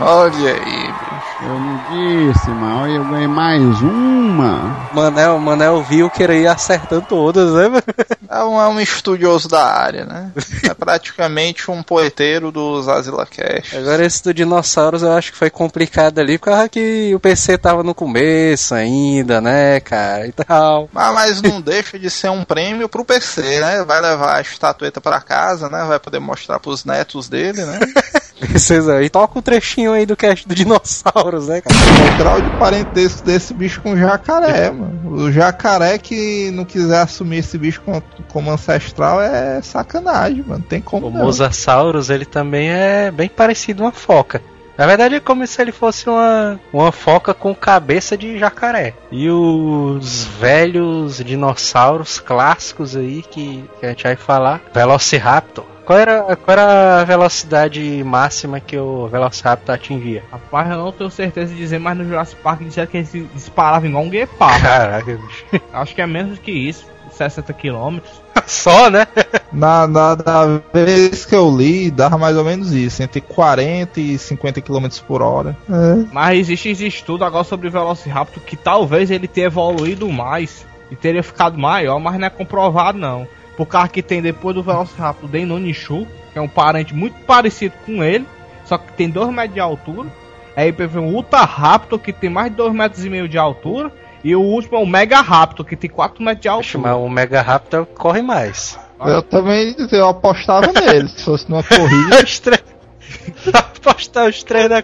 Olha 0.00 0.52
aí, 0.52 0.94
Eu 1.40 1.60
não 1.60 1.78
disse, 1.88 2.50
mas 2.50 2.94
eu 2.94 3.04
ganhei 3.04 3.28
mais 3.28 3.62
uma. 3.80 4.88
Manel, 4.92 5.38
Manel 5.38 5.82
viu 5.84 6.10
que 6.10 6.22
ele 6.22 6.40
ia 6.40 6.52
acertando 6.52 7.06
todas, 7.08 7.52
né? 7.52 7.80
É 8.28 8.42
um, 8.42 8.60
é 8.60 8.68
um 8.68 8.80
estudioso 8.80 9.48
da 9.48 9.64
área, 9.64 10.04
né? 10.04 10.32
É 10.64 10.74
praticamente 10.74 11.70
um 11.70 11.82
poeteiro 11.82 12.50
dos 12.50 12.88
Azila 12.88 13.24
Cash. 13.24 13.72
Agora 13.74 14.04
esse 14.04 14.22
do 14.24 14.34
Dinossauros 14.34 15.02
eu 15.02 15.12
acho 15.12 15.30
que 15.30 15.38
foi 15.38 15.48
complicado 15.48 16.18
ali, 16.18 16.38
por 16.38 16.46
causa 16.46 16.68
que 16.68 17.14
o 17.14 17.20
PC 17.20 17.56
tava 17.56 17.84
no 17.84 17.94
começo 17.94 18.74
ainda, 18.74 19.40
né, 19.40 19.78
cara, 19.80 20.26
e 20.26 20.32
tal. 20.32 20.88
Mas, 20.92 21.14
mas 21.14 21.42
não 21.42 21.60
deixa 21.62 21.98
de 21.98 22.10
ser 22.10 22.30
um 22.30 22.44
prêmio 22.44 22.88
pro 22.88 23.04
PC, 23.04 23.60
né? 23.60 23.84
Vai 23.84 24.00
levar 24.00 24.36
a 24.36 24.40
estatueta 24.40 25.00
pra 25.00 25.20
casa, 25.20 25.68
né? 25.68 25.84
Vai 25.86 26.00
poder 26.00 26.18
mostrar 26.18 26.58
pros 26.58 26.84
netos 26.84 27.28
dele, 27.28 27.64
né? 27.64 27.78
Princesa, 28.38 29.02
e 29.02 29.10
toca 29.10 29.38
o 29.38 29.42
trechinho 29.42 29.92
aí 29.92 30.06
do 30.06 30.16
cast 30.16 30.46
do 30.46 30.54
Dinossauros, 30.54 31.48
né, 31.48 31.60
cara? 31.60 31.74
O 32.14 32.18
grau 32.18 32.40
de 32.40 32.50
parentesco 32.58 33.26
desse 33.26 33.52
bicho 33.52 33.80
com 33.80 33.92
o 33.92 33.98
jacaré, 33.98 34.70
mano. 34.70 35.12
O 35.12 35.32
jacaré 35.32 35.98
que 35.98 36.50
não 36.52 36.64
quiser 36.64 37.00
assumir 37.00 37.38
esse 37.38 37.58
bicho 37.58 37.82
como, 37.84 38.02
como 38.28 38.50
ancestral 38.50 39.20
é 39.20 39.60
sacanagem, 39.62 40.44
mano. 40.46 40.64
Tem 40.68 40.80
como 40.80 41.08
O 41.08 41.10
não. 41.10 41.24
Mosasaurus, 41.24 42.10
ele 42.10 42.24
também 42.24 42.70
é 42.70 43.10
bem 43.10 43.28
parecido 43.28 43.82
uma 43.82 43.92
foca. 43.92 44.40
Na 44.78 44.86
verdade 44.86 45.16
é 45.16 45.20
como 45.20 45.44
se 45.44 45.60
ele 45.60 45.72
fosse 45.72 46.08
uma, 46.08 46.60
uma 46.72 46.92
foca 46.92 47.34
com 47.34 47.52
cabeça 47.52 48.16
de 48.16 48.38
jacaré. 48.38 48.94
E 49.10 49.28
os 49.28 50.22
velhos 50.22 51.16
dinossauros 51.16 52.20
clássicos 52.20 52.94
aí 52.94 53.22
que, 53.22 53.68
que 53.80 53.86
a 53.86 53.88
gente 53.88 54.04
vai 54.04 54.14
falar, 54.14 54.62
Velociraptor. 54.72 55.64
Qual 55.88 55.98
era, 55.98 56.36
qual 56.36 56.52
era 56.52 57.00
a 57.00 57.04
velocidade 57.04 58.04
máxima 58.04 58.60
que 58.60 58.76
o 58.76 59.08
Velociraptor 59.08 59.74
atingia? 59.74 60.22
Rapaz, 60.30 60.70
eu 60.70 60.76
não 60.76 60.92
tenho 60.92 61.10
certeza 61.10 61.50
de 61.50 61.58
dizer, 61.58 61.78
mas 61.78 61.96
no 61.96 62.04
Jurassic 62.04 62.42
Park 62.42 62.60
disseram 62.60 62.86
que 62.86 62.98
ele 62.98 63.06
se 63.06 63.20
disparava 63.32 63.86
igual 63.86 64.04
um 64.04 64.10
guepardo. 64.10 64.60
Caraca, 64.60 65.16
bicho. 65.16 65.46
Acho 65.72 65.94
que 65.94 66.02
é 66.02 66.06
menos 66.06 66.38
que 66.40 66.50
isso, 66.50 66.84
60 67.10 67.54
km. 67.54 68.00
Só, 68.46 68.90
né? 68.90 69.06
Na, 69.50 69.88
na, 69.88 70.14
na 70.14 70.60
vez 70.74 71.24
que 71.24 71.34
eu 71.34 71.50
li, 71.56 71.90
dava 71.90 72.18
mais 72.18 72.36
ou 72.36 72.44
menos 72.44 72.70
isso, 72.74 73.02
entre 73.02 73.22
40 73.22 73.98
e 73.98 74.18
50 74.18 74.60
km 74.60 74.88
por 75.06 75.22
hora. 75.22 75.56
É. 75.70 76.04
Mas 76.12 76.38
existe 76.38 76.68
esse 76.68 76.86
estudo 76.86 77.24
agora 77.24 77.44
sobre 77.44 77.66
o 77.66 77.70
Velociraptor 77.70 78.42
que 78.42 78.58
talvez 78.58 79.10
ele 79.10 79.26
tenha 79.26 79.46
evoluído 79.46 80.06
mais 80.10 80.66
e 80.90 80.96
teria 80.96 81.22
ficado 81.22 81.56
maior, 81.56 81.98
mas 81.98 82.20
não 82.20 82.26
é 82.26 82.30
comprovado 82.30 82.98
não. 82.98 83.26
Por 83.58 83.66
causa 83.66 83.88
que 83.88 84.04
tem 84.04 84.22
depois 84.22 84.54
do 84.54 84.62
Velociraptor 84.62 85.24
o 85.24 85.28
Deinonychus, 85.28 86.06
que 86.32 86.38
é 86.38 86.40
um 86.40 86.46
parente 86.46 86.94
muito 86.94 87.18
parecido 87.24 87.74
com 87.84 88.04
ele, 88.04 88.24
só 88.64 88.78
que 88.78 88.92
tem 88.92 89.10
2 89.10 89.30
metros 89.30 89.54
de 89.54 89.58
altura. 89.58 90.08
Aí 90.54 90.72
teve 90.72 90.96
um 90.96 91.12
Ultra 91.12 91.40
Raptor 91.40 91.98
que 91.98 92.12
tem 92.12 92.30
mais 92.30 92.52
de 92.52 92.56
2 92.56 92.72
metros 92.72 93.04
e 93.04 93.10
meio 93.10 93.28
de 93.28 93.36
altura. 93.36 93.92
E 94.22 94.36
o 94.36 94.40
último 94.40 94.76
é 94.78 94.80
o 94.80 94.86
Mega 94.86 95.20
Raptor 95.20 95.66
que 95.66 95.74
tem 95.74 95.90
4 95.90 96.22
metros 96.22 96.42
de 96.42 96.48
Acho, 96.48 96.78
altura. 96.78 96.94
mas 96.94 97.04
o 97.04 97.08
Mega 97.08 97.42
Raptor 97.42 97.84
corre 97.84 98.22
mais. 98.22 98.78
Eu 99.00 99.22
também 99.24 99.74
eu 99.90 100.08
apostava 100.08 100.72
nele, 100.72 101.08
se 101.08 101.24
fosse 101.24 101.50
numa 101.50 101.64
corrida. 101.64 102.22
Os 102.22 102.38
três. 102.38 102.62
Apostar 103.52 104.28
os 104.28 104.42
três 104.42 104.68
na, 104.68 104.82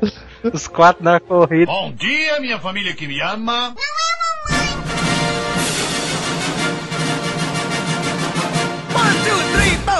os 0.52 0.66
quatro 0.66 1.04
na 1.04 1.20
corrida. 1.20 1.66
Bom 1.66 1.92
dia, 1.92 2.40
minha 2.40 2.58
família 2.58 2.94
que 2.94 3.06
me 3.06 3.20
ama. 3.20 3.74
Get 9.84 9.92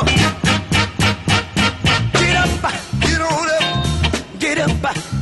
up, 2.37 2.49
get 3.01 3.20
on 3.20 3.51
up, 3.51 3.85
get 4.39 4.59
up, 4.59 5.14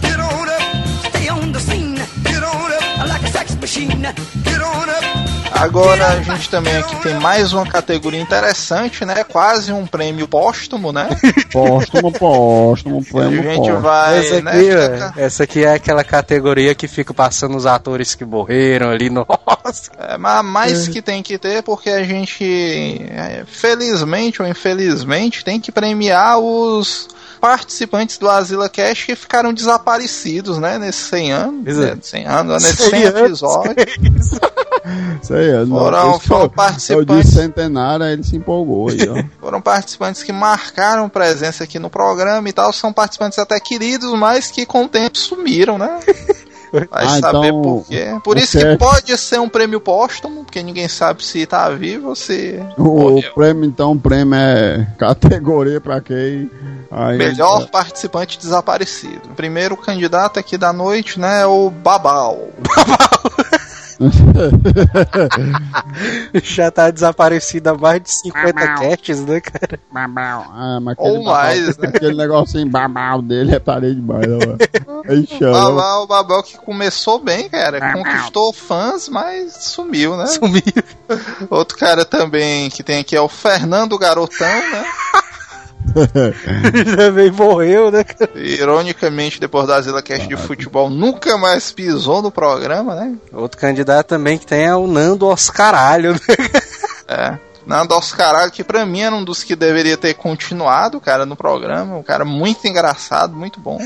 Agora 5.53 6.09
a 6.09 6.23
gente 6.23 6.49
também 6.51 6.77
aqui 6.77 6.97
tem 7.03 7.15
mais 7.21 7.53
uma 7.53 7.65
categoria 7.65 8.21
interessante, 8.21 9.05
né? 9.05 9.23
Quase 9.23 9.73
um 9.73 9.87
prêmio 9.87 10.27
póstumo, 10.27 10.91
né? 10.93 11.09
Póstumo, 11.53 12.11
póstumo, 12.13 13.01
A 13.01 13.05
prêmio 13.15 13.43
gente 13.43 13.57
póstumo. 13.59 13.81
vai, 13.81 14.19
essa, 14.19 14.41
né? 14.41 14.51
aqui, 14.51 14.65
fica- 14.65 15.15
é- 15.17 15.25
essa 15.25 15.45
aqui 15.45 15.65
é 15.65 15.75
aquela 15.75 16.03
categoria 16.03 16.75
que 16.75 16.89
fica 16.89 17.13
passando 17.15 17.57
os 17.57 17.67
atores 17.67 18.15
que 18.15 18.25
morreram 18.25 18.91
ali 18.91 19.09
no. 19.11 19.25
Nossa. 19.65 19.91
É, 19.99 20.19
mas 20.19 20.45
mais 20.45 20.89
que 20.89 21.01
tem 21.03 21.23
que 21.23 21.39
ter, 21.39 21.63
porque 21.63 21.91
a 21.91 22.03
gente, 22.03 22.43
é, 23.11 23.45
felizmente 23.47 24.43
ou 24.43 24.49
infelizmente, 24.49 25.45
tem 25.45 25.61
que 25.61 25.71
premiar 25.71 26.39
os 26.41 27.07
participantes 27.41 28.19
do 28.19 28.29
Asila 28.31 28.69
Cash 28.69 29.03
que 29.05 29.17
ficaram 29.17 29.53
desaparecidos, 29.53 30.59
né? 30.59 30.79
Nesses 30.79 31.07
100 31.09 31.33
anos. 31.33 31.61
Pois 31.65 31.79
é. 31.79 31.95
Né, 31.95 31.99
100 32.01 32.27
anos, 32.27 32.63
nesses 32.63 32.79
100 32.79 32.91
100 32.91 33.03
anos. 33.05 33.21
episódios. 33.21 33.52
Isso 35.23 35.35
aí, 35.35 35.51
eu 35.51 35.67
não- 35.67 35.79
Foram- 35.79 36.17
esse 36.17 36.27
foram 36.29 36.49
participantes. 36.49 36.91
Eu 36.91 37.05
disse 37.05 37.35
centenário, 37.35 38.05
aí 38.05 38.13
ele 38.13 38.25
se 38.25 38.37
empolgou 38.37 38.89
aí, 38.89 38.99
ó. 39.09 39.23
Foram 39.41 39.61
participantes 39.61 40.23
que 40.23 40.33
marcaram 40.33 41.09
presença 41.09 41.65
aqui 41.65 41.79
no 41.79 41.89
programa 41.91 42.49
e 42.49 42.53
tal. 42.53 42.73
São 42.73 42.93
participantes 42.93 43.39
até 43.39 43.59
queridos, 43.61 44.13
mas 44.19 44.51
que 44.51 44.65
com 44.67 44.85
o 44.85 44.89
tempo 44.89 45.17
sumiram, 45.19 45.79
né? 45.79 46.01
Vai 46.91 47.05
Ah, 47.05 47.09
saber 47.21 47.49
então, 47.49 47.63
por 47.63 47.85
quê. 47.87 48.07
Por 48.25 48.37
o 48.37 48.41
isso 48.41 48.57
que 48.59 48.65
cast- 48.65 48.79
pode 48.79 49.19
ser 49.19 49.39
um 49.41 49.49
prêmio 49.49 49.81
póstumo, 49.81 50.43
porque 50.45 50.63
ninguém 50.63 50.89
sabe 50.89 51.23
se 51.25 51.45
tá 51.47 51.69
vivo 51.71 52.09
ou 52.09 52.17
se. 52.17 52.59
O, 52.79 52.83
morreu. 53.11 53.33
prêmio, 53.35 53.65
então, 53.65 53.93
o 53.93 54.01
prêmio 54.01 54.35
é 54.35 54.87
categoria 54.99 55.81
pra 55.81 56.01
quem? 56.01 56.51
Aí, 56.91 57.19
Melhor 57.19 57.69
participante 57.69 58.39
desaparecido. 58.39 59.21
O 59.31 59.35
primeiro 59.35 59.77
candidato 59.77 60.39
aqui 60.39 60.57
da 60.59 60.73
noite, 60.73 61.19
né, 61.21 61.43
é 61.43 61.47
o 61.47 61.71
Babal. 61.71 62.49
Já 66.43 66.71
tá 66.71 66.91
desaparecido 66.91 67.71
há 67.71 67.75
mais 67.75 68.03
de 68.03 68.11
50 68.11 68.53
casts, 68.75 69.21
né, 69.25 69.41
cara? 69.41 69.79
Ah, 70.53 70.79
mas 70.81 70.97
Ou 70.99 71.07
aquele 71.09 71.25
mais, 71.25 71.67
babau- 71.77 71.83
né? 71.83 71.89
Aquele 71.97 72.17
negocinho 72.17 72.69
babau 72.69 73.23
dele 73.23 73.55
é 73.55 73.59
parede 73.59 73.97
demais, 73.97 74.27
ó. 74.27 75.03
Aí 75.09 75.27
chama. 75.27 75.53
Babal, 75.53 76.03
o 76.03 76.07
Babal 76.07 76.43
que 76.43 76.57
começou 76.59 77.19
bem, 77.19 77.49
cara. 77.49 77.93
Conquistou 77.93 78.53
fãs, 78.53 79.09
mas 79.09 79.53
sumiu, 79.65 80.17
né? 80.17 80.27
Sumiu. 80.27 80.63
Outro 81.51 81.77
cara 81.77 82.05
também 82.05 82.71
que 82.71 82.83
tem 82.83 83.01
aqui 83.01 83.17
é 83.17 83.21
o 83.21 83.29
Fernando 83.29 83.99
Garotão, 83.99 84.47
né? 84.47 84.85
Também 86.97 87.31
morreu, 87.31 87.91
né, 87.91 88.05
cara? 88.05 88.31
Ironicamente, 88.35 89.41
depois 89.41 89.67
da 89.67 89.81
Zila 89.81 90.03
Cast 90.03 90.27
de 90.27 90.37
futebol, 90.37 90.89
nunca 90.89 91.37
mais 91.37 91.73
pisou 91.73 92.23
no 92.23 92.31
programa, 92.31 92.95
né? 92.95 93.15
Outro 93.33 93.59
candidato 93.59 94.09
também 94.09 94.39
que 94.39 94.47
tem 94.47 94.65
é 94.65 94.75
o 94.75 94.87
Nando 94.87 95.27
Oscaralho, 95.27 96.13
né? 96.13 96.21
É. 97.09 97.39
Nando 97.67 97.95
Oscaralho, 97.95 98.51
que 98.51 98.65
pra 98.65 98.85
mim 98.85 99.03
era 99.03 99.15
um 99.15 99.25
dos 99.25 99.45
que 99.45 99.55
deveria 99.55 99.97
ter 99.97 100.15
continuado, 100.15 101.01
cara, 101.01 101.25
no 101.25 101.37
programa. 101.37 101.97
Um 101.97 102.03
cara 102.03 102.25
muito 102.25 102.67
engraçado, 102.67 103.37
muito 103.37 103.61
bom. 103.61 103.79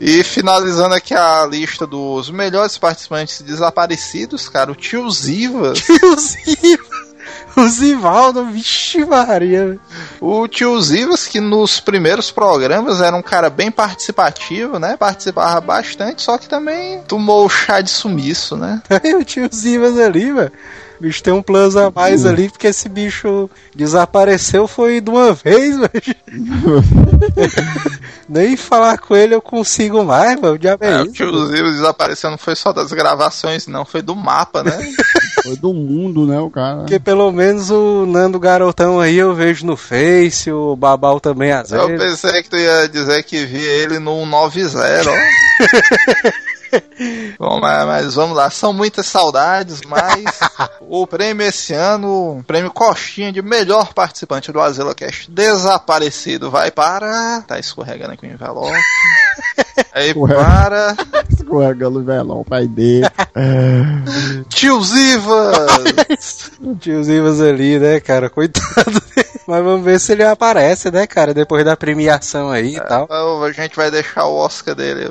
E 0.00 0.22
finalizando 0.24 0.94
aqui 0.94 1.14
a 1.14 1.46
lista 1.46 1.86
dos 1.86 2.30
melhores 2.30 2.78
participantes 2.78 3.42
desaparecidos, 3.42 4.48
cara, 4.48 4.72
o 4.72 4.74
tio 4.74 5.10
Zivas. 5.10 5.82
o 5.88 6.16
Ziva. 6.18 7.09
O 7.56 7.68
Zivaldo, 7.68 8.46
vixe 8.46 9.04
Maria. 9.04 9.78
O 10.20 10.46
tio 10.46 10.80
Zivas, 10.80 11.26
que 11.26 11.40
nos 11.40 11.80
primeiros 11.80 12.30
programas 12.30 13.00
era 13.00 13.16
um 13.16 13.22
cara 13.22 13.50
bem 13.50 13.70
participativo, 13.70 14.78
né? 14.78 14.96
Participava 14.96 15.60
bastante, 15.60 16.22
só 16.22 16.38
que 16.38 16.48
também 16.48 17.00
tomou 17.02 17.44
o 17.44 17.48
chá 17.48 17.80
de 17.80 17.90
sumiço, 17.90 18.56
né? 18.56 18.80
o 19.18 19.24
tio 19.24 19.48
Zivas 19.52 19.98
ali, 19.98 20.32
velho. 20.32 20.52
O 20.98 21.02
bicho 21.02 21.22
tem 21.22 21.32
um 21.32 21.42
plus 21.42 21.76
a 21.76 21.90
mais 21.90 22.26
ali, 22.26 22.50
porque 22.50 22.66
esse 22.66 22.88
bicho 22.88 23.48
desapareceu 23.74 24.68
foi 24.68 25.00
de 25.00 25.08
uma 25.10 25.32
vez, 25.32 25.76
velho. 25.78 25.90
Nem 28.30 28.56
falar 28.56 28.96
com 28.98 29.16
ele 29.16 29.34
eu 29.34 29.42
consigo 29.42 30.04
mais, 30.04 30.40
velho. 30.40 30.54
O 30.54 30.58
diabo 30.58 30.84
é 30.84 30.92
É, 30.92 31.02
o 31.02 31.06
isso, 31.06 31.48
desapareceu 31.72 32.30
não 32.30 32.38
foi 32.38 32.54
só 32.54 32.72
das 32.72 32.92
gravações, 32.92 33.66
não, 33.66 33.84
foi 33.84 34.02
do 34.02 34.14
mapa, 34.14 34.62
né? 34.62 34.70
Foi 35.42 35.56
do 35.56 35.72
mundo, 35.72 36.26
né, 36.26 36.38
o 36.38 36.50
cara. 36.50 36.80
Porque 36.80 37.00
pelo 37.00 37.32
menos 37.32 37.70
o 37.70 38.04
Nando 38.04 38.38
Garotão 38.38 39.00
aí 39.00 39.16
eu 39.16 39.34
vejo 39.34 39.64
no 39.64 39.74
Face, 39.74 40.52
o 40.52 40.76
Babal 40.76 41.18
também 41.18 41.50
às 41.50 41.72
Eu 41.72 41.86
vezes. 41.88 42.20
pensei 42.20 42.42
que 42.42 42.50
tu 42.50 42.58
ia 42.58 42.86
dizer 42.86 43.22
que 43.22 43.46
via 43.46 43.70
ele 43.70 43.98
no 43.98 44.26
90, 44.26 44.76
ó. 44.78 45.14
Bom, 47.38 47.60
mas, 47.60 47.86
mas 47.86 48.14
vamos 48.14 48.36
lá, 48.36 48.50
são 48.50 48.72
muitas 48.72 49.06
saudades, 49.06 49.80
mas 49.86 50.24
o 50.80 51.06
prêmio 51.06 51.46
esse 51.46 51.72
ano, 51.72 52.38
o 52.38 52.44
prêmio 52.44 52.70
Coxinha 52.70 53.32
de 53.32 53.42
melhor 53.42 53.92
participante 53.92 54.52
do 54.52 54.60
Azila 54.60 54.94
Cast 54.94 55.30
desaparecido 55.30 56.50
vai 56.50 56.70
para. 56.70 57.42
Tá 57.46 57.58
escorregando 57.58 58.12
aqui 58.12 58.26
o 58.26 58.30
envelope. 58.30 58.78
Aí 59.92 60.14
para. 60.14 60.96
Escorregando 61.28 62.00
o 62.00 62.04
velão, 62.04 62.44
pai 62.44 62.66
dele. 62.66 63.06
Tio 64.48 64.82
Zivas! 64.82 65.70
Tio 66.80 67.02
Zivas 67.04 67.40
ali, 67.40 67.78
né, 67.78 68.00
cara? 68.00 68.28
Coitado 68.28 69.00
dele. 69.14 69.28
Mas 69.46 69.64
vamos 69.64 69.84
ver 69.84 69.98
se 69.98 70.12
ele 70.12 70.22
aparece, 70.22 70.90
né, 70.90 71.06
cara? 71.06 71.34
Depois 71.34 71.64
da 71.64 71.76
premiação 71.76 72.50
aí 72.50 72.76
e 72.76 72.80
tal. 72.80 73.04
Então, 73.04 73.42
a 73.42 73.52
gente 73.52 73.74
vai 73.74 73.90
deixar 73.90 74.26
o 74.26 74.36
Oscar 74.36 74.74
dele, 74.76 75.08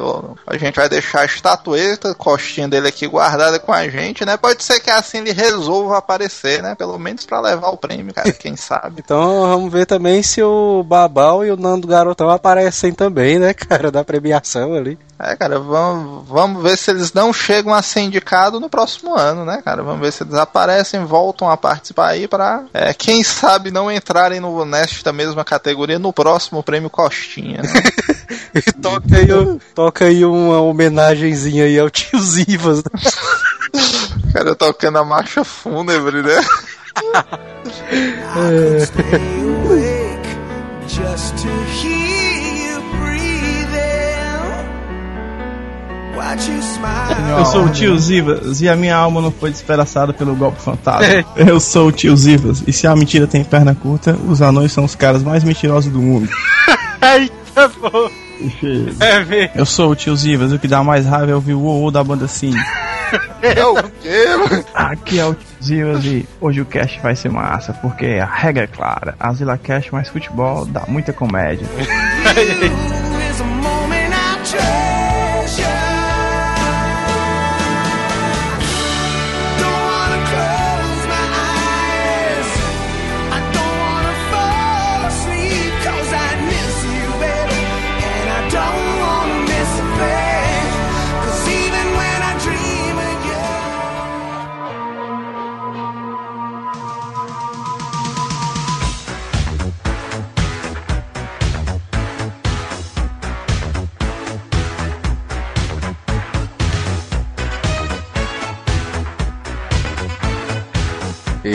a 0.47 0.57
gente 0.57 0.75
vai 0.75 0.87
deixar 0.87 1.21
a 1.21 1.25
estatueta, 1.25 2.11
a 2.11 2.15
costinha 2.15 2.67
dele 2.67 2.87
aqui 2.87 3.05
guardada 3.05 3.59
com 3.59 3.73
a 3.73 3.87
gente, 3.89 4.23
né? 4.23 4.37
Pode 4.37 4.63
ser 4.63 4.79
que 4.79 4.89
assim 4.89 5.17
ele 5.17 5.33
resolva 5.33 5.97
aparecer, 5.97 6.63
né? 6.63 6.73
Pelo 6.73 6.97
menos 6.97 7.25
pra 7.25 7.41
levar 7.41 7.69
o 7.69 7.77
prêmio, 7.77 8.13
cara, 8.13 8.31
quem 8.31 8.55
sabe. 8.57 9.01
Então 9.03 9.41
vamos 9.41 9.71
ver 9.71 9.85
também 9.85 10.23
se 10.23 10.41
o 10.41 10.83
Babal 10.83 11.43
e 11.45 11.51
o 11.51 11.57
Nando 11.57 11.87
Garotão 11.87 12.29
aparecem 12.29 12.93
também, 12.93 13.39
né, 13.39 13.53
cara, 13.53 13.91
da 13.91 14.05
premiação 14.05 14.73
ali. 14.73 14.97
É, 15.21 15.35
cara, 15.35 15.59
vamos, 15.59 16.25
vamos 16.29 16.63
ver 16.63 16.77
se 16.77 16.91
eles 16.91 17.11
não 17.11 17.33
chegam 17.33 17.73
a 17.73 17.81
ser 17.81 17.99
indicados 17.99 18.61
no 18.61 18.69
próximo 18.69 19.17
ano, 19.17 19.43
né, 19.43 19.61
cara? 19.61 19.83
Vamos 19.83 19.99
ver 19.99 20.13
se 20.13 20.23
eles 20.23 20.35
aparecem, 20.35 20.88
voltam 20.97 21.49
a 21.49 21.55
participar 21.57 22.07
aí 22.09 22.27
pra, 22.27 22.63
é, 22.73 22.93
quem 22.93 23.23
sabe, 23.23 23.69
não 23.69 23.91
entrarem 23.91 24.39
no, 24.39 24.65
nesta 24.65 25.13
mesma 25.13 25.43
categoria 25.45 25.99
no 25.99 26.11
próximo 26.11 26.63
prêmio 26.63 26.89
Costinha, 26.89 27.61
né? 27.61 27.83
E 28.55 28.61
toca 28.73 29.17
aí, 29.17 29.31
o- 29.31 29.59
toca 29.75 30.05
aí 30.05 30.25
uma 30.25 30.59
homenagenzinha 30.61 31.65
aí 31.65 31.77
ao 31.79 31.89
tio 31.89 32.19
Zivas. 32.19 32.79
né? 32.79 33.11
cara, 34.33 34.55
tocando 34.55 34.97
a 34.97 35.05
marcha 35.05 35.43
fúnebre, 35.43 36.23
né? 36.23 36.41
awake 39.39 40.37
just 40.87 41.35
to 41.37 41.47
hear 41.81 41.98
Eu 47.37 47.45
sou 47.45 47.65
o 47.65 47.69
tio 47.69 47.97
Zivas 47.97 48.61
e 48.61 48.67
a 48.69 48.75
minha 48.75 48.95
alma 48.95 49.21
não 49.21 49.31
foi 49.31 49.51
despedaçada 49.51 50.13
pelo 50.13 50.35
golpe 50.35 50.61
fantasma. 50.61 51.25
Eu 51.35 51.59
sou 51.59 51.87
o 51.87 51.91
tio 51.91 52.15
Zivas 52.15 52.63
e 52.67 52.73
se 52.73 52.85
a 52.87 52.95
mentira 52.95 53.25
tem 53.25 53.43
perna 53.43 53.73
curta, 53.73 54.17
os 54.27 54.41
anões 54.41 54.71
são 54.71 54.83
os 54.83 54.95
caras 54.95 55.23
mais 55.23 55.43
mentirosos 55.43 55.91
do 55.91 56.01
mundo. 56.01 56.29
Ai, 57.01 57.29
tá 57.55 57.69
bom. 57.79 58.09
É. 59.01 59.51
Eu 59.55 59.65
sou 59.65 59.91
o 59.91 59.95
tio 59.95 60.15
Zivas, 60.15 60.51
o 60.51 60.59
que 60.59 60.67
dá 60.67 60.83
mais 60.83 61.05
raiva 61.05 61.31
é 61.31 61.35
ouvir 61.35 61.53
o 61.53 61.61
uou 61.61 61.91
da 61.91 62.03
banda 62.03 62.27
Sim. 62.27 62.53
É 63.41 63.65
o 63.65 63.75
quê? 64.01 64.25
Aqui 64.73 65.19
é 65.19 65.25
o 65.25 65.33
tio 65.33 65.47
Zivas 65.63 66.05
e 66.05 66.27
hoje 66.39 66.61
o 66.61 66.65
cast 66.65 66.99
vai 67.01 67.15
ser 67.15 67.29
massa, 67.29 67.73
porque 67.73 68.05
a 68.05 68.25
regra 68.25 68.65
é 68.65 68.67
clara. 68.67 69.15
A 69.19 69.33
Zila 69.33 69.57
Cast 69.57 69.91
mais 69.91 70.09
futebol 70.09 70.65
dá 70.65 70.83
muita 70.87 71.11
comédia. 71.11 71.65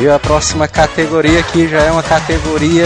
E 0.04 0.08
a 0.10 0.18
próxima 0.18 0.68
categoria 0.68 1.40
aqui 1.40 1.66
já 1.66 1.80
é 1.80 1.90
uma 1.90 2.02
categoria 2.02 2.84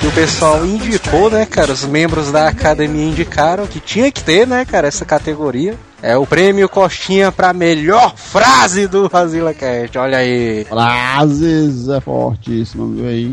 que 0.00 0.06
o 0.06 0.12
pessoal 0.12 0.64
indicou, 0.64 1.28
né, 1.28 1.44
cara? 1.44 1.72
Os 1.72 1.84
membros 1.84 2.30
da 2.30 2.46
academia 2.46 3.06
indicaram 3.06 3.66
que 3.66 3.80
tinha 3.80 4.08
que 4.12 4.22
ter, 4.22 4.46
né, 4.46 4.64
cara, 4.64 4.86
essa 4.86 5.04
categoria. 5.04 5.74
É 6.00 6.16
o 6.16 6.24
prêmio 6.24 6.68
Costinha 6.68 7.32
pra 7.32 7.52
melhor 7.52 8.14
frase 8.14 8.86
do 8.86 9.08
Razila 9.08 9.52
Cast. 9.52 9.98
Olha 9.98 10.18
aí. 10.18 10.64
Frases 10.64 11.88
é 11.88 12.00
fortíssimo, 12.00 12.94
viu 12.94 13.08
aí? 13.08 13.32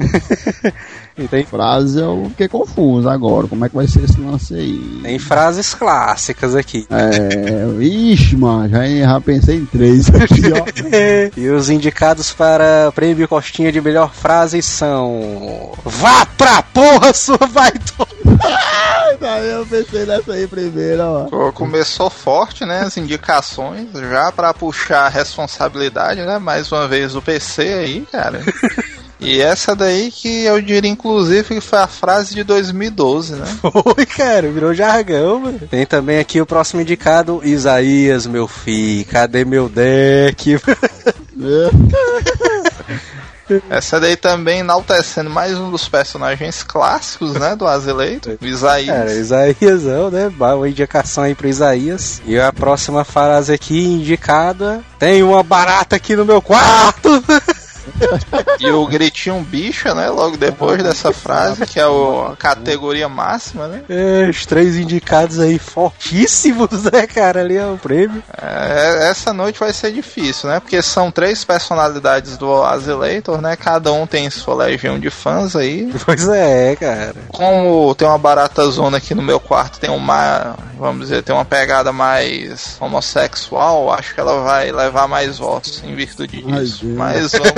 E 1.18 1.28
tem, 1.28 1.45
Frase 1.45 1.99
eu 1.99 2.28
fiquei 2.30 2.47
confuso 2.47 3.09
agora. 3.09 3.47
Como 3.47 3.65
é 3.65 3.70
que 3.70 3.76
vai 3.76 3.88
ser 3.88 4.03
esse 4.03 4.20
lance 4.22 4.53
aí? 4.53 4.99
tem 5.01 5.18
frases 5.18 5.74
clássicas 5.74 6.55
aqui. 6.55 6.88
É. 6.91 7.84
Ixi, 7.84 8.38
mano, 8.38 8.70
já, 8.70 8.86
já 8.88 9.22
pensei 9.22 9.57
em 9.57 9.65
três 9.65 10.07
aqui, 10.09 10.41
ó. 10.53 10.68
E 11.36 11.49
os 11.49 11.70
indicados 11.70 12.34
para 12.34 12.89
o 12.89 12.91
prêmio 12.91 13.28
Costinha 13.28 13.72
de 13.72 13.82
melhor 13.82 14.13
frase 14.13 14.61
são. 14.61 15.72
Vá 15.84 16.26
pra 16.26 16.61
porra, 16.61 17.13
sua 17.13 17.38
vai 17.49 17.72
Ai, 18.39 19.18
daí 19.20 19.49
eu 19.49 19.65
pensei 19.65 20.05
nessa 20.05 20.34
aí 20.34 20.47
primeiro, 20.47 21.01
ó. 21.01 21.24
Pô, 21.26 21.51
Começou 21.51 22.09
forte, 22.09 22.65
né? 22.65 22.82
As 22.82 22.97
indicações, 22.97 23.89
já 23.93 24.32
pra 24.32 24.53
puxar 24.53 25.05
a 25.05 25.09
responsabilidade, 25.09 26.22
né? 26.22 26.38
Mais 26.38 26.72
uma 26.72 26.88
vez 26.88 27.15
o 27.15 27.22
PC 27.22 27.61
aí, 27.61 28.07
cara. 28.11 28.41
E 29.20 29.41
essa 29.41 29.76
daí 29.76 30.11
que 30.11 30.43
eu 30.43 30.61
diria, 30.61 30.89
inclusive, 30.89 31.55
que 31.55 31.61
foi 31.61 31.80
a 31.80 31.88
frase 31.88 32.36
de 32.36 32.43
2012, 32.43 33.36
né? 33.36 33.45
Foi, 33.95 34.05
cara, 34.05 34.49
virou 34.51 34.74
jargão, 34.74 35.39
mano. 35.39 35.59
Tem 35.70 35.86
também 35.86 36.20
aqui 36.20 36.39
o 36.39 36.45
próximo 36.45 36.82
indicado, 36.82 37.41
Isaías, 37.43 38.28
meu 38.28 38.47
filho, 38.47 39.05
cadê 39.05 39.43
meu 39.43 39.68
deck? 39.68 40.59
Essa 43.70 43.97
daí 43.99 44.18
também 44.18 44.59
enaltecendo 44.59 45.30
mais 45.30 45.57
um 45.57 45.72
dos 45.72 45.88
personagens 45.88 46.63
clássicos, 46.63 47.34
né? 47.34 47.55
Do 47.55 47.65
Azileito, 47.65 48.38
o 48.41 48.45
Isaías. 48.45 48.95
Cara, 48.95 49.13
Isaíasão, 49.13 50.11
né? 50.11 50.30
Uma 50.38 50.68
indicação 50.68 51.24
aí 51.24 51.34
pro 51.34 51.47
Isaías. 51.47 52.22
E 52.26 52.38
a 52.38 52.51
próxima 52.51 53.05
frase 53.05 53.53
aqui 53.53 53.86
indicada, 53.86 54.84
tem 54.99 55.24
uma 55.24 55.41
barata 55.43 55.95
aqui 55.95 56.15
no 56.15 56.26
meu 56.26 56.41
quarto. 56.41 57.24
E 58.60 58.70
o 58.72 58.86
gritinho 58.88 59.40
bicha, 59.42 59.94
né? 59.94 60.10
Logo 60.10 60.36
depois 60.38 60.82
dessa 60.82 61.12
frase, 61.14 61.66
que 61.66 61.80
é 61.80 61.88
o- 61.88 62.30
a 62.32 62.36
categoria 62.36 63.08
máxima, 63.08 63.68
né? 63.68 63.82
É, 63.88 64.28
os 64.30 64.46
três 64.46 64.76
indicados 64.76 65.40
aí 65.40 65.60
fortíssimos, 65.60 66.84
né, 66.92 67.06
cara? 67.08 67.42
Ali 67.42 67.56
é 67.58 67.66
o 67.66 67.78
prêmio. 67.78 68.24
É, 68.42 69.10
essa 69.10 69.32
noite 69.34 69.60
vai 69.60 69.72
ser 69.74 69.92
difícil, 69.92 70.50
né? 70.50 70.60
Porque 70.60 70.82
são 70.82 71.12
três 71.12 71.44
personalidades 71.44 72.38
do 72.38 72.64
Azileitor, 72.64 73.42
né? 73.42 73.56
Cada 73.56 73.92
um 73.94 74.08
tem 74.08 74.30
sua 74.30 74.56
legião 74.56 75.00
de 75.00 75.10
fãs 75.10 75.56
aí. 75.56 75.92
Pois 76.08 76.28
é, 76.30 76.76
cara. 76.78 77.14
Como 77.30 77.94
tem 77.96 78.08
uma 78.08 78.18
barata 78.18 78.66
zona 78.70 78.98
aqui 78.98 79.14
no 79.14 79.22
meu 79.22 79.40
quarto, 79.40 79.80
tem 79.80 79.90
uma, 79.90 80.56
vamos 80.80 81.02
dizer, 81.10 81.22
tem 81.22 81.36
uma 81.36 81.44
pegada 81.46 81.92
mais 81.92 82.78
homossexual, 82.80 83.92
acho 83.94 84.14
que 84.14 84.20
ela 84.20 84.42
vai 84.42 84.72
levar 84.72 85.08
mais 85.08 85.38
votos 85.38 85.82
em 85.84 85.94
virtude 85.96 86.42
disso. 86.42 86.86
Mas 86.86 87.32
vamos, 87.34 87.52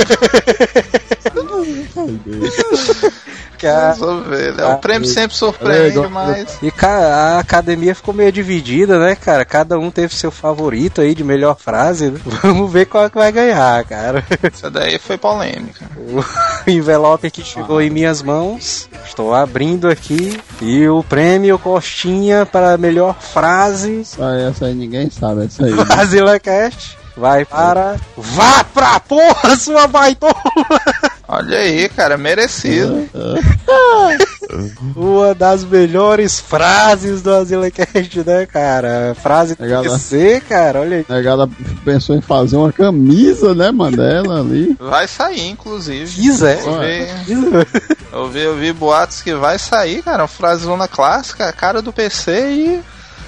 Que 3.58 3.68
a- 3.68 3.92
vamos 3.98 4.28
ver, 4.28 4.54
né? 4.54 4.66
O 4.66 4.78
prêmio 4.78 5.08
sempre 5.08 5.36
surpreende, 5.36 6.00
mas 6.08 6.58
E 6.62 6.72
ca- 6.72 6.88
a 7.36 7.40
academia 7.40 7.94
ficou 7.94 8.14
meio 8.14 8.32
dividida, 8.32 8.98
né, 8.98 9.16
cara? 9.16 9.44
Cada 9.44 9.78
um 9.78 9.92
teve 9.92 10.16
seu 10.16 10.32
favorito 10.32 11.02
aí 11.02 11.14
de 11.14 11.24
melhor 11.26 11.58
frase. 11.58 12.10
né? 12.10 12.20
Vamos 12.42 12.72
ver 12.72 12.86
qual 12.86 13.10
que 13.10 13.18
vai 13.18 13.32
ganhar, 13.34 13.84
cara. 13.84 14.24
essa 14.42 14.70
daí 14.72 14.98
foi 14.98 15.18
polêmica. 15.18 15.86
O 16.66 16.70
envelope 16.72 17.30
que 17.30 17.44
chegou 17.44 17.82
em 17.82 17.90
minhas 17.90 18.22
mãos. 18.22 18.90
Estou 19.06 19.34
abrindo 19.34 19.88
aqui. 19.90 20.40
E 20.62 20.88
o 20.88 21.04
prêmio 21.04 21.58
Costinha 21.60 22.46
para 22.46 22.78
melhor 22.78 23.16
frase 23.20 24.02
Essa 24.02 24.26
aí, 24.30 24.44
essa 24.44 24.66
aí 24.66 24.74
ninguém 24.74 25.10
sabe, 25.10 25.46
essa 25.46 25.66
aí. 25.66 25.72
do 25.76 25.86
Brasila 25.86 26.40
Cast 26.40 26.98
vai 27.20 27.46
para. 27.46 27.98
Vá 28.18 28.64
pra 28.64 29.00
porra, 29.02 29.56
sua 29.58 29.86
baitola! 29.88 30.34
Olha 31.32 31.60
aí, 31.60 31.88
cara, 31.90 32.18
merecido. 32.18 33.08
Uma 34.96 35.36
das 35.36 35.64
melhores 35.64 36.40
frases 36.40 37.22
do 37.22 37.32
AsilaCast, 37.32 38.24
né, 38.26 38.48
cara? 38.48 39.16
Frase 39.22 39.56
né? 39.60 39.82
TC, 39.84 40.42
cara, 40.50 40.80
olha 40.80 40.98
aí. 40.98 41.06
A 41.08 41.14
negada 41.14 41.48
pensou 41.86 42.16
em 42.16 42.22
fazer 42.22 42.56
uma 42.56 42.74
camisa, 42.74 43.54
né, 43.54 43.70
Mandela 43.70 44.40
ali. 44.40 44.76
Vai 44.80 45.08
sair, 45.08 45.50
inclusive. 45.50 46.10
Quiser. 46.10 46.64
Eu 46.66 46.80
vi, 46.80 47.34
eu 48.12 48.30
vi, 48.30 48.40
eu 48.40 48.58
vi 48.58 48.74
boatos 48.74 49.22
que 49.22 49.36
vai 49.36 49.60
sair, 49.60 50.02
cara. 50.02 50.24
Uma 50.24 50.28
frasezona 50.28 50.88
clássica, 50.88 51.52
cara 51.54 51.80
do 51.80 51.94
PC 51.94 52.50
e 52.50 52.82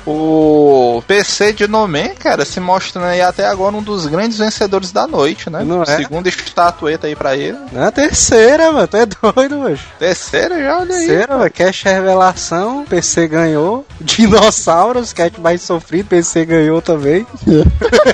O 0.05 1.03
PC 1.07 1.53
de 1.53 1.67
Nomen, 1.67 2.15
cara, 2.15 2.43
se 2.45 2.59
mostrando 2.59 3.05
aí 3.05 3.21
até 3.21 3.45
agora 3.45 3.75
um 3.75 3.83
dos 3.83 4.07
grandes 4.07 4.37
vencedores 4.37 4.91
da 4.91 5.07
noite, 5.07 5.49
né? 5.49 5.63
Não 5.63 5.83
é? 5.83 5.85
Segunda 5.85 6.27
estatueta 6.27 7.07
aí 7.07 7.15
pra 7.15 7.35
ele. 7.35 7.57
Na 7.71 7.91
terceira, 7.91 8.71
mano. 8.71 8.87
Tu 8.87 8.97
é 8.97 9.05
doido, 9.05 9.57
mano. 9.57 9.79
Terceira 9.99 10.61
já, 10.61 10.79
olha 10.79 10.95
aí. 10.95 11.07
Terceira, 11.07 11.37
mano. 11.37 11.51
Cash 11.51 11.83
revelação. 11.83 12.85
PC 12.85 13.27
ganhou. 13.27 13.85
Dinossauros, 14.01 15.13
Cat 15.13 15.39
mais 15.39 15.61
sofrido. 15.61 16.07
PC 16.07 16.45
ganhou 16.45 16.81
também. 16.81 17.25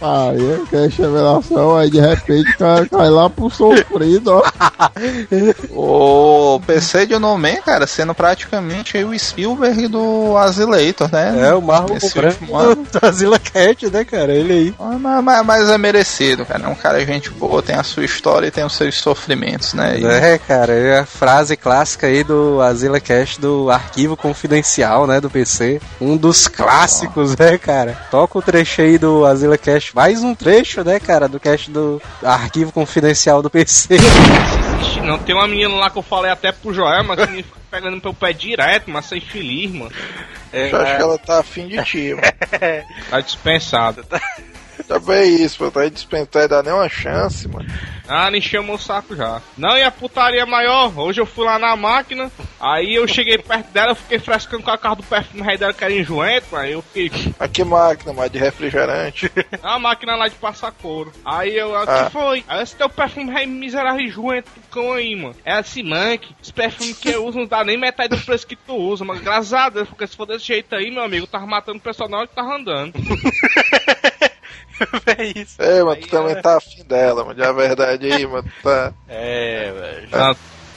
Aí, 0.00 0.66
que 0.68 0.76
é 0.76 0.86
revelação, 0.86 1.76
aí 1.76 1.90
de 1.90 2.00
repente 2.00 2.56
cai, 2.56 2.86
cai 2.86 3.10
lá 3.10 3.28
pro 3.28 3.50
sofrido, 3.50 4.32
ó. 4.32 4.42
O 5.74 6.60
PC 6.66 7.06
de 7.06 7.18
Nomen, 7.18 7.60
cara, 7.62 7.86
sendo 7.86 8.14
praticamente 8.14 8.96
aí 8.96 9.04
o 9.04 9.18
Spielberg 9.18 9.88
do 9.88 10.36
Azileitor, 10.74 11.10
né? 11.12 11.48
É, 11.48 11.54
o 11.54 11.60
Marlon 11.62 11.96
Esse 11.96 12.18
último 12.18 12.56
ano. 12.56 12.76
do 12.90 13.06
Azila 13.06 13.38
Cat, 13.38 13.86
né, 13.90 14.04
cara? 14.04 14.32
Ele 14.32 14.52
aí. 14.52 14.74
Ah, 14.78 14.96
Mas, 14.98 15.24
mas- 15.24 15.46
mas 15.46 15.68
é 15.70 15.78
merecido, 15.78 16.44
cara. 16.46 16.64
É 16.64 16.68
um 16.68 16.74
cara 16.74 17.04
gente 17.04 17.30
boa, 17.30 17.62
tem 17.62 17.74
a 17.74 17.82
sua 17.82 18.04
história 18.04 18.46
e 18.46 18.50
tem 18.50 18.64
os 18.64 18.74
seus 18.76 18.96
sofrimentos, 18.96 19.74
né? 19.74 19.98
E- 19.98 20.04
É, 20.06 20.38
cara, 20.38 20.72
é 20.72 20.98
a 21.00 21.06
frase 21.06 21.56
clássica 21.56 22.06
aí 22.06 22.22
do 22.24 22.60
Azila 22.60 23.00
Cast 23.00 23.40
do 23.40 23.70
arquivo 23.70 24.16
confidencial, 24.16 25.06
né, 25.06 25.20
do 25.20 25.30
PC. 25.30 25.80
Um 26.00 26.16
dos 26.16 26.46
clássicos, 26.48 27.36
né, 27.36 27.58
cara? 27.58 27.96
Toca 28.10 28.38
o 28.38 28.42
trecho 28.42 28.82
aí 28.82 28.98
do 28.98 29.24
Azila 29.26 29.56
Cast. 29.58 29.94
Mais 29.94 30.22
um 30.22 30.34
trecho, 30.34 30.82
né, 30.84 30.98
cara, 31.00 31.28
do 31.28 31.40
cast 31.40 31.70
do 31.70 32.00
arquivo 32.22 32.72
confidencial 32.72 33.42
do 33.42 33.50
PC. 33.50 33.96
Não, 35.04 35.18
tem 35.18 35.34
uma 35.34 35.48
menina 35.48 35.74
lá 35.74 35.90
que 35.90 35.98
eu 35.98 36.02
falei 36.02 36.30
até 36.30 36.52
pro 36.52 36.72
Joel, 36.72 37.02
mas 37.04 37.18
que 37.24 37.30
me 37.32 37.42
fica 37.42 37.56
pegando 37.70 38.00
pelo 38.00 38.14
pé 38.14 38.32
direto, 38.32 38.90
mas 38.90 39.06
sem 39.06 39.20
feliz, 39.20 39.70
mano. 39.72 39.90
É, 40.52 40.72
Eu 40.72 40.80
acho 40.80 40.96
que 40.96 41.02
ela 41.02 41.18
tá 41.18 41.40
afim 41.40 41.68
de 41.68 41.82
ti, 41.84 42.14
mano. 42.14 42.22
Tá 43.10 43.20
dispensada. 43.20 44.04
Também 44.90 45.36
isso, 45.40 45.56
pô. 45.58 45.70
Tá 45.70 45.82
aí 45.82 45.90
dispensado, 45.90 46.48
dá 46.48 46.62
nem 46.64 46.72
uma 46.72 46.88
chance, 46.88 47.46
mano. 47.46 47.68
Ah, 48.08 48.28
nem 48.28 48.40
chamou 48.40 48.74
o 48.74 48.78
saco 48.78 49.14
já. 49.14 49.40
Não, 49.56 49.78
e 49.78 49.84
a 49.84 49.90
putaria 49.92 50.44
maior? 50.44 50.98
Hoje 50.98 51.20
eu 51.20 51.26
fui 51.26 51.44
lá 51.44 51.60
na 51.60 51.76
máquina, 51.76 52.28
aí 52.58 52.96
eu 52.96 53.06
cheguei 53.06 53.38
perto 53.38 53.70
dela, 53.70 53.92
eu 53.92 53.94
fiquei 53.94 54.18
frescando 54.18 54.64
com 54.64 54.70
a 54.72 54.76
carro 54.76 54.96
do 54.96 55.04
perfume 55.04 55.42
rei 55.42 55.56
dela 55.56 55.72
que 55.72 55.84
era 55.84 55.92
enjoento, 55.94 56.56
aí 56.56 56.72
eu 56.72 56.82
fiquei. 56.82 57.32
Mas 57.38 57.50
que 57.52 57.62
máquina, 57.62 58.12
mas 58.12 58.32
de 58.32 58.38
refrigerante. 58.40 59.30
A 59.62 59.78
máquina 59.78 60.16
lá 60.16 60.26
de 60.26 60.34
passar 60.34 60.72
couro. 60.72 61.12
Aí 61.24 61.56
eu, 61.56 61.70
o 61.70 61.76
Ah. 61.76 62.06
que 62.06 62.10
foi? 62.10 62.44
Aí 62.48 62.60
esse 62.60 62.74
teu 62.74 62.88
perfume 62.88 63.30
rei 63.32 63.46
miserável 63.46 64.00
enjoento 64.04 64.50
do 64.56 64.60
cão 64.72 64.92
aí, 64.94 65.14
mano. 65.14 65.36
É 65.44 65.52
assim, 65.52 65.84
Mank, 65.84 66.34
esse 66.42 66.52
perfume 66.52 66.94
que 66.94 67.10
eu 67.10 67.24
uso 67.24 67.38
não 67.38 67.46
dá 67.46 67.62
nem 67.62 67.76
metade 67.78 68.16
do 68.16 68.24
preço 68.24 68.44
que 68.44 68.56
tu 68.56 68.74
usa, 68.74 69.04
mas 69.04 69.20
graças 69.20 69.52
a 69.54 69.68
Deus, 69.68 69.88
porque 69.88 70.08
se 70.08 70.16
for 70.16 70.26
desse 70.26 70.46
jeito 70.46 70.74
aí, 70.74 70.90
meu 70.90 71.04
amigo, 71.04 71.22
eu 71.26 71.28
tava 71.30 71.46
matando 71.46 71.78
o 71.78 71.80
pessoal 71.80 72.08
na 72.08 72.18
hora 72.18 72.26
que 72.26 72.34
tava 72.34 72.56
andando. 72.56 72.92
é 75.18 75.38
isso. 75.38 75.60
É, 75.60 75.82
mas 75.82 75.98
tu 76.00 76.08
também 76.08 76.40
tá 76.40 76.56
afim 76.56 76.82
dela, 76.84 77.24
mano. 77.24 77.34
De 77.34 77.42
a 77.42 77.52
verdade 77.52 78.12
aí, 78.12 78.26
mano. 78.26 78.42
tu 78.42 78.62
Tá... 78.62 78.92
É, 79.08 79.72
velho. 79.72 80.08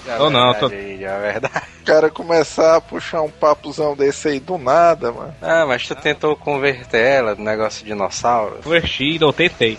Não, 0.06 0.18
tô 0.18 0.30
não, 0.30 0.54
tô. 0.54 0.68
É 0.68 0.70
verdade. 0.70 1.74
O 1.84 1.86
cara 1.86 2.10
começar 2.10 2.78
a 2.78 2.82
puxar 2.82 3.22
um 3.24 3.30
papuzão 3.30 3.93
desse 3.93 4.30
aí 4.30 4.39
do 4.39 4.58
nada, 4.58 5.12
mano. 5.12 5.36
Ah, 5.41 5.66
mas 5.66 5.86
tu 5.86 5.93
tentou 5.93 6.34
converter 6.34 7.06
ela 7.06 7.36
no 7.36 7.43
negócio 7.43 7.84
de 7.84 7.91
dinossauro? 7.91 8.62
Convertido, 8.64 9.26
eu 9.26 9.34
tentei. 9.34 9.78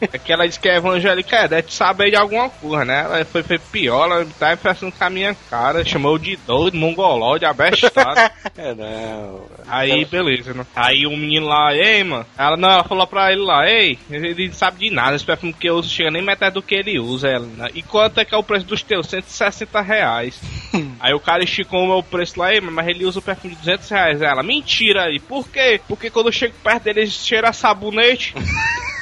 É 0.00 0.18
que 0.18 0.32
ela 0.32 0.46
disse 0.46 0.60
que 0.60 0.68
é 0.68 0.76
evangélica, 0.76 1.36
é, 1.36 1.48
deve 1.48 1.72
saber 1.72 2.10
de 2.10 2.16
alguma 2.16 2.48
coisa, 2.48 2.84
né? 2.84 3.00
Ela 3.00 3.24
foi, 3.24 3.42
foi 3.42 3.58
pior, 3.58 4.04
ela 4.10 4.26
tá 4.38 4.52
impressionando 4.52 4.96
com 4.96 5.04
a 5.04 5.10
minha 5.10 5.36
cara, 5.50 5.84
chamou 5.84 6.18
de 6.18 6.36
doido, 6.36 6.76
mongoló, 6.76 7.36
de 7.38 7.44
abestado. 7.44 8.20
É, 8.56 8.72
não. 8.74 9.46
Aí, 9.66 10.04
beleza, 10.04 10.54
né? 10.54 10.64
Aí 10.76 11.06
o 11.06 11.10
menino 11.16 11.46
lá, 11.46 11.74
ei, 11.74 12.04
mano. 12.04 12.24
Ela, 12.38 12.56
não, 12.56 12.70
ela 12.70 12.84
falou 12.84 13.06
pra 13.06 13.32
ele 13.32 13.42
lá, 13.42 13.68
ei, 13.68 13.98
ele 14.08 14.46
não 14.46 14.54
sabe 14.54 14.78
de 14.78 14.94
nada, 14.94 15.16
esse 15.16 15.24
perfume 15.24 15.52
que 15.52 15.68
eu 15.68 15.74
uso 15.74 15.88
chega 15.88 16.10
nem 16.10 16.22
metade 16.22 16.54
do 16.54 16.62
que 16.62 16.74
ele 16.74 16.98
usa. 16.98 17.28
Ela, 17.28 17.46
né? 17.46 17.68
E 17.74 17.82
quanto 17.82 18.20
é 18.20 18.24
que 18.24 18.34
é 18.34 18.38
o 18.38 18.44
preço 18.44 18.66
dos 18.66 18.82
teus? 18.82 19.08
160 19.08 19.80
reais. 19.80 20.40
aí 21.00 21.14
o 21.14 21.20
cara 21.20 21.42
esticou 21.42 21.82
o 21.82 21.88
meu 21.88 22.02
preço 22.02 22.38
lá, 22.38 22.52
ei, 22.52 22.60
mas 22.60 22.86
ele 22.86 23.04
usa 23.04 23.18
o 23.18 23.22
perfume 23.22 23.54
de 23.54 23.60
200 23.60 23.88
reais. 23.88 24.22
Ela, 24.22 24.42
mentira 24.42 25.04
aí, 25.04 25.18
por 25.18 25.48
quê? 25.48 25.80
Porque 25.88 26.10
quando 26.10 26.26
eu 26.26 26.32
chego 26.32 26.54
perto 26.62 26.84
dele, 26.84 27.00
ele 27.00 27.10
cheira 27.10 27.52
sabonete. 27.52 28.34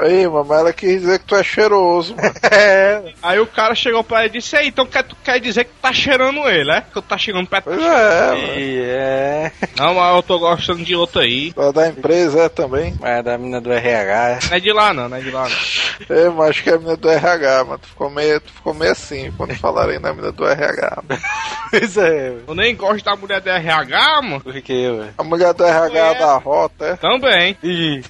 Aí, 0.00 0.26
mano, 0.26 0.44
mas 0.48 0.58
ela 0.60 0.72
quis 0.72 1.00
dizer 1.00 1.18
que 1.18 1.24
tu 1.24 1.34
é 1.36 1.42
cheiroso, 1.42 2.14
mano. 2.16 2.32
Aí 3.22 3.38
o 3.40 3.46
cara 3.46 3.74
chegou 3.74 4.02
pra 4.04 4.20
ele 4.24 4.28
e 4.36 4.40
disse, 4.40 4.56
ei, 4.56 4.68
então 4.68 4.86
quer, 4.86 5.02
tu 5.02 5.16
quer 5.24 5.40
dizer 5.40 5.64
que 5.64 5.70
tá 5.80 5.92
cheirando 5.92 6.48
ele, 6.48 6.70
é? 6.70 6.80
Que 6.80 6.98
eu 6.98 7.02
tá 7.02 7.16
chegando 7.16 7.48
perto. 7.48 7.64
Pois 7.64 7.80
é, 7.80 8.30
mano. 8.30 8.58
E 8.58 8.80
é. 8.84 9.52
Não, 9.76 9.94
mas 9.94 10.16
eu 10.16 10.22
tô 10.22 10.38
gostando 10.38 10.84
de 10.84 10.94
outro 10.94 11.20
aí. 11.20 11.52
Só 11.52 11.72
da 11.72 11.88
empresa 11.88 12.42
é 12.44 12.48
também. 12.48 12.94
Mas 13.00 13.18
é 13.18 13.22
da 13.22 13.38
mina 13.38 13.60
do 13.60 13.72
RH. 13.72 14.38
Não 14.48 14.56
é 14.56 14.60
de 14.60 14.72
lá 14.72 14.94
não, 14.94 15.08
não 15.08 15.16
é 15.16 15.20
de 15.20 15.30
lá 15.30 15.48
não. 15.48 16.16
É, 16.16 16.28
mas 16.30 16.50
acho 16.50 16.62
que 16.62 16.70
é 16.70 16.74
a 16.74 16.78
mina 16.78 16.96
do 16.96 17.08
RH, 17.08 17.64
mano. 17.64 17.78
Tu 17.78 17.88
ficou 17.88 18.10
meio, 18.10 18.40
tu 18.40 18.52
ficou 18.52 18.74
meio 18.74 18.92
assim 18.92 19.32
quando 19.36 19.54
falarem 19.56 19.98
na 19.98 20.12
mina 20.12 20.32
do 20.32 20.46
RH. 20.46 21.02
mano. 21.08 21.20
Pois 21.70 21.98
é, 21.98 22.34
Eu 22.46 22.54
nem 22.54 22.74
gosto 22.74 23.04
da 23.04 23.14
mulher 23.14 23.42
do 23.42 23.50
RH, 23.50 24.22
mano. 24.22 24.40
Por 24.40 24.54
que, 24.62 24.90
velho? 24.90 25.14
A 25.18 25.22
mulher 25.22 25.52
do 25.52 25.64
RH 25.64 25.98
é 25.98 26.18
da 26.18 26.36
rota, 26.38 26.84
é? 26.86 26.96
Também. 26.96 27.58
Ih, 27.62 28.02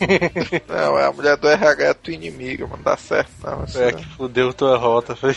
Não, 0.68 0.98
é 0.98 1.07
a 1.08 1.12
mulher 1.12 1.36
do 1.36 1.48
RH 1.48 1.84
é 1.84 1.94
tua 1.94 2.14
inimiga, 2.14 2.66
mano. 2.66 2.82
Dá 2.82 2.96
certo 2.96 3.30
não. 3.42 3.64
É. 3.82 3.92
que 3.92 4.04
fudeu 4.16 4.52
tua 4.52 4.76
rota. 4.76 5.16
Foi. 5.16 5.34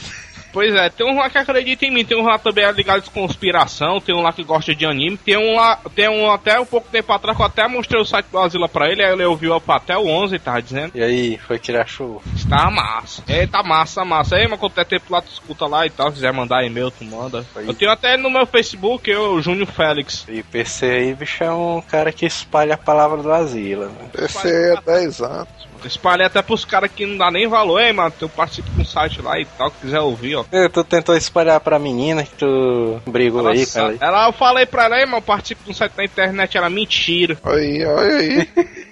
Pois 0.51 0.73
é, 0.75 0.89
tem 0.89 1.05
um 1.05 1.17
lá 1.17 1.29
que 1.29 1.37
acredita 1.37 1.85
em 1.85 1.91
mim, 1.91 2.05
tem 2.05 2.17
um 2.17 2.23
lá 2.23 2.37
também 2.37 2.69
ligado 2.71 3.03
de 3.03 3.09
conspiração, 3.09 3.99
tem 3.99 4.15
um 4.15 4.21
lá 4.21 4.33
que 4.33 4.43
gosta 4.43 4.75
de 4.75 4.85
anime, 4.85 5.17
tem 5.17 5.37
um 5.37 5.55
lá, 5.55 5.79
tem 5.95 6.09
um 6.09 6.29
até 6.31 6.59
um 6.59 6.65
pouco 6.65 6.89
tempo 6.89 7.11
atrás 7.11 7.35
que 7.35 7.41
eu 7.41 7.47
até 7.47 7.67
mostrei 7.67 8.01
o 8.01 8.05
site 8.05 8.27
do 8.31 8.39
Asila 8.39 8.67
pra 8.67 8.89
ele, 8.89 9.03
aí 9.03 9.11
ele 9.11 9.23
ouviu 9.23 9.61
até 9.67 9.97
o 9.97 10.07
11 10.07 10.39
tava 10.39 10.61
dizendo. 10.61 10.91
E 10.95 11.03
aí, 11.03 11.37
foi 11.37 11.59
que 11.59 11.71
ele 11.71 11.79
achou? 11.79 12.21
Está 12.35 12.69
massa. 12.69 13.23
É, 13.27 13.47
tá 13.47 13.63
massa, 13.63 14.01
tá 14.01 14.05
massa. 14.05 14.35
Aí, 14.35 14.47
mas 14.47 14.59
quando 14.59 14.73
der 14.73 14.85
tempo 14.85 15.05
lá, 15.09 15.21
tu 15.21 15.31
escuta 15.31 15.65
lá 15.65 15.85
e 15.85 15.89
tal. 15.89 16.07
Se 16.07 16.15
quiser 16.15 16.33
mandar 16.33 16.65
e-mail, 16.65 16.91
tu 16.91 17.03
manda. 17.05 17.45
Eu 17.55 17.73
tenho 17.73 17.91
até 17.91 18.17
no 18.17 18.29
meu 18.29 18.45
Facebook, 18.45 19.09
eu, 19.09 19.33
o 19.33 19.41
Júnior 19.41 19.67
Félix. 19.67 20.25
E 20.27 20.43
PC 20.43 20.85
aí, 20.85 21.13
bicho, 21.13 21.43
é 21.43 21.51
um 21.51 21.81
cara 21.81 22.11
que 22.11 22.25
espalha 22.25 22.75
a 22.75 22.77
palavra 22.77 23.21
do 23.21 23.31
Asila. 23.31 23.87
Né? 23.87 24.09
Aí 24.43 24.51
é 24.51 24.81
10 24.81 25.21
anos. 25.21 25.70
Espalhei 25.87 26.25
até 26.25 26.41
pros 26.41 26.65
caras 26.65 26.89
que 26.91 27.05
não 27.05 27.17
dá 27.17 27.31
nem 27.31 27.47
valor, 27.47 27.79
hein, 27.81 27.93
mano. 27.93 28.13
Eu 28.21 28.29
participo 28.29 28.69
com 28.75 28.81
um 28.81 28.85
site 28.85 29.21
lá 29.21 29.39
e 29.39 29.45
tal, 29.45 29.71
que 29.71 29.81
quiser 29.81 29.99
ouvir, 29.99 30.35
ó. 30.35 30.45
É, 30.51 30.67
Tu 30.69 30.83
tentou 30.83 31.15
espalhar 31.15 31.59
pra 31.59 31.79
menina 31.79 32.23
que 32.23 32.35
tu 32.35 33.01
brigou 33.07 33.47
aí 33.47 33.65
com 33.65 33.79
ela. 33.79 33.97
ela, 33.99 34.27
eu 34.27 34.33
falei 34.33 34.65
pra 34.65 34.85
ela, 34.85 34.99
"Ei, 34.99 35.05
mano, 35.05 35.17
eu 35.17 35.21
participo 35.21 35.63
de 35.63 35.71
um 35.71 35.73
site 35.73 35.93
na 35.97 36.05
internet, 36.05 36.57
ela 36.57 36.69
mentira. 36.69 37.37
Aí, 37.43 37.85
olha 37.85 38.15
aí. 38.17 38.49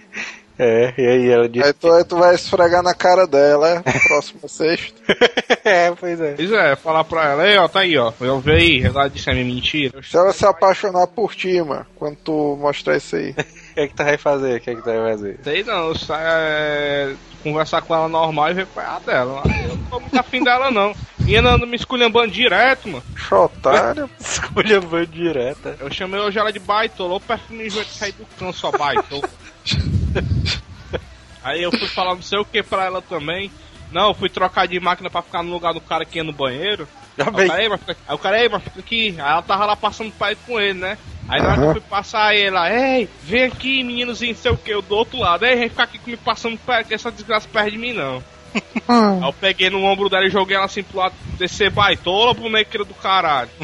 É, 0.61 0.93
e 0.97 1.07
aí 1.07 1.29
ela 1.29 1.47
disse. 1.47 1.65
Aí 1.65 1.71
tu, 1.71 1.89
aí 1.89 2.03
tu 2.03 2.17
vai 2.17 2.35
esfregar 2.35 2.83
na 2.83 2.93
cara 2.93 3.25
dela, 3.25 3.69
é? 3.69 3.79
Próximo 4.09 4.41
sexto. 4.49 4.93
é, 5.63 5.89
pois 5.97 6.19
é. 6.19 6.33
Pois 6.33 6.51
é, 6.51 6.75
falar 6.75 7.05
pra 7.05 7.29
ela, 7.31 7.47
ei, 7.47 7.57
ó, 7.57 7.65
tá 7.69 7.79
aí, 7.79 7.97
ó. 7.97 8.11
Eu 8.19 8.41
vi 8.41 8.51
aí, 8.51 8.83
ela 8.83 9.07
disse 9.07 9.29
é 9.29 9.33
minha 9.33 9.45
mentira. 9.45 10.03
Se 10.03 10.17
ela 10.17 10.33
se 10.33 10.45
apaixonar 10.45 11.07
por 11.07 11.33
ti, 11.33 11.61
mano, 11.61 11.85
quando 11.95 12.17
tu 12.17 12.57
mostrar 12.59 12.97
isso 12.97 13.15
aí. 13.15 13.33
O 13.80 13.82
que 13.82 13.86
é 13.86 13.88
que 13.88 13.95
tu 13.95 14.03
vai 14.03 14.17
fazer? 14.17 14.57
O 14.57 14.59
que 14.59 14.69
é 14.71 14.75
que 14.75 14.82
tu 14.82 14.86
vai 14.86 15.11
fazer? 15.11 15.39
Sei 15.41 15.63
não, 15.63 15.95
sai, 15.95 16.21
é, 16.25 17.15
conversar 17.41 17.82
com 17.82 17.95
ela 17.95 18.09
normal 18.09 18.49
e 18.49 18.53
ver 18.53 18.67
qual 18.67 18.86
é 18.86 18.89
a 18.89 18.99
dela. 18.99 19.41
Eu 19.63 19.75
não 19.77 19.86
tô 19.86 19.99
muito 20.01 20.19
afim 20.19 20.43
dela, 20.43 20.69
não. 20.69 20.93
Menina 21.19 21.51
anda 21.51 21.65
me 21.65 21.77
esculhambando 21.77 22.30
direto, 22.32 22.89
mano. 22.89 23.03
Chotário. 23.15 24.09
Esculhambando 24.19 25.07
direta. 25.07 25.77
Eu 25.80 25.89
chamei 25.91 26.19
hoje 26.19 26.38
ela 26.38 26.51
de 26.51 26.59
baitolo, 26.59 27.15
o 27.15 27.19
perfume 27.21 27.69
vai 27.69 27.86
sair 27.86 28.11
do 28.11 28.25
cão, 28.38 28.51
só 28.51 28.69
baitolo. 28.71 29.23
Aí 31.41 31.63
eu 31.63 31.71
fui 31.71 31.88
falar 31.88 32.15
não 32.15 32.21
sei 32.21 32.38
o 32.39 32.45
que 32.45 32.61
pra 32.61 32.86
ela 32.86 33.01
também. 33.01 33.49
Não, 33.91 34.09
eu 34.09 34.13
fui 34.13 34.30
trocar 34.30 34.67
de 34.67 34.77
máquina 34.80 35.09
pra 35.09 35.21
ficar 35.21 35.41
no 35.41 35.51
lugar 35.51 35.73
do 35.73 35.80
cara 35.82 36.03
que 36.05 36.17
ia 36.17 36.23
no 36.23 36.34
banheiro. 36.34 36.86
Já 37.17 37.25
Aí 37.25 37.30
o 37.32 37.47
cara, 37.47 37.61
"Ei, 37.63 37.69
mas 37.69 37.80
fica- 37.80 37.97
aí 38.36 38.49
mas 38.49 38.63
fica 38.63 38.80
aqui. 38.82 39.09
Aí 39.17 39.32
ela 39.32 39.41
tava 39.41 39.65
lá 39.65 39.75
passando 39.75 40.11
pai 40.11 40.36
com 40.45 40.59
ele, 40.59 40.80
né? 40.80 40.97
Aí 41.30 41.41
na 41.41 41.49
hora 41.49 41.57
que 41.57 41.63
eu 41.63 41.71
fui 41.73 41.82
passar 41.82 42.36
ele 42.36 42.49
lá, 42.49 42.73
ei, 42.73 43.07
vem 43.21 43.43
aqui, 43.43 43.84
meninozinho, 43.84 44.34
não 44.34 44.41
sei 44.41 44.51
o 44.51 44.57
que, 44.57 44.71
eu 44.71 44.82
do 44.82 44.95
outro 44.95 45.19
lado, 45.19 45.45
ei, 45.45 45.55
vem 45.55 45.69
ficar 45.69 45.84
aqui 45.84 45.99
comigo 45.99 46.21
passando 46.25 46.59
que 46.88 46.93
essa 46.93 47.11
desgraça 47.11 47.47
perde 47.47 47.71
de 47.71 47.77
mim 47.77 47.93
não. 47.93 48.23
Aí 48.89 49.21
eu 49.21 49.34
peguei 49.34 49.69
no 49.69 49.84
ombro 49.84 50.09
dela 50.09 50.25
e 50.25 50.32
joguei 50.32 50.55
ela 50.55 50.65
assim 50.65 50.82
pro 50.82 50.97
lado, 50.97 51.13
descer 51.38 51.69
baitola, 51.69 52.34
bonequeira 52.34 52.84
do 52.84 52.95
caralho. 52.95 53.51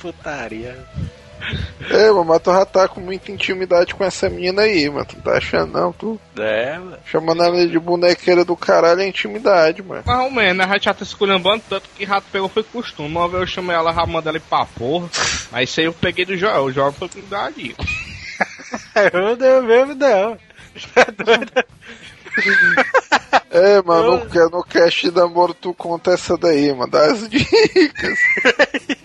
Putaria. 0.00 0.84
É, 1.90 2.10
mano, 2.10 2.24
mas 2.24 2.42
tu 2.42 2.52
já 2.52 2.64
tá 2.64 2.88
com 2.88 3.00
muita 3.00 3.32
intimidade 3.32 3.94
com 3.94 4.04
essa 4.04 4.28
menina 4.28 4.62
aí, 4.62 4.88
mano. 4.88 5.04
Tu 5.04 5.16
tá 5.16 5.32
achando, 5.38 5.72
não? 5.72 5.92
Tu 5.92 6.20
É, 6.38 6.78
mano. 6.78 6.98
chamando 7.06 7.42
ela 7.42 7.66
de 7.66 7.78
bonequeira 7.78 8.44
do 8.44 8.56
caralho 8.56 9.00
é 9.00 9.08
intimidade, 9.08 9.82
mano. 9.82 10.02
Mais 10.06 10.20
ou 10.20 10.30
menos, 10.30 10.56
né? 10.58 10.64
A 10.64 10.74
gente 10.74 10.84
já 10.84 10.94
tá 10.94 11.04
se 11.04 11.10
esculhambando 11.10 11.62
tanto 11.68 11.88
que 11.96 12.04
rato 12.04 12.26
pegou 12.30 12.48
foi 12.48 12.62
costume. 12.62 13.08
Uma 13.08 13.28
vez 13.28 13.40
eu 13.42 13.46
chamei 13.46 13.74
ela, 13.74 13.92
já 13.92 14.06
mandei 14.06 14.30
ela 14.30 14.38
ir 14.38 14.42
pra 14.42 14.66
porra. 14.66 15.08
Mas 15.50 15.70
isso 15.70 15.80
aí 15.80 15.86
eu 15.86 15.92
peguei 15.92 16.24
do 16.24 16.36
Joel, 16.36 16.64
o 16.64 16.72
Joel 16.72 16.92
foi 16.92 17.08
com 17.08 17.18
idade. 17.18 17.74
Eu 19.12 19.36
não 19.36 19.62
mesmo, 19.62 19.94
não. 19.94 20.38
É, 23.50 23.82
mano, 23.82 24.24
no, 24.32 24.50
no 24.50 24.62
cast 24.62 25.10
da 25.10 25.26
Moro 25.26 25.52
tu 25.52 25.74
conta 25.74 26.12
essa 26.12 26.38
daí, 26.38 26.72
mano, 26.72 26.90
das 26.90 27.28
dicas. 27.28 28.18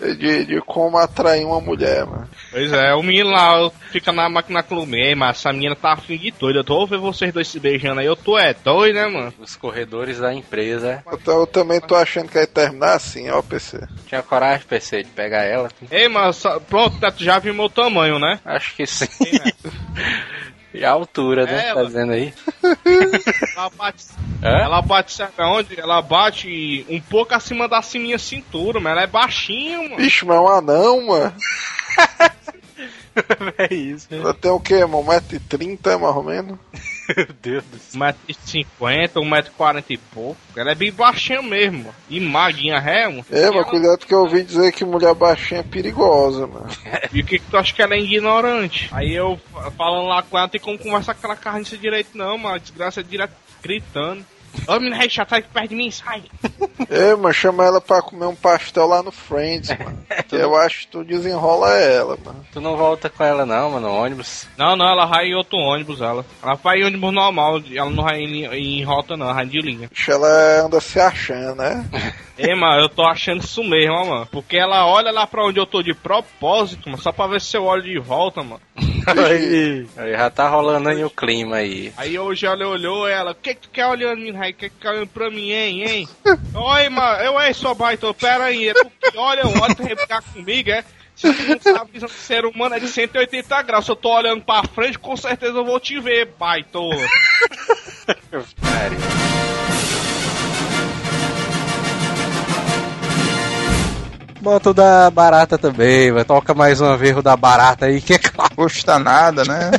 De, 0.00 0.44
de 0.44 0.60
como 0.60 0.96
atrair 0.96 1.44
uma 1.44 1.60
mulher, 1.60 2.06
mano. 2.06 2.28
Pois 2.50 2.72
é, 2.72 2.94
o 2.94 3.02
menino 3.02 3.30
lá 3.30 3.68
fica 3.90 4.12
na 4.12 4.28
máquina 4.28 4.62
clube, 4.62 4.96
"Ei, 4.96 5.14
mas 5.14 5.38
essa 5.38 5.52
menina 5.52 5.74
tá 5.74 5.92
afim 5.92 6.16
de 6.16 6.30
doida. 6.30 6.60
Eu 6.60 6.64
tô 6.64 6.86
vendo 6.86 7.02
vocês 7.02 7.32
dois 7.32 7.48
se 7.48 7.58
beijando 7.58 8.00
aí, 8.00 8.06
eu 8.06 8.14
tô 8.16 8.38
é 8.38 8.54
doido, 8.54 8.94
né, 8.94 9.06
mano? 9.08 9.34
Os 9.38 9.56
corredores 9.56 10.18
da 10.20 10.32
empresa. 10.32 11.04
Então 11.12 11.40
eu 11.40 11.46
também 11.46 11.80
tô 11.80 11.94
achando 11.96 12.28
que 12.28 12.34
vai 12.34 12.46
terminar 12.46 12.94
assim, 12.94 13.28
ó, 13.28 13.42
PC. 13.42 13.80
Tinha 14.06 14.22
coragem, 14.22 14.66
PC, 14.66 15.02
de 15.02 15.10
pegar 15.10 15.42
ela? 15.44 15.68
Ei, 15.90 16.08
mas 16.08 16.36
só- 16.36 16.60
pronto, 16.60 16.96
né, 17.00 17.10
tu 17.10 17.24
já 17.24 17.38
viu 17.38 17.52
meu 17.52 17.68
tamanho, 17.68 18.18
né? 18.18 18.38
Acho 18.44 18.74
que 18.76 18.86
sim. 18.86 19.06
E 20.78 20.84
a 20.84 20.90
altura, 20.92 21.44
né? 21.44 21.58
É, 21.58 21.62
tá 21.62 21.80
ela- 21.80 21.86
dizendo 21.86 22.12
aí? 22.12 22.32
Ela 23.56 23.70
bate, 23.70 24.04
Hã? 24.42 24.48
ela 24.48 24.80
bate, 24.82 25.12
sabe 25.12 25.32
aonde? 25.38 25.80
Ela 25.80 26.00
bate 26.00 26.86
um 26.88 27.00
pouco 27.00 27.34
acima 27.34 27.66
da 27.68 27.80
minha 27.94 28.18
cintura, 28.18 28.78
mas 28.78 28.92
ela 28.92 29.02
é 29.02 29.06
baixinha, 29.06 29.78
mano. 29.82 29.96
Vixe, 29.96 30.24
mas 30.24 30.36
é 30.36 30.40
um 30.40 30.48
anão, 30.48 31.06
mano. 31.06 31.34
é 33.58 33.74
isso. 33.74 34.06
Ela 34.10 34.32
tem 34.32 34.50
o 34.52 34.60
quê, 34.60 34.84
mano? 34.86 35.02
1,30m 35.04 35.98
mais 35.98 36.16
ou 36.16 36.22
menos? 36.22 36.58
Meu 37.16 37.26
Deus 37.42 37.64
do 37.64 37.78
céu. 37.78 38.00
1,50m, 38.00 39.12
1,40m 39.14 39.84
e 39.90 39.96
pouco. 39.96 40.36
Ela 40.56 40.72
é 40.72 40.74
bem 40.74 40.92
baixinha 40.92 41.40
mesmo, 41.42 41.78
mano. 41.84 41.94
E 42.08 42.20
maguinha 42.20 42.78
ré, 42.78 43.06
mano. 43.08 43.24
É, 43.30 43.50
mas 43.50 43.66
cuidado 43.66 43.98
que 44.06 44.12
eu 44.14 44.20
ouvi 44.20 44.42
dizer 44.42 44.72
que 44.72 44.84
mulher 44.84 45.14
baixinha 45.14 45.60
é 45.60 45.62
perigosa, 45.62 46.46
mano. 46.46 46.68
E 47.12 47.20
o 47.20 47.24
que, 47.24 47.38
que 47.38 47.44
tu 47.50 47.56
acha 47.56 47.72
que 47.72 47.80
ela 47.80 47.94
é 47.94 48.00
ignorante? 48.00 48.88
Aí 48.92 49.14
eu 49.14 49.40
fa- 49.52 49.70
falando 49.70 50.06
lá 50.08 50.22
com 50.22 50.36
ela, 50.36 50.46
não 50.46 50.50
tem 50.50 50.60
como 50.60 50.78
conversar 50.78 51.14
com 51.14 51.20
aquela 51.20 51.36
carniça 51.36 51.76
direito, 51.76 52.10
não, 52.16 52.36
mano. 52.36 52.56
A 52.56 52.58
desgraça 52.58 53.00
é 53.00 53.02
direto 53.02 53.32
gritando. 53.62 54.24
Ô, 54.66 54.80
menina, 54.80 55.08
já 55.08 55.24
tá 55.24 55.40
perto 55.40 55.68
de 55.68 55.74
mim, 55.74 55.90
sai. 55.90 56.22
É, 56.90 57.14
mas 57.14 57.36
chama 57.36 57.64
ela 57.64 57.80
pra 57.80 58.00
comer 58.02 58.26
um 58.26 58.34
pastel 58.34 58.86
lá 58.86 59.02
no 59.02 59.12
Friends, 59.12 59.68
mano. 59.70 59.98
Que 60.28 60.36
eu 60.36 60.54
acho 60.56 60.80
que 60.80 60.88
tu 60.88 61.04
desenrola 61.04 61.72
ela, 61.78 62.18
mano. 62.22 62.44
Tu 62.52 62.60
não 62.60 62.76
volta 62.76 63.08
com 63.08 63.24
ela 63.24 63.46
não, 63.46 63.70
mano, 63.70 63.88
no 63.88 63.94
ônibus. 63.94 64.46
Não, 64.56 64.76
não, 64.76 64.86
ela 64.86 65.06
vai 65.06 65.28
em 65.28 65.34
outro 65.34 65.56
ônibus, 65.58 66.00
ela. 66.00 66.24
Ela 66.42 66.54
vai 66.54 66.80
em 66.80 66.84
ônibus 66.84 67.14
normal, 67.14 67.62
ela 67.74 67.90
não 67.90 68.04
vai 68.04 68.20
em, 68.20 68.44
em 68.44 68.84
rota, 68.84 69.16
não, 69.16 69.26
ela 69.26 69.34
vai 69.34 69.46
de 69.46 69.60
linha. 69.60 69.88
Vixe, 69.88 70.10
ela 70.10 70.28
anda 70.64 70.80
se 70.80 71.00
achando, 71.00 71.56
né? 71.56 71.88
Ei, 72.36 72.54
mano, 72.54 72.82
eu 72.82 72.88
tô 72.88 73.02
achando 73.04 73.42
isso 73.42 73.64
mesmo, 73.64 73.94
ó, 73.94 74.04
mano. 74.06 74.28
Porque 74.30 74.56
ela 74.56 74.86
olha 74.86 75.10
lá 75.10 75.26
pra 75.26 75.44
onde 75.44 75.58
eu 75.58 75.66
tô 75.66 75.82
de 75.82 75.94
propósito, 75.94 76.88
mano, 76.88 77.00
só 77.02 77.10
pra 77.10 77.26
ver 77.26 77.40
se 77.40 77.56
eu 77.56 77.64
olho 77.64 77.82
de 77.82 77.98
volta, 77.98 78.42
mano. 78.42 78.60
Aí, 79.16 79.86
aí 79.96 80.12
já 80.12 80.30
tá 80.30 80.48
rolando 80.48 80.88
aí 80.88 81.04
o 81.04 81.10
clima 81.10 81.56
aí. 81.56 81.92
Aí 81.96 82.18
hoje 82.18 82.46
ela 82.46 82.66
olhou 82.66 83.08
ela, 83.08 83.32
o 83.32 83.34
que 83.34 83.54
que 83.54 83.62
tu 83.62 83.70
quer 83.70 83.86
olhando, 83.86 84.18
menina? 84.18 84.40
O 84.40 84.54
que 84.54 84.68
que 84.68 84.70
tu 84.70 84.80
quer 84.80 84.90
olhando 84.90 85.08
pra 85.08 85.30
mim, 85.30 85.50
hein, 85.50 85.82
hein? 85.82 86.08
Oi, 86.54 86.88
mano, 86.88 87.22
eu, 87.22 87.40
ei, 87.40 87.54
sua 87.54 87.74
baita, 87.74 88.12
pera 88.12 88.44
aí, 88.44 88.68
é 88.68 88.74
tu 88.74 88.90
que 88.90 89.16
olha, 89.16 89.46
olha, 89.46 89.74
tu 89.74 89.82
replicar 89.82 90.22
comigo, 90.22 90.70
é? 90.70 90.84
Se 91.16 91.32
tu 91.32 91.42
não 91.42 91.60
sabe 91.60 91.90
que 91.90 92.08
ser 92.08 92.44
humano 92.44 92.76
é 92.76 92.80
de 92.80 92.86
180 92.86 93.62
graus, 93.62 93.84
se 93.84 93.90
eu 93.90 93.96
tô 93.96 94.14
olhando 94.14 94.44
pra 94.44 94.62
frente, 94.62 94.98
com 94.98 95.16
certeza 95.16 95.58
eu 95.58 95.64
vou 95.64 95.80
te 95.80 95.98
ver, 95.98 96.26
baito. 96.38 96.80
Bota 104.40 104.70
o 104.70 104.74
da 104.74 105.10
barata 105.10 105.58
também, 105.58 106.12
vai. 106.12 106.24
Toca 106.24 106.54
mais 106.54 106.80
uma 106.80 106.96
vez 106.96 107.16
o 107.16 107.22
da 107.22 107.36
barata 107.36 107.86
aí, 107.86 108.00
que 108.00 108.14
é 108.14 108.18
claro. 108.18 108.54
Custa 108.54 108.98
nada, 108.98 109.44
né? 109.44 109.70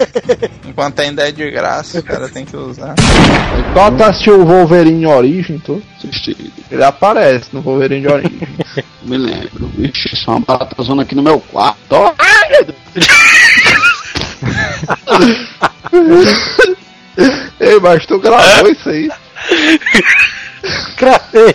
Enquanto 0.66 1.00
ainda 1.00 1.26
é 1.28 1.32
de 1.32 1.50
graça, 1.50 2.00
o 2.00 2.02
cara 2.02 2.28
tem 2.28 2.44
que 2.44 2.56
usar. 2.56 2.94
Só 3.72 3.90
tu 3.90 4.02
assistiu 4.04 4.40
o 4.40 4.44
Wolverine 4.44 5.06
Origem, 5.06 5.58
tu? 5.58 5.82
Ele 6.70 6.84
aparece 6.84 7.48
no 7.52 7.62
Wolverine 7.62 8.06
Origem. 8.08 8.48
Me 9.02 9.16
lembro. 9.16 9.68
Vixe, 9.76 10.14
só 10.16 10.32
uma 10.32 10.40
baratazona 10.40 11.02
aqui 11.02 11.14
no 11.14 11.22
meu 11.22 11.40
quarto. 11.40 11.78
ó. 11.92 12.12
Ei, 17.60 17.78
mas 17.80 18.04
tu 18.06 18.18
gravou 18.18 18.68
isso 18.70 18.88
aí? 18.88 19.10
Gravei. 20.98 21.54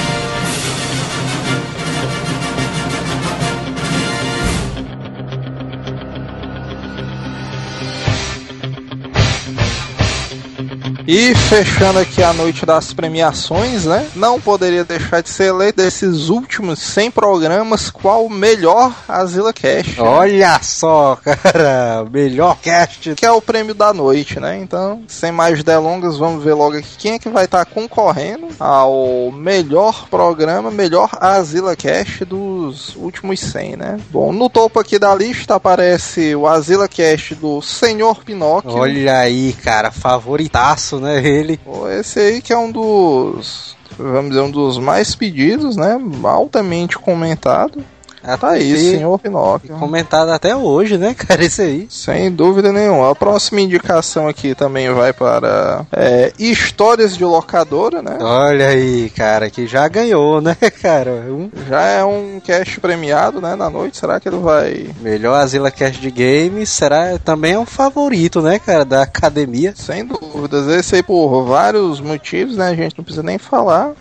E 11.13 11.35
fechando 11.35 11.99
aqui 11.99 12.23
a 12.23 12.31
noite 12.31 12.65
das 12.65 12.93
premiações, 12.93 13.83
né? 13.83 14.07
Não 14.15 14.39
poderia 14.39 14.85
deixar 14.85 15.21
de 15.21 15.27
ser 15.27 15.49
eleito 15.49 15.75
desses 15.83 16.29
últimos 16.29 16.79
100 16.79 17.11
programas 17.11 17.89
qual 17.89 18.25
o 18.25 18.29
melhor 18.29 18.95
Azila 19.09 19.51
Cast. 19.51 20.01
né? 20.01 20.07
Olha 20.07 20.57
só, 20.63 21.17
cara, 21.21 22.05
melhor 22.09 22.55
cast. 22.61 23.13
Que 23.15 23.25
é 23.25 23.31
o 23.31 23.41
prêmio 23.41 23.73
da 23.75 23.93
noite, 23.93 24.39
né? 24.39 24.57
Então, 24.57 25.03
sem 25.05 25.33
mais 25.33 25.61
delongas, 25.61 26.17
vamos 26.17 26.45
ver 26.45 26.53
logo 26.53 26.77
aqui 26.77 26.95
quem 26.97 27.15
é 27.15 27.19
que 27.19 27.27
vai 27.27 27.43
estar 27.43 27.65
concorrendo 27.65 28.47
ao 28.57 29.33
melhor 29.33 30.07
programa, 30.07 30.71
melhor 30.71 31.09
Azila 31.19 31.75
Cast 31.75 32.23
dos 32.23 32.95
últimos 32.95 33.41
100, 33.41 33.75
né? 33.75 33.99
Bom, 34.11 34.31
no 34.31 34.49
topo 34.49 34.79
aqui 34.79 34.97
da 34.97 35.13
lista 35.13 35.55
aparece 35.55 36.33
o 36.37 36.47
Azila 36.47 36.87
Cast 36.87 37.35
do 37.35 37.61
Senhor 37.61 38.23
Pinóquio. 38.23 38.71
Olha 38.77 39.17
aí, 39.17 39.51
cara, 39.61 39.91
favoritaço, 39.91 41.00
né, 41.01 41.25
ele. 41.25 41.59
Esse 41.99 42.19
aí 42.19 42.41
que 42.41 42.53
é 42.53 42.57
um 42.57 42.71
dos, 42.71 43.75
vamos 43.97 44.29
dizer, 44.29 44.41
um 44.41 44.51
dos 44.51 44.77
mais 44.77 45.15
pedidos, 45.15 45.75
né? 45.75 45.99
Altamente 46.23 46.97
comentado. 46.97 47.83
Ah, 48.23 48.37
Tá 48.37 48.51
aí, 48.51 48.75
senhor 48.75 49.19
Pinóquio. 49.19 49.75
Comentado 49.77 50.29
até 50.31 50.55
hoje, 50.55 50.97
né, 50.97 51.13
cara, 51.17 51.43
esse 51.43 51.61
aí. 51.61 51.87
Sem 51.89 52.31
dúvida 52.31 52.71
nenhuma. 52.71 53.11
A 53.11 53.15
próxima 53.15 53.61
indicação 53.61 54.27
aqui 54.27 54.55
também 54.55 54.91
vai 54.91 55.13
para 55.13 55.85
é, 55.91 56.31
Histórias 56.39 57.15
de 57.15 57.23
Locadora, 57.23 58.01
né? 58.01 58.17
Olha 58.19 58.69
aí, 58.69 59.09
cara, 59.11 59.49
que 59.49 59.67
já 59.67 59.87
ganhou, 59.87 60.41
né, 60.41 60.55
cara? 60.81 61.11
Um 61.29 61.49
Já 61.69 61.81
é 61.81 62.03
um 62.03 62.39
cast 62.43 62.79
premiado, 62.79 63.39
né? 63.41 63.55
Na 63.55 63.69
noite. 63.69 63.97
Será 63.97 64.19
que 64.19 64.27
ele 64.27 64.37
vai. 64.37 64.89
melhor 65.01 65.35
Azila 65.35 65.69
Cast 65.71 65.99
de 66.01 66.09
Games 66.11 66.69
será 66.69 67.17
também 67.19 67.53
é 67.53 67.59
um 67.59 67.65
favorito, 67.65 68.41
né, 68.41 68.59
cara, 68.59 68.83
da 68.85 69.03
academia. 69.03 69.73
Sem 69.75 70.05
dúvidas. 70.05 70.67
Esse 70.67 70.95
aí 70.95 71.03
por 71.03 71.43
vários 71.43 71.99
motivos, 71.99 72.55
né? 72.57 72.69
A 72.69 72.75
gente 72.75 72.97
não 72.97 73.03
precisa 73.03 73.23
nem 73.23 73.37
falar. 73.37 73.91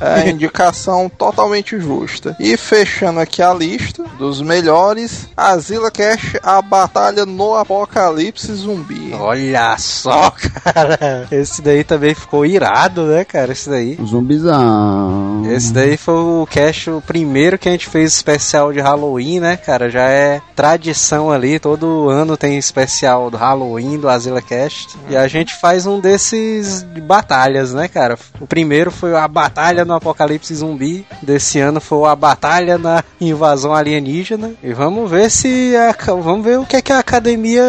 É 0.00 0.20
a 0.22 0.28
indicação 0.28 1.08
totalmente 1.08 1.78
justa. 1.80 2.36
E 2.38 2.56
fechando 2.56 3.20
aqui 3.20 3.42
a 3.42 3.51
lista 3.52 4.04
dos 4.18 4.40
melhores, 4.40 5.28
Azila 5.36 5.90
Cash, 5.90 6.36
a 6.42 6.60
batalha 6.60 7.26
no 7.26 7.54
apocalipse 7.54 8.52
zumbi. 8.54 9.12
Olha 9.14 9.76
só, 9.78 10.32
cara. 10.64 11.26
Esse 11.30 11.62
daí 11.62 11.84
também 11.84 12.14
ficou 12.14 12.44
irado, 12.46 13.04
né, 13.04 13.24
cara? 13.24 13.52
Esse 13.52 13.68
daí. 13.68 13.98
Zumbizão. 14.04 15.42
Esse 15.50 15.72
daí 15.72 15.96
foi 15.96 16.14
o 16.14 16.46
cast, 16.48 16.90
o 16.90 17.00
primeiro 17.00 17.58
que 17.58 17.68
a 17.68 17.72
gente 17.72 17.88
fez 17.88 18.12
especial 18.12 18.72
de 18.72 18.80
Halloween, 18.80 19.40
né, 19.40 19.56
cara? 19.56 19.90
Já 19.90 20.08
é 20.08 20.40
tradição 20.54 21.30
ali, 21.30 21.58
todo 21.58 22.08
ano 22.08 22.36
tem 22.36 22.56
especial 22.58 23.30
do 23.30 23.36
Halloween, 23.36 23.98
do 23.98 24.08
Azila 24.08 24.40
Cast. 24.40 24.96
E 25.08 25.16
a 25.16 25.28
gente 25.28 25.54
faz 25.54 25.86
um 25.86 26.00
desses 26.00 26.82
de 26.82 27.00
batalhas, 27.00 27.72
né, 27.72 27.88
cara? 27.88 28.18
O 28.40 28.46
primeiro 28.46 28.90
foi 28.90 29.14
a 29.16 29.26
batalha 29.26 29.84
no 29.84 29.94
Apocalipse 29.94 30.54
Zumbi. 30.54 31.06
Desse 31.22 31.58
ano 31.58 31.80
foi 31.80 32.08
a 32.08 32.16
batalha 32.16 32.78
na 32.78 33.04
invasão 33.20 33.41
alienígena. 33.44 34.52
E 34.62 34.72
vamos 34.72 35.10
ver 35.10 35.30
se. 35.30 35.74
A, 35.76 35.92
vamos 36.14 36.44
ver 36.44 36.58
o 36.58 36.66
que, 36.66 36.76
é 36.76 36.82
que 36.82 36.92
a 36.92 36.98
academia 36.98 37.62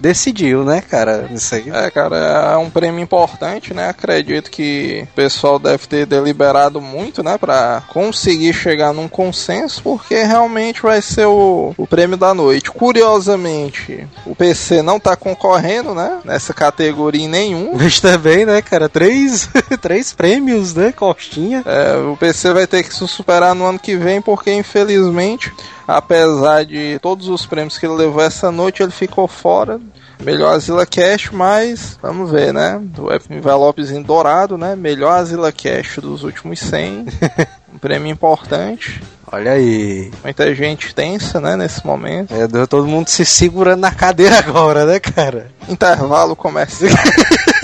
decidiu, 0.00 0.64
né, 0.64 0.80
cara? 0.80 1.28
Isso 1.32 1.54
aí. 1.54 1.70
É, 1.70 1.90
cara, 1.90 2.16
é 2.16 2.56
um 2.56 2.70
prêmio 2.70 3.00
importante, 3.00 3.74
né? 3.74 3.88
Acredito 3.88 4.50
que 4.50 5.06
o 5.12 5.14
pessoal 5.14 5.58
deve 5.58 5.86
ter 5.86 6.06
deliberado 6.06 6.80
muito, 6.80 7.22
né? 7.22 7.36
Pra 7.38 7.82
conseguir 7.88 8.52
chegar 8.52 8.92
num 8.92 9.08
consenso, 9.08 9.82
porque 9.82 10.22
realmente 10.22 10.82
vai 10.82 11.02
ser 11.02 11.26
o, 11.26 11.74
o 11.76 11.86
prêmio 11.86 12.16
da 12.16 12.32
noite. 12.32 12.70
Curiosamente, 12.70 14.06
o 14.24 14.34
PC 14.34 14.82
não 14.82 14.98
tá 14.98 15.14
concorrendo, 15.14 15.94
né? 15.94 16.20
Nessa 16.24 16.54
categoria 16.54 17.24
em 17.24 17.28
nenhum. 17.28 17.72
Mas 17.78 18.00
também, 18.00 18.46
né, 18.46 18.62
cara? 18.62 18.88
Três, 18.88 19.48
três 19.80 20.12
prêmios, 20.12 20.74
né? 20.74 20.92
Costinha. 20.92 21.62
É, 21.66 21.96
o 21.96 22.16
PC 22.16 22.52
vai 22.52 22.66
ter 22.66 22.82
que 22.82 22.94
se 22.94 23.06
superar 23.06 23.54
no 23.54 23.66
ano 23.66 23.78
que 23.78 23.96
vem, 23.96 24.22
porque 24.22 24.52
infelizmente, 24.52 25.52
apesar 25.96 26.64
de 26.64 26.98
todos 27.00 27.28
os 27.28 27.46
prêmios 27.46 27.78
que 27.78 27.86
ele 27.86 27.94
levou 27.94 28.22
essa 28.22 28.50
noite, 28.50 28.82
ele 28.82 28.92
ficou 28.92 29.26
fora. 29.26 29.80
Melhor 30.22 30.54
Azila 30.54 30.84
Cash, 30.84 31.30
mas 31.32 31.98
vamos 32.02 32.30
ver, 32.30 32.52
né? 32.52 32.80
O 32.98 33.34
envelopezinho 33.34 34.04
dourado, 34.04 34.58
né? 34.58 34.76
Melhor 34.76 35.12
Azila 35.12 35.50
Cash 35.50 35.98
dos 35.98 36.22
últimos 36.22 36.60
100. 36.60 37.06
um 37.72 37.78
prêmio 37.78 38.10
importante. 38.10 39.00
Olha 39.32 39.52
aí. 39.52 40.10
Muita 40.22 40.54
gente 40.54 40.94
tensa, 40.94 41.40
né, 41.40 41.56
nesse 41.56 41.86
momento. 41.86 42.34
É, 42.34 42.46
deu 42.46 42.66
todo 42.66 42.86
mundo 42.86 43.08
se 43.08 43.24
segurando 43.24 43.80
na 43.80 43.92
cadeira 43.92 44.38
agora, 44.38 44.84
né, 44.84 44.98
cara? 44.98 45.50
Intervalo 45.68 46.36
comercial. 46.36 46.90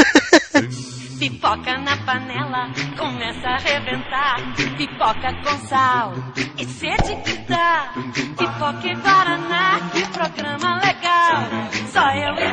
Pipoca 1.26 1.76
na 1.78 1.96
panela, 2.04 2.70
começa 2.96 3.48
a 3.48 3.54
arrebentar. 3.56 4.36
Pipoca 4.76 5.34
com 5.42 5.58
sal 5.66 6.12
e 6.56 6.64
sede 6.64 7.16
que 7.24 7.36
dá. 7.48 7.92
Pipoca 8.38 8.86
e 8.86 8.94
Guaraná, 8.94 9.90
que 9.92 10.06
programa 10.06 10.80
legal. 10.84 11.48
Só 11.88 12.08
eu 12.12 12.32
e 12.36 12.45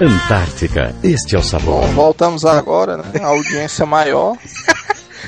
Antártica, 0.00 0.94
este 1.02 1.34
é 1.34 1.38
o 1.38 1.42
Bom, 1.42 1.48
sabor. 1.48 1.86
voltamos 1.88 2.44
agora, 2.44 2.98
né? 2.98 3.04
A 3.20 3.26
audiência 3.26 3.84
maior. 3.84 4.36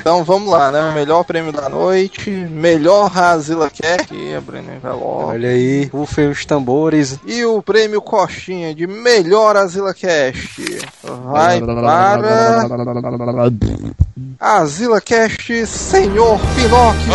Então 0.01 0.23
vamos 0.25 0.49
lá, 0.51 0.71
né? 0.71 0.93
Melhor 0.95 1.25
prêmio 1.25 1.53
da 1.53 1.69
noite, 1.69 2.31
melhor 2.31 3.11
Razila 3.11 3.69
Care, 3.69 4.01
aqui, 4.03 4.35
abrindo 4.35 4.73
envelope. 4.73 5.25
Olha 5.25 5.49
aí, 5.49 5.87
rufem 5.93 6.29
os 6.29 6.47
tambores. 6.47 7.19
E 7.27 7.45
o 7.45 7.61
prêmio 7.61 8.01
Coxinha 8.01 8.73
de 8.75 8.87
melhor 8.87 9.57
Azila 9.57 9.93
Cast 9.93 10.63
vai 11.25 11.61
para 11.61 12.15
Azila 14.39 15.01
Cast 15.01 15.67
Senhor 15.67 16.39
Pinóquio. 16.55 17.13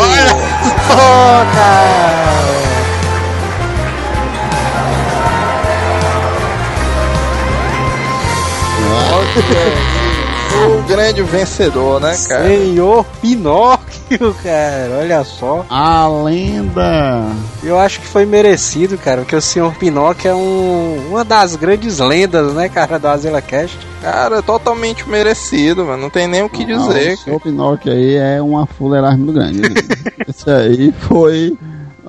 O 10.55 10.87
grande 10.87 11.21
vencedor, 11.21 11.99
né, 11.99 12.15
cara? 12.29 12.47
Senhor 12.47 13.05
Pinóquio, 13.21 14.33
cara, 14.41 14.99
olha 14.99 15.23
só. 15.25 15.65
A 15.69 16.07
lenda. 16.07 17.25
Eu 17.61 17.77
acho 17.77 17.99
que 17.99 18.07
foi 18.07 18.25
merecido, 18.25 18.97
cara, 18.97 19.21
porque 19.21 19.35
o 19.35 19.41
Senhor 19.41 19.73
Pinóquio 19.75 20.31
é 20.31 20.33
um, 20.35 21.07
uma 21.09 21.25
das 21.25 21.57
grandes 21.57 21.99
lendas, 21.99 22.53
né, 22.53 22.69
cara, 22.69 22.97
do 22.97 23.07
Azila 23.07 23.41
Cast. 23.41 23.77
Cara, 24.01 24.41
totalmente 24.41 25.07
merecido, 25.09 25.83
mano. 25.83 26.03
Não 26.03 26.09
tem 26.09 26.27
nem 26.27 26.43
o 26.43 26.49
que 26.49 26.63
dizer. 26.63 27.15
o 27.15 27.17
seu 27.17 27.39
Pinóquio 27.39 27.91
aí 27.91 28.15
é 28.15 28.41
uma 28.41 28.65
fuleiragem 28.65 29.19
muito 29.19 29.33
grande. 29.33 29.61
Esse 30.27 30.49
aí 30.49 30.93
foi 31.01 31.57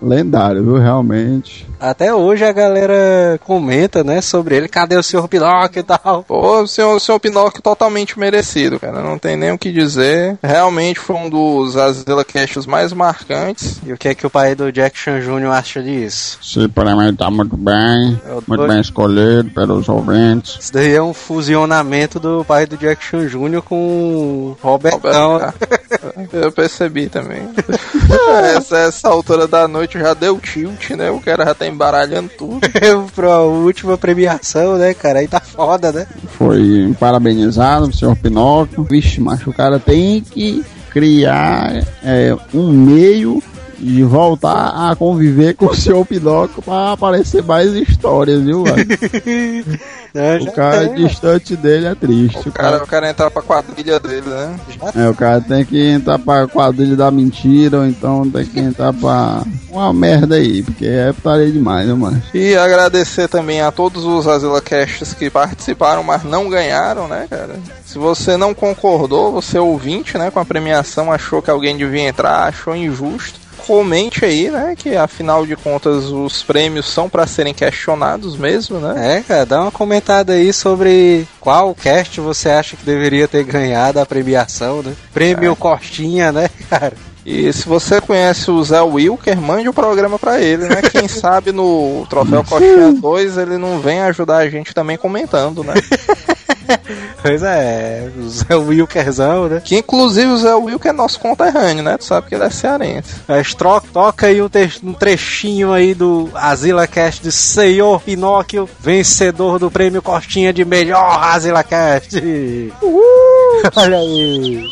lendário, 0.00 0.62
viu? 0.62 0.76
Realmente. 0.78 1.66
Até 1.78 2.12
hoje 2.14 2.44
a 2.44 2.52
galera 2.52 3.38
comenta, 3.44 4.02
né, 4.02 4.20
sobre 4.20 4.56
ele. 4.56 4.68
Cadê 4.68 4.96
o 4.96 5.02
Senhor 5.02 5.28
Pinóquio 5.28 5.80
e 5.80 5.82
tal? 5.82 6.24
Pô, 6.26 6.62
o 6.62 6.66
senhor, 6.66 6.96
o 6.96 7.00
senhor 7.00 7.18
Pinóquio 7.20 7.60
totalmente 7.62 8.18
merecido, 8.18 8.80
cara. 8.80 9.02
Não 9.02 9.18
tem 9.18 9.36
nem 9.36 9.52
o 9.52 9.58
que 9.58 9.70
dizer. 9.70 10.38
Realmente 10.42 10.98
foi 10.98 11.16
um 11.16 11.28
dos 11.28 11.76
Azila 11.76 12.24
Casts 12.24 12.66
mais 12.66 12.92
marcantes. 12.92 13.78
E 13.84 13.92
o 13.92 13.98
que 13.98 14.08
é 14.08 14.14
que 14.14 14.26
o 14.26 14.30
pai 14.30 14.54
do 14.54 14.72
Jackson 14.72 15.20
Jr. 15.20 15.50
acha 15.52 15.82
disso? 15.82 16.38
Se 16.42 16.66
para 16.68 16.96
mim 16.96 17.14
tá 17.14 17.30
muito 17.30 17.56
bem, 17.56 18.20
Eu 18.26 18.42
muito 18.46 18.62
tô- 18.62 18.68
bem 18.68 18.80
escolhido 18.80 19.50
pelos 19.50 19.88
ouvintes. 19.88 20.56
Isso 20.60 20.72
daí 20.72 20.94
é 20.94 21.02
um 21.02 21.12
fusionamento 21.14 22.18
do 22.18 22.44
pai 22.44 22.66
do 22.66 22.76
Jackson 22.76 23.26
Jr. 23.26 23.60
com 23.62 23.76
o 23.76 24.56
Robertão. 24.62 25.52
Eu 26.32 26.50
percebi 26.52 27.08
também. 27.08 27.48
essa, 28.56 28.78
essa 28.78 29.08
altura 29.08 29.46
da 29.46 29.68
noite 29.68 29.98
já 29.98 30.14
deu 30.14 30.38
tilt, 30.38 30.90
né? 30.90 31.10
O 31.10 31.20
cara 31.20 31.44
já 31.44 31.54
tá 31.66 31.68
embaralhando 31.68 32.30
tudo. 32.36 32.60
pra 33.14 33.40
última 33.40 33.98
premiação, 33.98 34.76
né, 34.76 34.94
cara? 34.94 35.18
Aí 35.18 35.28
tá 35.28 35.40
foda, 35.40 35.92
né? 35.92 36.06
Foi 36.38 36.94
parabenizado, 36.98 37.94
senhor 37.94 38.16
Pinóquio. 38.16 38.84
Vixe, 38.84 39.20
macho, 39.20 39.50
o 39.50 39.54
cara 39.54 39.78
tem 39.78 40.20
que 40.20 40.64
criar 40.90 41.84
é, 42.02 42.34
um 42.54 42.70
meio 42.72 43.42
de 43.78 44.02
voltar 44.02 44.90
a 44.90 44.96
conviver 44.96 45.54
com 45.54 45.66
o 45.66 45.74
senhor 45.74 46.04
Pinóquio 46.06 46.62
pra 46.62 46.92
aparecer 46.92 47.42
mais 47.42 47.72
histórias, 47.72 48.42
viu, 48.42 48.64
velho? 48.64 48.86
O 50.40 50.52
cara 50.52 50.88
distante 50.88 51.54
dele 51.54 51.86
é 51.86 51.94
triste. 51.94 52.48
O 52.48 52.52
cara, 52.52 52.82
o 52.82 52.86
cara 52.86 53.10
entrar 53.10 53.30
pra 53.30 53.42
quadrilha 53.42 54.00
dele, 54.00 54.26
né? 54.26 54.58
É, 54.94 55.08
o 55.10 55.14
cara 55.14 55.42
tem 55.42 55.62
que 55.62 55.78
entrar 55.90 56.18
pra 56.18 56.46
quadrilha 56.46 56.96
da 56.96 57.10
mentira, 57.10 57.80
ou 57.80 57.86
então 57.86 58.28
tem 58.30 58.46
que 58.46 58.58
entrar 58.58 58.94
pra 58.94 59.42
uma 59.70 59.92
merda 59.92 60.36
aí, 60.36 60.62
porque 60.62 60.86
é 60.86 61.12
putaria 61.12 61.52
demais, 61.52 61.86
né, 61.86 61.92
mano? 61.92 62.22
E 62.32 62.56
agradecer 62.56 63.28
também 63.28 63.60
a 63.60 63.70
todos 63.70 64.04
os 64.04 64.26
Azila 64.26 64.62
Casts 64.62 65.12
que 65.12 65.28
participaram, 65.28 66.02
mas 66.02 66.24
não 66.24 66.48
ganharam, 66.48 67.06
né, 67.06 67.26
cara? 67.28 67.56
Se 67.84 67.98
você 67.98 68.38
não 68.38 68.54
concordou, 68.54 69.32
você 69.32 69.58
é 69.58 69.60
ouvinte, 69.60 70.16
né, 70.16 70.30
com 70.30 70.40
a 70.40 70.44
premiação, 70.46 71.12
achou 71.12 71.42
que 71.42 71.50
alguém 71.50 71.76
devia 71.76 72.08
entrar, 72.08 72.44
achou 72.44 72.74
injusto, 72.74 73.38
comente 73.66 74.24
aí, 74.24 74.50
né, 74.50 74.74
que 74.76 74.96
afinal 74.96 75.44
de 75.44 75.56
contas 75.56 76.04
os 76.06 76.42
prêmios 76.42 76.86
são 76.86 77.08
pra 77.08 77.26
serem 77.26 77.52
questionados 77.52 78.36
mesmo, 78.36 78.78
né? 78.78 79.16
É, 79.16 79.20
cara, 79.22 79.46
dá 79.46 79.60
uma 79.60 79.70
comentada 79.70 80.34
aí 80.34 80.52
sobre 80.52 81.26
qual 81.40 81.74
cast 81.74 82.20
você 82.20 82.48
acha 82.48 82.76
que 82.76 82.84
deveria 82.84 83.26
ter 83.26 83.44
ganhado 83.44 83.98
a 83.98 84.06
premiação, 84.06 84.82
né? 84.82 84.94
Prêmio 85.12 85.56
Costinha, 85.56 86.30
né, 86.30 86.48
cara? 86.70 86.94
E 87.26 87.52
se 87.52 87.68
você 87.68 88.00
conhece 88.00 88.48
o 88.52 88.62
Zé 88.62 88.80
Wilker, 88.80 89.40
mande 89.40 89.68
o 89.68 89.74
programa 89.74 90.16
pra 90.16 90.40
ele, 90.40 90.68
né? 90.68 90.80
Quem 90.80 91.08
sabe 91.08 91.50
no 91.50 92.06
Troféu 92.08 92.44
Coxinha 92.44 92.92
2 92.92 93.36
ele 93.36 93.58
não 93.58 93.80
vem 93.80 94.00
ajudar 94.02 94.36
a 94.36 94.48
gente 94.48 94.72
também 94.72 94.96
comentando, 94.96 95.64
né? 95.64 95.74
Pois 97.22 97.42
é, 97.42 98.08
o 98.16 98.28
Zé 98.28 98.54
Wilkerzão, 98.54 99.48
né? 99.48 99.60
Que 99.64 99.78
inclusive 99.78 100.26
o 100.26 100.36
Zé 100.38 100.54
Wilker 100.54 100.90
é 100.90 100.94
nosso 100.94 101.18
conterrâneo, 101.18 101.82
né? 101.82 101.96
Tu 101.98 102.04
sabe 102.04 102.28
que 102.28 102.34
ele 102.34 102.44
é 102.44 102.50
cearense. 102.50 103.16
Mas 103.26 103.52
tro- 103.54 103.80
toca 103.92 104.26
aí 104.26 104.40
um, 104.40 104.48
um 104.84 104.92
trechinho 104.92 105.72
aí 105.72 105.92
do 105.94 106.30
Azila 106.34 106.86
Cast 106.86 107.22
de 107.22 107.32
Senhor 107.32 108.00
Pinóquio, 108.00 108.68
vencedor 108.78 109.58
do 109.58 109.70
prêmio 109.70 110.00
Costinha 110.02 110.52
de 110.52 110.64
melhor 110.64 111.18
Azila 111.22 111.64
Cast. 111.64 112.16
Olha 113.76 113.98
aí. 113.98 114.64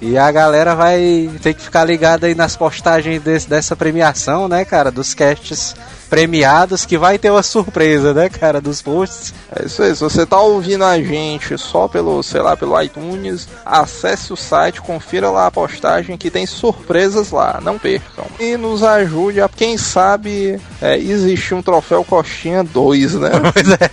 E 0.00 0.18
a 0.18 0.30
galera 0.30 0.74
vai 0.74 1.30
ter 1.42 1.54
que 1.54 1.62
ficar 1.62 1.84
ligada 1.84 2.26
aí 2.26 2.34
nas 2.34 2.54
postagens 2.54 3.22
desse- 3.22 3.48
dessa 3.48 3.74
premiação, 3.74 4.46
né, 4.46 4.64
cara? 4.64 4.90
Dos 4.90 5.14
casts 5.14 5.74
premiados, 6.08 6.86
que 6.86 6.96
vai 6.96 7.18
ter 7.18 7.30
uma 7.30 7.42
surpresa, 7.42 8.14
né, 8.14 8.28
cara? 8.28 8.60
Dos 8.60 8.80
posts. 8.80 9.34
É 9.54 9.66
isso 9.66 9.82
aí, 9.82 9.94
se 9.94 10.00
você 10.00 10.24
tá 10.24 10.40
ouvindo 10.40 10.84
a 10.84 11.00
gente 11.00 11.58
só 11.58 11.88
pelo, 11.88 12.22
sei 12.22 12.40
lá, 12.40 12.56
pelo 12.56 12.80
iTunes, 12.80 13.48
acesse 13.64 14.32
o 14.32 14.36
site, 14.36 14.80
confira 14.80 15.30
lá 15.30 15.46
a 15.46 15.50
postagem 15.50 16.16
que 16.16 16.30
tem 16.30 16.46
surpresas 16.46 17.30
lá, 17.30 17.60
não 17.62 17.78
percam. 17.78 18.24
E 18.38 18.56
nos 18.56 18.82
ajude 18.82 19.40
a, 19.40 19.48
quem 19.48 19.76
sabe, 19.76 20.60
é, 20.80 20.96
existir 20.96 21.54
um 21.54 21.62
troféu 21.62 22.04
Coxinha 22.04 22.62
2, 22.62 23.14
né? 23.14 23.30
Pois 23.52 23.68
é. 23.68 23.90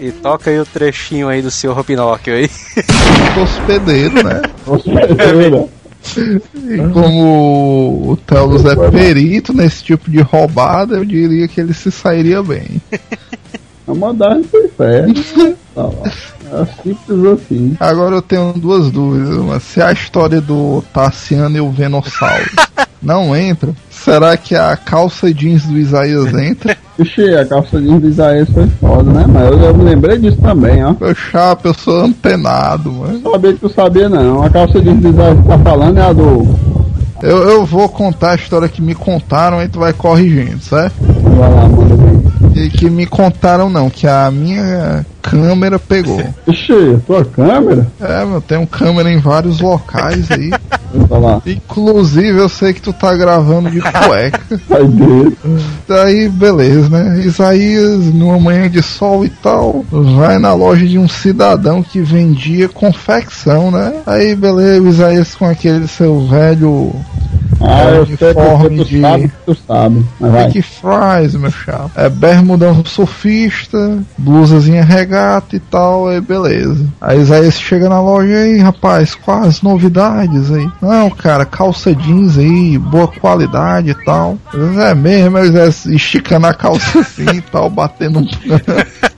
E 0.00 0.12
toca 0.12 0.50
aí 0.50 0.58
o 0.58 0.64
trechinho 0.64 1.28
aí 1.28 1.42
do 1.42 1.50
senhor 1.50 1.82
Pinóquio 1.84 2.34
aí. 2.34 2.50
hospedeiro, 3.40 4.22
né? 4.22 4.42
E 6.16 6.78
como 6.92 8.12
o 8.12 8.16
Telos 8.16 8.64
é 8.64 8.74
perito 8.90 9.52
nesse 9.52 9.84
tipo 9.84 10.10
de 10.10 10.20
roubada, 10.20 10.96
eu 10.96 11.04
diria 11.04 11.46
que 11.48 11.60
ele 11.60 11.72
se 11.72 11.90
sairia 11.90 12.42
bem. 12.42 12.80
A 13.86 13.94
maldade 13.94 14.44
foi 14.44 14.68
fé. 14.68 15.06
Tá. 15.74 15.88
É 16.52 16.82
simples 16.82 17.24
assim. 17.24 17.76
Agora 17.80 18.16
eu 18.16 18.22
tenho 18.22 18.52
duas 18.52 18.90
dúvidas. 18.90 19.36
Uma, 19.36 19.58
se 19.58 19.80
a 19.80 19.90
história 19.90 20.40
do 20.40 20.82
Tassiano 20.92 21.56
e 21.56 21.60
o 21.60 21.70
Venossauro 21.70 22.50
não 23.00 23.34
entra, 23.34 23.74
será 24.04 24.36
que 24.36 24.54
a 24.54 24.76
calça 24.76 25.32
jeans 25.32 25.64
do 25.64 25.78
Isaías 25.78 26.32
entra? 26.34 26.76
Ixi, 26.98 27.34
a 27.34 27.44
calça 27.46 27.80
jeans 27.80 28.00
do 28.00 28.08
Isaías 28.08 28.48
foi 28.50 28.66
foda, 28.80 29.10
né? 29.10 29.24
Mas 29.28 29.50
eu, 29.50 29.58
eu 29.60 29.74
me 29.74 29.84
lembrei 29.84 30.18
disso 30.18 30.38
também, 30.38 30.84
ó. 30.84 30.94
Eu 31.00 31.14
chapa, 31.14 31.68
eu 31.68 31.74
sou 31.74 32.00
antenado, 32.00 32.92
mano. 32.92 33.20
Não 33.22 33.32
sabia 33.32 33.52
que 33.52 33.60
tu 33.60 33.68
sabia, 33.68 34.08
não. 34.08 34.42
A 34.42 34.50
calça 34.50 34.80
jeans 34.80 35.00
do 35.00 35.08
Isaías 35.08 35.38
que 35.40 35.48
tá 35.48 35.58
falando 35.58 35.98
é 35.98 36.02
a 36.02 36.12
do. 36.12 36.82
Eu, 37.22 37.38
eu 37.48 37.64
vou 37.64 37.88
contar 37.88 38.32
a 38.32 38.34
história 38.34 38.68
que 38.68 38.82
me 38.82 38.94
contaram, 38.96 39.60
aí 39.60 39.68
tu 39.68 39.78
vai 39.78 39.92
corrigindo, 39.92 40.60
certo? 40.60 40.94
Vai 40.98 41.50
lá, 41.50 41.68
manda 41.68 41.94
bem. 41.94 42.22
E 42.54 42.68
que 42.68 42.90
me 42.90 43.06
contaram 43.06 43.70
não, 43.70 43.88
que 43.88 44.06
a 44.08 44.28
minha 44.30 45.06
câmera 45.22 45.78
pegou. 45.78 46.22
Ixi, 46.46 46.98
tua 47.06 47.24
câmera? 47.24 47.86
É, 48.00 48.24
meu, 48.24 48.40
tenho 48.40 48.66
câmera 48.66 49.10
em 49.10 49.18
vários 49.18 49.60
locais 49.60 50.30
aí. 50.32 50.50
Inclusive, 51.46 52.38
eu 52.38 52.48
sei 52.48 52.72
que 52.72 52.82
tu 52.82 52.92
tá 52.92 53.14
gravando 53.16 53.70
de 53.70 53.80
cueca. 53.80 54.40
Sai 54.68 54.86
dele. 54.86 55.36
Daí, 55.88 56.28
beleza, 56.28 56.88
né? 56.88 57.20
Isaías, 57.24 58.06
numa 58.12 58.38
manhã 58.38 58.68
de 58.68 58.82
sol 58.82 59.24
e 59.24 59.28
tal, 59.28 59.84
vai 59.90 60.38
na 60.38 60.54
loja 60.54 60.86
de 60.86 60.98
um 60.98 61.08
cidadão 61.08 61.82
que 61.82 62.00
vendia 62.00 62.68
confecção, 62.68 63.70
né? 63.70 63.94
Aí, 64.06 64.34
beleza, 64.34 64.82
o 64.82 64.88
Isaías 64.88 65.34
com 65.34 65.46
aquele 65.46 65.86
seu 65.88 66.26
velho 66.26 66.92
Ah, 67.64 67.84
eu 67.90 68.06
sei 68.06 68.28
uniforme 68.28 68.76
tu 68.78 68.84
de. 68.84 69.00
sabe 69.00 69.28
que 69.28 69.34
tu 69.46 69.54
sabe. 69.66 70.06
Vai. 70.20 70.46
Big 70.46 70.62
Fries, 70.62 71.34
meu 71.34 71.50
chapa. 71.50 71.90
É 71.96 72.08
bermudão 72.08 72.84
surfista, 72.84 73.98
blusazinha 74.18 74.84
regata 74.84 75.56
e 75.56 75.60
tal, 75.60 76.08
aí 76.08 76.20
beleza. 76.20 76.86
Aí 77.00 77.20
Isaías 77.20 77.60
chega 77.60 77.88
na 77.88 78.00
loja 78.00 78.34
aí, 78.34 78.58
rapaz, 78.58 79.14
quais 79.14 79.62
novidades 79.62 80.50
aí? 80.50 80.68
Não, 80.80 81.10
cara, 81.10 81.44
calça 81.44 81.94
jeans 81.94 82.38
aí, 82.38 82.78
boa 82.78 83.08
qualidade 83.08 83.90
e 83.90 84.04
tal. 84.04 84.38
É 84.86 84.94
mesmo, 84.94 85.38
eles 85.38 85.86
esticando 85.86 86.46
a 86.46 86.54
calça 86.54 87.00
assim 87.00 87.36
e 87.36 87.40
tal, 87.40 87.70
batendo 87.70 88.20
um. 88.20 88.26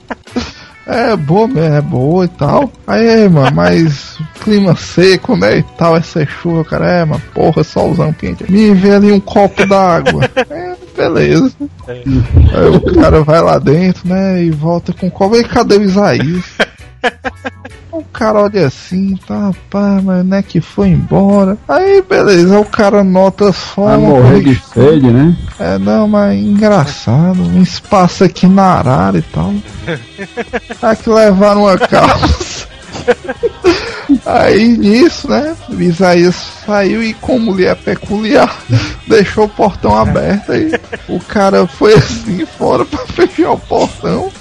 É 0.87 1.15
boa 1.15 1.47
mesmo, 1.47 1.75
é 1.75 1.81
boa 1.81 2.25
e 2.25 2.27
tal. 2.27 2.71
Aí, 2.85 3.27
mano, 3.27 3.55
mas 3.55 4.17
clima 4.43 4.75
seco, 4.75 5.35
né? 5.35 5.57
E 5.57 5.63
tal, 5.77 5.97
essa 5.97 6.25
chuva, 6.25 6.63
cara. 6.63 6.89
É, 6.89 7.05
mano, 7.05 7.21
porra, 7.33 7.63
solzão 7.63 8.13
quente. 8.13 8.49
Me 8.51 8.71
vê 8.73 8.91
ali 8.93 9.11
um 9.11 9.19
copo 9.19 9.65
d'água. 9.65 10.29
É, 10.49 10.75
beleza. 10.95 11.51
Aí 11.87 12.69
o 12.69 12.93
cara 12.93 13.23
vai 13.23 13.41
lá 13.41 13.57
dentro, 13.57 14.07
né? 14.07 14.43
E 14.43 14.51
volta 14.51 14.93
com 14.93 15.07
o 15.07 15.11
copo. 15.11 15.35
E 15.35 15.43
cadê 15.43 15.77
o 15.77 15.81
Isaías? 15.81 16.43
O 17.91 18.03
cara 18.11 18.41
olha 18.41 18.67
assim, 18.67 19.15
tá, 19.27 19.51
pá, 19.69 19.99
mas 20.03 20.25
não 20.25 20.37
é 20.37 20.43
que 20.43 20.61
foi 20.61 20.89
embora. 20.89 21.57
Aí, 21.67 22.01
beleza, 22.01 22.59
o 22.59 22.65
cara 22.65 23.03
nota 23.03 23.51
só. 23.51 23.85
Vai 23.85 23.97
morrer 23.97 24.41
de 24.41 24.55
sede, 24.55 25.11
né? 25.11 25.35
É, 25.59 25.77
não, 25.77 26.07
mas 26.07 26.39
engraçado. 26.39 27.41
Um 27.41 27.61
espaço 27.61 28.23
aqui 28.23 28.47
na 28.47 28.63
arara 28.63 29.17
e 29.17 29.21
tal. 29.21 29.53
Aí 30.81 30.95
que 30.95 31.09
levaram 31.09 31.63
uma 31.63 31.77
calça. 31.77 32.67
Aí 34.25 34.67
nisso, 34.67 35.29
né? 35.29 35.55
Isaías 35.79 36.35
saiu 36.65 37.03
e, 37.03 37.13
como 37.13 37.51
mulher 37.51 37.75
peculiar, 37.75 38.57
deixou 39.07 39.45
o 39.45 39.49
portão 39.49 39.95
aberto. 39.95 40.51
Aí 40.51 40.71
o 41.07 41.19
cara 41.19 41.67
foi 41.67 41.93
assim 41.93 42.45
fora 42.45 42.85
pra 42.85 43.05
fechar 43.07 43.51
o 43.51 43.59
portão. 43.59 44.31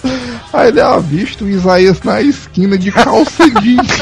Aí 0.53 0.69
ele 0.69 0.81
avista 0.81 1.45
o 1.45 1.49
Isaías 1.49 2.03
na 2.03 2.23
esquina 2.23 2.79
de 2.79 2.93
calça 2.93 3.45
jeans. 3.61 3.99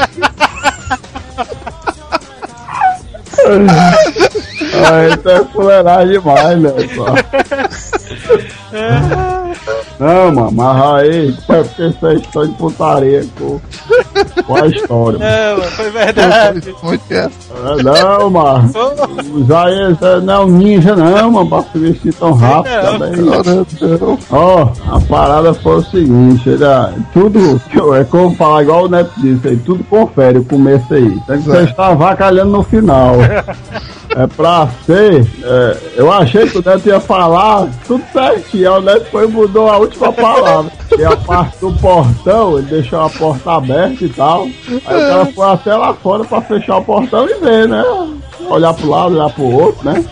Aí 4.91 5.17
tu 5.17 5.29
é 5.29 5.43
fuleiragem 5.45 6.19
demais, 6.19 6.59
né? 6.59 6.71
Só. 6.95 7.05
Não, 9.99 10.31
mano, 10.31 10.51
mas 10.51 10.81
aí, 11.03 11.29
é 11.49 11.63
porque 11.63 11.83
isso 11.87 12.07
é 12.07 12.13
história 12.15 12.49
de 12.49 12.55
putaria 12.55 13.25
com, 13.37 13.61
com 14.45 14.55
a 14.55 14.67
história. 14.67 15.19
mano. 15.19 15.31
Não, 15.31 15.57
mano, 15.57 15.71
foi 15.71 15.89
verdade. 15.91 16.75
É, 17.11 17.83
não, 17.83 18.29
mano. 18.31 18.71
O 19.31 19.39
Isaías 19.41 20.01
é- 20.01 20.19
não 20.21 20.33
é 20.33 20.39
um 20.39 20.47
ninja, 20.47 20.95
não, 20.95 21.31
mano, 21.31 21.47
pra 21.49 21.61
se 21.61 21.77
vestir 21.77 22.13
tão 22.15 22.33
rápido 22.33 22.73
também. 22.81 23.11
Ó, 24.31 24.67
a 24.89 24.99
parada 25.01 25.53
foi 25.53 25.75
o 25.77 25.83
seguinte: 25.83 26.49
era 26.51 26.91
tudo, 27.13 27.61
é 27.95 28.03
como 28.05 28.35
falar, 28.35 28.63
igual 28.63 28.85
o 28.85 28.89
Neto 28.89 29.11
disse 29.17 29.47
aí, 29.49 29.57
tudo 29.57 29.83
confere 29.85 30.39
o 30.39 30.45
começo 30.45 30.91
aí. 30.93 31.17
Tem 31.27 31.37
que 31.41 31.47
você 31.49 31.63
está 31.63 31.87
avacalhando 31.87 32.51
no 32.51 32.63
final. 32.63 33.15
É 34.15 34.27
pra 34.27 34.67
ser. 34.85 35.25
é, 35.43 35.77
eu 35.95 36.11
achei 36.11 36.47
que 36.47 36.57
o 36.57 36.63
Neto 36.63 36.87
ia 36.87 36.99
falar 36.99 37.67
tudo 37.87 38.03
certinho. 38.11 38.73
Aí 38.73 38.79
o 38.79 38.81
Neto 38.81 39.05
foi 39.11 39.25
e 39.25 39.27
mudou 39.27 39.69
a 39.69 39.77
última 39.77 40.11
palavra. 40.13 40.71
E 40.97 41.03
a 41.03 41.15
parte 41.15 41.59
do 41.59 41.71
portão, 41.73 42.57
ele 42.59 42.67
deixou 42.67 43.01
a 43.01 43.09
porta 43.09 43.51
aberta 43.53 44.03
e 44.05 44.09
tal. 44.09 44.43
Aí 44.43 44.79
o 44.79 45.07
cara 45.07 45.25
foi 45.25 45.47
até 45.49 45.75
lá 45.75 45.93
fora 45.93 46.23
pra 46.23 46.41
fechar 46.41 46.77
o 46.77 46.83
portão 46.83 47.27
e 47.27 47.33
ver, 47.39 47.67
né? 47.67 47.83
Olhar 48.49 48.73
pro 48.73 48.89
lado, 48.89 49.15
olhar 49.15 49.29
pro 49.29 49.43
outro, 49.43 49.85
né? 49.85 50.03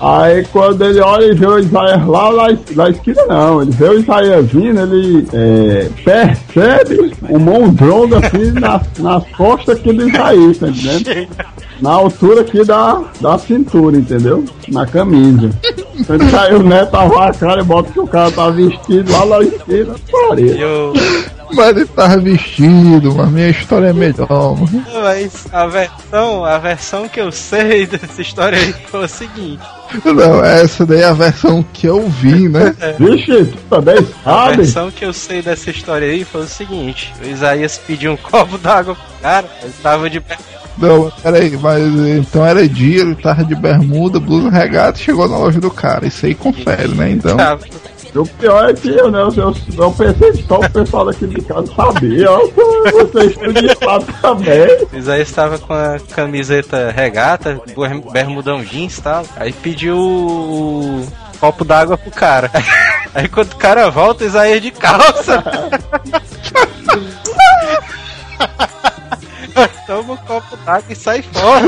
Aí 0.00 0.44
quando 0.52 0.84
ele 0.84 1.00
olha 1.00 1.24
e 1.26 1.34
vê 1.34 1.46
o 1.46 1.58
Isaías 1.58 2.06
lá 2.06 2.30
na, 2.32 2.58
na 2.76 2.90
esquina, 2.90 3.24
não. 3.26 3.62
Ele 3.62 3.70
vê 3.70 3.88
o 3.88 3.98
Isaías 4.00 4.46
vindo, 4.46 4.80
ele 4.80 5.26
é, 5.32 5.88
percebe 6.04 7.14
o 7.30 7.38
mondrongo 7.38 8.16
assim 8.16 8.50
nas, 8.52 8.82
nas 8.98 9.24
costas 9.30 9.78
aqui 9.78 9.92
do 9.92 10.08
Isaías, 10.08 10.58
tá 10.58 10.68
entendendo? 10.68 11.28
Na 11.80 11.92
altura 11.92 12.42
aqui 12.42 12.64
da, 12.64 13.02
da 13.20 13.38
cintura, 13.38 13.96
entendeu? 13.96 14.44
Na 14.68 14.86
camisa. 14.86 15.50
Quando 16.06 16.30
saiu 16.30 16.60
o 16.60 16.62
neto, 16.62 16.96
a 16.96 17.32
cara 17.32 17.60
e 17.60 17.64
bota 17.64 17.92
que 17.92 18.00
o 18.00 18.06
cara 18.06 18.30
tá 18.30 18.50
vestido 18.50 19.12
lá 19.12 19.26
na 19.26 19.40
esquina, 19.42 19.94
pariu. 20.10 20.92
Mas 21.52 21.76
ele 21.76 21.86
tava 21.86 22.16
vestido, 22.18 23.14
mas 23.14 23.30
minha 23.30 23.48
história 23.48 23.88
é 23.88 23.92
melhor, 23.92 24.56
mano. 24.56 24.84
Mas 24.92 25.46
a 25.52 25.66
versão, 25.66 26.44
a 26.44 26.58
versão 26.58 27.08
que 27.08 27.20
eu 27.20 27.30
sei 27.30 27.86
dessa 27.86 28.20
história 28.20 28.58
aí 28.58 28.74
foi 28.88 29.04
o 29.04 29.08
seguinte. 29.08 29.62
Não, 30.04 30.44
essa 30.44 30.84
daí 30.84 31.02
é 31.02 31.04
a 31.04 31.12
versão 31.12 31.64
que 31.72 31.86
eu 31.86 32.08
vi, 32.08 32.48
né? 32.48 32.74
Vixe, 32.98 33.44
tu 33.44 33.58
também 33.70 34.04
A 34.24 34.50
versão 34.50 34.90
que 34.90 35.04
eu 35.04 35.12
sei 35.12 35.42
dessa 35.42 35.70
história 35.70 36.08
aí 36.08 36.24
foi 36.24 36.42
o 36.42 36.48
seguinte: 36.48 37.12
o 37.22 37.28
Isaías 37.28 37.78
pediu 37.86 38.12
um 38.12 38.16
copo 38.16 38.58
d'água 38.58 38.96
pro 38.96 39.04
cara, 39.22 39.48
ele 39.62 39.72
tava 39.82 40.10
de 40.10 40.20
pé. 40.20 40.36
Não, 40.76 41.10
peraí, 41.22 41.56
mas 41.56 41.82
então 42.18 42.44
era 42.44 42.68
dia, 42.68 43.02
ele 43.02 43.14
tava 43.14 43.44
de 43.44 43.54
bermuda, 43.54 44.18
blusa 44.18 44.50
regata 44.50 44.98
e 44.98 45.02
chegou 45.02 45.28
na 45.28 45.38
loja 45.38 45.60
do 45.60 45.70
cara. 45.70 46.06
Isso 46.06 46.26
aí 46.26 46.34
confere, 46.34 46.88
né? 46.88 47.10
Então. 47.12 47.36
E 48.14 48.18
o 48.18 48.26
pior 48.26 48.70
é 48.70 48.74
que 48.74 48.88
eu, 48.90 49.10
né? 49.10 49.22
Eu, 49.22 49.32
eu, 49.36 49.54
eu 49.76 49.92
pensei 49.92 50.32
que 50.32 50.42
só 50.46 50.60
o 50.60 50.70
pessoal 50.70 51.06
daqui 51.06 51.26
de 51.26 51.40
casa 51.42 51.66
sabia. 51.74 52.30
ó, 52.30 52.40
Você 52.92 53.26
estudiado 53.26 54.06
também. 54.22 54.86
Isaías 54.92 55.28
estava 55.28 55.58
com 55.58 55.72
a 55.72 55.98
camiseta 56.14 56.92
regata, 56.94 57.60
ber- 57.76 58.12
bermudão 58.12 58.62
jeans 58.64 58.98
e 58.98 59.02
tal. 59.02 59.24
Aí 59.36 59.52
pediu 59.52 59.96
o 59.98 61.04
copo 61.40 61.64
d'água 61.64 61.98
pro 61.98 62.10
cara. 62.12 62.50
Aí 63.14 63.26
quando 63.28 63.52
o 63.52 63.56
cara 63.56 63.90
volta, 63.90 64.24
Isaías 64.24 64.62
de 64.62 64.70
calça. 64.70 65.42
Toma 69.86 70.14
o 70.14 70.18
copo 70.18 70.56
d'água 70.58 70.92
e 70.92 70.94
sai 70.94 71.22
fora. 71.22 71.66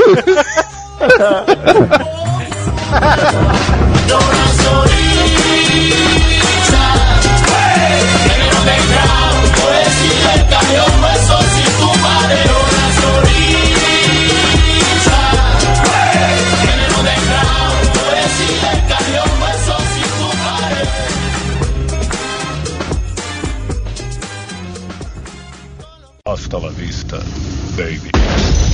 Hasta 26.25 26.59
la 26.59 26.69
vista, 26.69 27.19
baby. 27.77 28.66